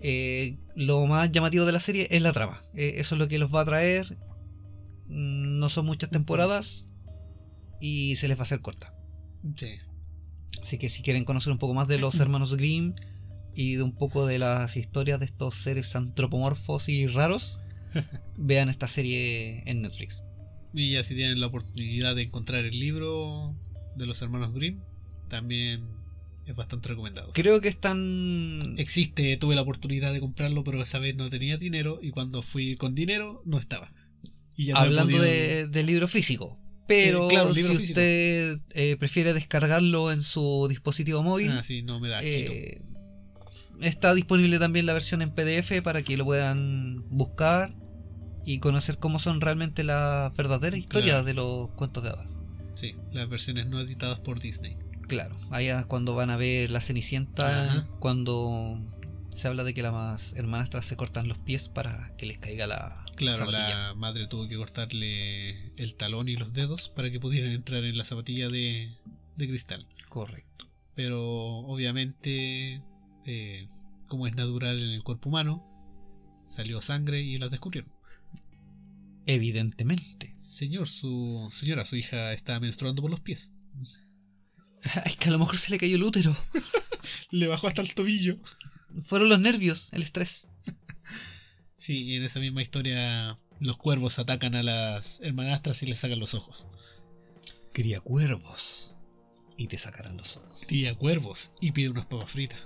Eh, 0.00 0.58
lo 0.74 1.06
más 1.06 1.30
llamativo 1.32 1.64
de 1.64 1.72
la 1.72 1.80
serie 1.80 2.08
es 2.10 2.20
la 2.22 2.32
trama. 2.32 2.60
Eh, 2.74 2.94
eso 2.96 3.14
es 3.14 3.18
lo 3.20 3.28
que 3.28 3.38
los 3.38 3.54
va 3.54 3.60
a 3.60 3.64
traer. 3.64 4.16
Mm, 5.06 5.58
No 5.60 5.68
son 5.68 5.86
muchas 5.86 6.10
temporadas 6.10 6.88
y 7.80 8.16
se 8.16 8.26
les 8.28 8.36
va 8.36 8.40
a 8.40 8.44
hacer 8.44 8.60
corta. 8.60 8.92
Sí. 9.56 9.68
Así 10.60 10.76
que 10.78 10.88
si 10.88 11.02
quieren 11.02 11.24
conocer 11.24 11.52
un 11.52 11.58
poco 11.58 11.74
más 11.74 11.86
de 11.86 11.98
los 11.98 12.14
hermanos 12.20 12.56
Grimm 12.56 12.92
y 13.60 13.74
de 13.74 13.82
un 13.82 13.92
poco 13.92 14.24
de 14.24 14.38
las 14.38 14.76
historias 14.76 15.18
de 15.18 15.24
estos 15.26 15.56
seres 15.56 15.96
antropomorfos 15.96 16.88
y 16.88 17.08
raros, 17.08 17.60
vean 18.36 18.68
esta 18.68 18.86
serie 18.86 19.64
en 19.66 19.82
Netflix. 19.82 20.22
Y 20.72 20.92
ya 20.92 21.02
si 21.02 21.16
tienen 21.16 21.40
la 21.40 21.48
oportunidad 21.48 22.14
de 22.14 22.22
encontrar 22.22 22.64
el 22.64 22.78
libro 22.78 23.56
de 23.96 24.06
los 24.06 24.22
hermanos 24.22 24.52
Grimm, 24.54 24.78
también 25.28 25.82
es 26.46 26.54
bastante 26.54 26.88
recomendado. 26.90 27.32
Creo 27.34 27.60
que 27.60 27.68
están... 27.68 28.74
Existe, 28.78 29.36
tuve 29.38 29.56
la 29.56 29.62
oportunidad 29.62 30.12
de 30.12 30.20
comprarlo, 30.20 30.62
pero 30.62 30.80
esa 30.80 31.00
vez 31.00 31.16
no 31.16 31.28
tenía 31.28 31.56
dinero 31.56 31.98
y 32.00 32.10
cuando 32.12 32.42
fui 32.42 32.76
con 32.76 32.94
dinero 32.94 33.42
no 33.44 33.58
estaba. 33.58 33.88
Y 34.56 34.66
ya 34.66 34.74
no 34.74 34.80
hablando 34.80 35.16
podido- 35.16 35.24
de, 35.24 35.66
del 35.68 35.86
libro 35.86 36.06
físico. 36.06 36.60
Pero 36.86 37.24
Eh, 37.26 37.28
claro, 37.30 37.54
si 37.54 37.62
físico. 37.62 37.82
usted 37.82 38.56
eh, 38.74 38.96
prefiere 38.98 39.34
descargarlo 39.34 40.12
en 40.12 40.22
su 40.22 40.66
dispositivo 40.70 41.22
móvil, 41.22 41.50
Ah, 41.50 41.62
sí, 41.64 41.82
no 41.82 41.98
me 42.00 42.08
da 42.08 42.22
eh, 42.22 42.80
está 43.80 44.14
disponible 44.14 44.58
también 44.58 44.86
la 44.86 44.92
versión 44.92 45.22
en 45.22 45.30
PDF 45.30 45.82
para 45.82 46.02
que 46.02 46.16
lo 46.16 46.24
puedan 46.24 47.08
buscar 47.10 47.74
y 48.44 48.58
conocer 48.60 48.98
cómo 48.98 49.18
son 49.18 49.40
realmente 49.40 49.84
las 49.84 50.34
verdaderas 50.36 50.78
historias 50.78 51.10
Claro. 51.10 51.24
de 51.24 51.34
los 51.34 51.68
cuentos 51.70 52.02
de 52.04 52.10
hadas. 52.10 52.38
Sí, 52.74 52.94
las 53.12 53.28
versiones 53.28 53.66
no 53.66 53.80
editadas 53.80 54.20
por 54.20 54.40
Disney. 54.40 54.76
Claro, 55.08 55.36
allá 55.50 55.84
cuando 55.84 56.14
van 56.14 56.30
a 56.30 56.36
ver 56.36 56.70
la 56.70 56.80
Cenicienta, 56.80 57.64
Ajá. 57.64 57.88
cuando 57.98 58.80
se 59.30 59.48
habla 59.48 59.64
de 59.64 59.74
que 59.74 59.82
las 59.82 60.34
hermanastras 60.34 60.86
se 60.86 60.96
cortan 60.96 61.28
los 61.28 61.38
pies 61.38 61.68
para 61.68 62.14
que 62.16 62.26
les 62.26 62.38
caiga 62.38 62.66
la 62.66 63.04
Claro, 63.16 63.38
zapatilla. 63.38 63.88
la 63.88 63.94
madre 63.94 64.26
tuvo 64.26 64.46
que 64.48 64.56
cortarle 64.56 65.72
el 65.76 65.94
talón 65.96 66.28
y 66.28 66.36
los 66.36 66.52
dedos 66.52 66.88
para 66.88 67.10
que 67.10 67.20
pudieran 67.20 67.52
entrar 67.52 67.84
en 67.84 67.98
la 67.98 68.04
zapatilla 68.04 68.48
de, 68.48 68.90
de 69.36 69.48
cristal. 69.48 69.86
Correcto. 70.08 70.66
Pero 70.94 71.20
obviamente, 71.22 72.82
eh, 73.26 73.68
como 74.08 74.26
es 74.26 74.34
natural 74.34 74.78
en 74.78 74.90
el 74.90 75.02
cuerpo 75.02 75.28
humano, 75.28 75.64
salió 76.46 76.80
sangre 76.80 77.20
y 77.20 77.38
las 77.38 77.50
descubrieron. 77.50 77.92
Evidentemente. 79.26 80.34
Señor, 80.38 80.88
su 80.88 81.48
señora, 81.52 81.84
su 81.84 81.96
hija 81.96 82.32
está 82.32 82.58
menstruando 82.60 83.02
por 83.02 83.10
los 83.10 83.20
pies. 83.20 83.52
Es 85.04 85.16
que 85.16 85.28
a 85.28 85.32
lo 85.32 85.38
mejor 85.38 85.58
se 85.58 85.70
le 85.70 85.78
cayó 85.78 85.96
el 85.96 86.04
útero. 86.04 86.36
Le 87.30 87.46
bajó 87.46 87.66
hasta 87.66 87.82
el 87.82 87.94
tobillo. 87.94 88.38
Fueron 89.04 89.28
los 89.28 89.40
nervios, 89.40 89.92
el 89.92 90.02
estrés. 90.02 90.48
Sí, 91.80 92.06
y 92.06 92.16
en 92.16 92.24
esa 92.24 92.40
misma 92.40 92.60
historia 92.60 93.38
los 93.60 93.76
cuervos 93.76 94.18
atacan 94.18 94.56
a 94.56 94.64
las 94.64 95.20
hermanastras 95.20 95.80
y 95.84 95.86
les 95.86 96.00
sacan 96.00 96.18
los 96.18 96.34
ojos. 96.34 96.66
Cría 97.72 98.00
cuervos 98.00 98.96
y 99.56 99.68
te 99.68 99.78
sacarán 99.78 100.16
los 100.16 100.38
ojos. 100.38 100.66
Tía 100.66 100.94
cuervos 100.96 101.52
y 101.60 101.70
pide 101.70 101.90
unas 101.90 102.06
papas 102.06 102.32
fritas. 102.32 102.58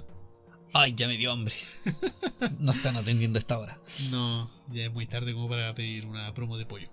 Ay, 0.75 0.95
ya 0.95 1.07
me 1.09 1.17
dio 1.17 1.33
hambre. 1.33 1.55
No 2.59 2.73
están 2.73 2.97
atendiendo 2.97 3.39
a 3.39 3.41
esta 3.41 3.59
hora. 3.59 3.79
No, 4.11 4.51
ya 4.73 4.85
es 4.85 4.93
muy 4.93 5.07
tarde 5.07 5.33
como 5.33 5.49
para 5.49 5.73
pedir 5.75 6.07
una 6.07 6.33
promo 6.35 6.57
de 6.59 6.67
pollo. 6.67 6.89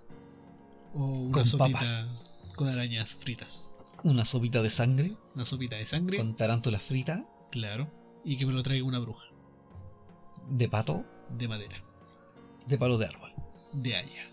O 0.94 1.04
una 1.04 1.32
Con 1.32 1.46
sopita 1.46 1.72
papas. 1.72 2.52
con 2.56 2.68
arañas 2.68 3.16
fritas. 3.16 3.70
Una 4.04 4.24
sopita 4.24 4.62
de 4.62 4.70
sangre 4.70 5.16
Una 5.34 5.44
sopita 5.44 5.76
de 5.76 5.86
sangre, 5.86 6.16
con 6.18 6.34
tarántula 6.36 6.78
frita, 6.78 7.26
claro. 7.50 7.90
Y 8.24 8.36
que 8.36 8.46
me 8.46 8.52
lo 8.52 8.62
traiga 8.62 8.84
una 8.86 8.98
bruja. 9.00 9.24
de 10.48 10.68
pato, 10.68 11.04
De 11.36 11.48
madera. 11.48 11.82
de 12.66 12.78
palo 12.78 12.96
de 12.98 13.06
árbol. 13.06 13.32
De 13.72 13.96
haya. 13.96 14.24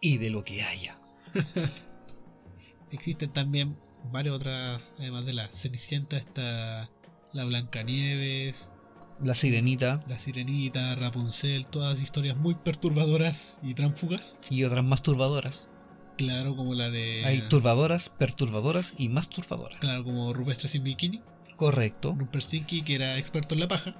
Y 0.00 0.18
de 0.18 0.30
lo 0.30 0.44
que 0.44 0.62
haya. 0.62 0.96
Existen 2.90 3.32
también 3.32 3.76
varias 4.12 4.34
otras, 4.36 4.94
además 4.98 5.24
de 5.24 5.32
la 5.34 5.48
Cenicienta, 5.48 6.16
está 6.16 6.88
la 7.34 7.44
Blancanieves, 7.44 8.72
La 9.20 9.34
sirenita 9.34 10.02
la 10.08 10.18
Sirenita, 10.18 10.94
Rapunzel, 10.96 11.66
todas 11.66 12.00
historias 12.00 12.36
muy 12.36 12.54
perturbadoras 12.54 13.58
y 13.62 13.74
tránfugas. 13.74 14.38
y 14.50 14.64
otras 14.64 14.84
más 14.84 15.02
turbadoras. 15.02 15.68
Claro, 16.16 16.54
como 16.56 16.74
la 16.74 16.90
de. 16.90 17.24
Hay 17.24 17.40
turbadoras, 17.48 18.08
perturbadoras 18.08 18.94
y 18.98 19.08
más 19.08 19.28
turbadoras. 19.28 19.78
Claro, 19.78 20.04
como 20.04 20.32
Rupestre 20.32 20.68
sin 20.68 20.84
bikini. 20.84 21.22
Correcto. 21.56 22.14
Rumpelstiltskin, 22.16 22.84
que 22.84 22.94
era 22.94 23.18
experto 23.18 23.54
en 23.54 23.60
la 23.60 23.68
paja. 23.68 23.94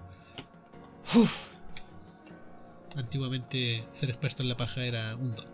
Uf, 1.15 1.33
Antiguamente 2.97 3.85
ser 3.91 4.11
experto 4.11 4.43
en 4.43 4.49
la 4.49 4.57
paja 4.57 4.85
era 4.85 5.17
un 5.17 5.35
don. 5.35 5.47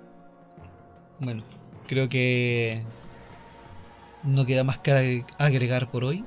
bueno, 1.21 1.43
creo 1.87 2.09
que 2.11 2.85
no 4.23 4.45
queda 4.45 4.63
más 4.65 4.79
que 4.79 5.25
agregar 5.39 5.91
por 5.91 6.05
hoy. 6.05 6.25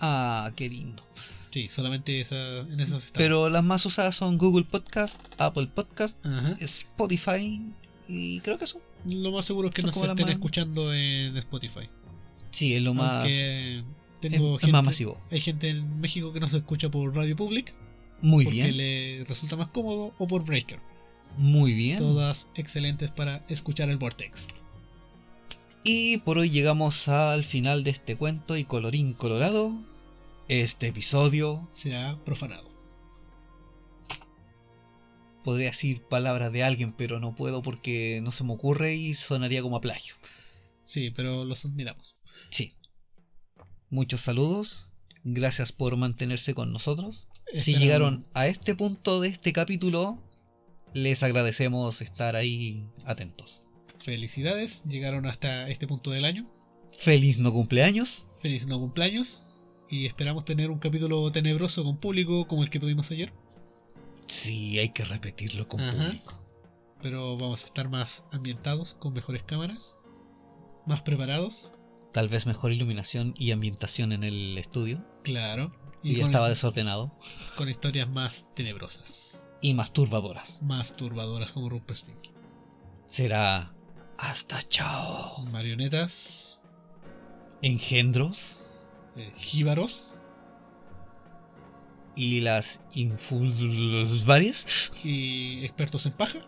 Ah, 0.00 0.50
qué 0.56 0.68
lindo. 0.68 1.02
Sí, 1.50 1.68
solamente 1.68 2.20
esa, 2.20 2.58
en 2.58 2.80
esas 2.80 3.04
estamos. 3.06 3.12
Pero 3.14 3.48
las 3.48 3.64
más 3.64 3.84
usadas 3.86 4.14
son 4.14 4.36
Google 4.36 4.64
Podcast, 4.64 5.22
Apple 5.38 5.68
Podcast, 5.74 6.24
Ajá. 6.26 6.56
Spotify 6.60 7.62
y 8.08 8.40
creo 8.40 8.58
que 8.58 8.64
eso. 8.64 8.80
Lo 9.04 9.30
más 9.32 9.44
seguro 9.46 9.68
es 9.68 9.74
que 9.74 9.82
Son 9.82 9.90
nos 9.90 9.96
estén 10.02 10.26
más- 10.26 10.34
escuchando 10.34 10.92
en 10.92 11.36
Spotify. 11.36 11.88
Sí, 12.50 12.74
es 12.74 12.82
lo 12.82 12.94
más, 12.94 13.20
Aunque 13.22 13.82
tengo 14.20 14.54
es 14.56 14.60
gente, 14.60 14.72
más 14.72 14.84
masivo. 14.84 15.20
hay 15.30 15.40
gente 15.40 15.68
en 15.70 16.00
México 16.00 16.32
que 16.32 16.40
nos 16.40 16.52
escucha 16.54 16.90
por 16.90 17.14
Radio 17.14 17.36
Public 17.36 17.74
Muy 18.20 18.44
porque 18.44 18.62
bien, 18.62 18.76
le 18.76 19.24
resulta 19.28 19.56
más 19.56 19.68
cómodo 19.68 20.14
o 20.18 20.26
por 20.26 20.44
Breaker. 20.44 20.80
muy 21.36 21.72
bien. 21.74 21.98
Todas 21.98 22.48
excelentes 22.56 23.10
para 23.10 23.44
escuchar 23.48 23.88
el 23.90 23.98
Vortex. 23.98 24.48
Y 25.84 26.16
por 26.18 26.38
hoy 26.38 26.50
llegamos 26.50 27.08
al 27.08 27.44
final 27.44 27.84
de 27.84 27.90
este 27.90 28.16
cuento 28.16 28.56
y 28.56 28.64
colorín 28.64 29.12
colorado. 29.12 29.72
Este 30.48 30.86
episodio, 30.88 31.68
Se 31.72 31.96
ha 31.96 32.22
profanado. 32.24 32.76
podría 35.42 35.68
decir 35.70 36.02
palabras 36.02 36.52
de 36.52 36.64
alguien, 36.64 36.92
pero 36.92 37.20
no 37.20 37.36
puedo 37.36 37.62
porque 37.62 38.20
no 38.22 38.32
se 38.32 38.42
me 38.42 38.52
ocurre 38.52 38.94
y 38.96 39.14
sonaría 39.14 39.62
como 39.62 39.76
a 39.76 39.80
plagio. 39.80 40.14
Sí, 40.82 41.10
pero 41.10 41.44
los 41.44 41.64
admiramos. 41.64 42.16
Sí. 42.50 42.74
Muchos 43.90 44.22
saludos. 44.22 44.90
Gracias 45.22 45.70
por 45.70 45.96
mantenerse 45.96 46.54
con 46.54 46.72
nosotros. 46.72 47.28
Si 47.54 47.76
llegaron 47.76 48.24
a 48.34 48.48
este 48.48 48.74
punto 48.74 49.20
de 49.20 49.28
este 49.28 49.52
capítulo, 49.52 50.20
les 50.94 51.22
agradecemos 51.22 52.02
estar 52.02 52.34
ahí 52.34 52.88
atentos. 53.04 53.66
Felicidades, 53.98 54.84
llegaron 54.84 55.26
hasta 55.26 55.68
este 55.68 55.86
punto 55.86 56.10
del 56.10 56.24
año. 56.24 56.48
Feliz 56.96 57.38
no 57.38 57.52
cumpleaños. 57.52 58.26
Feliz 58.42 58.66
no 58.66 58.78
cumpleaños. 58.80 59.46
Y 59.88 60.06
esperamos 60.06 60.44
tener 60.44 60.70
un 60.70 60.78
capítulo 60.78 61.30
tenebroso 61.30 61.84
con 61.84 61.96
público 61.96 62.46
como 62.48 62.62
el 62.62 62.70
que 62.70 62.80
tuvimos 62.80 63.10
ayer. 63.10 63.32
Sí, 64.26 64.78
hay 64.78 64.88
que 64.90 65.04
repetirlo 65.04 65.68
con 65.68 65.80
Ajá. 65.80 65.92
público. 65.92 66.34
Pero 67.02 67.36
vamos 67.36 67.62
a 67.62 67.66
estar 67.66 67.88
más 67.88 68.24
ambientados, 68.32 68.94
con 68.94 69.12
mejores 69.12 69.44
cámaras. 69.44 70.00
Más 70.86 71.02
preparados. 71.02 71.74
Tal 72.12 72.28
vez 72.28 72.46
mejor 72.46 72.72
iluminación 72.72 73.34
y 73.36 73.52
ambientación 73.52 74.12
en 74.12 74.24
el 74.24 74.58
estudio. 74.58 75.04
Claro. 75.22 75.70
Y, 76.02 76.16
ya 76.16 76.24
estaba 76.24 76.48
desordenado. 76.48 77.12
con 77.56 77.68
historias 77.68 78.08
más 78.08 78.46
tenebrosas. 78.54 79.56
Y 79.60 79.74
más 79.74 79.92
turbadoras. 79.92 80.62
Más 80.62 80.96
turbadoras 80.96 81.52
como 81.52 81.68
Rumpelstiltskin. 81.68 82.32
Será 83.06 83.72
hasta 84.18 84.62
chao. 84.62 85.44
Marionetas. 85.46 86.64
Engendros 87.62 88.65
eh, 89.16 89.32
jíbaros. 89.36 90.20
y 92.14 92.40
las 92.40 92.80
infulvarias. 92.94 94.90
Y 95.04 95.64
expertos 95.64 96.06
en 96.06 96.12
paja. 96.12 96.38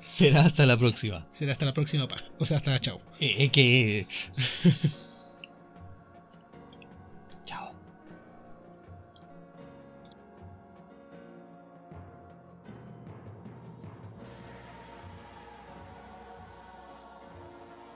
Será 0.00 0.42
hasta 0.42 0.66
la 0.66 0.76
próxima. 0.76 1.26
Será 1.30 1.52
hasta 1.52 1.64
la 1.64 1.72
próxima 1.72 2.08
paja. 2.08 2.24
O 2.38 2.44
sea, 2.44 2.56
hasta 2.58 2.78
chao. 2.80 3.00
Eh, 3.20 3.36
eh, 3.38 3.48
que 3.50 4.06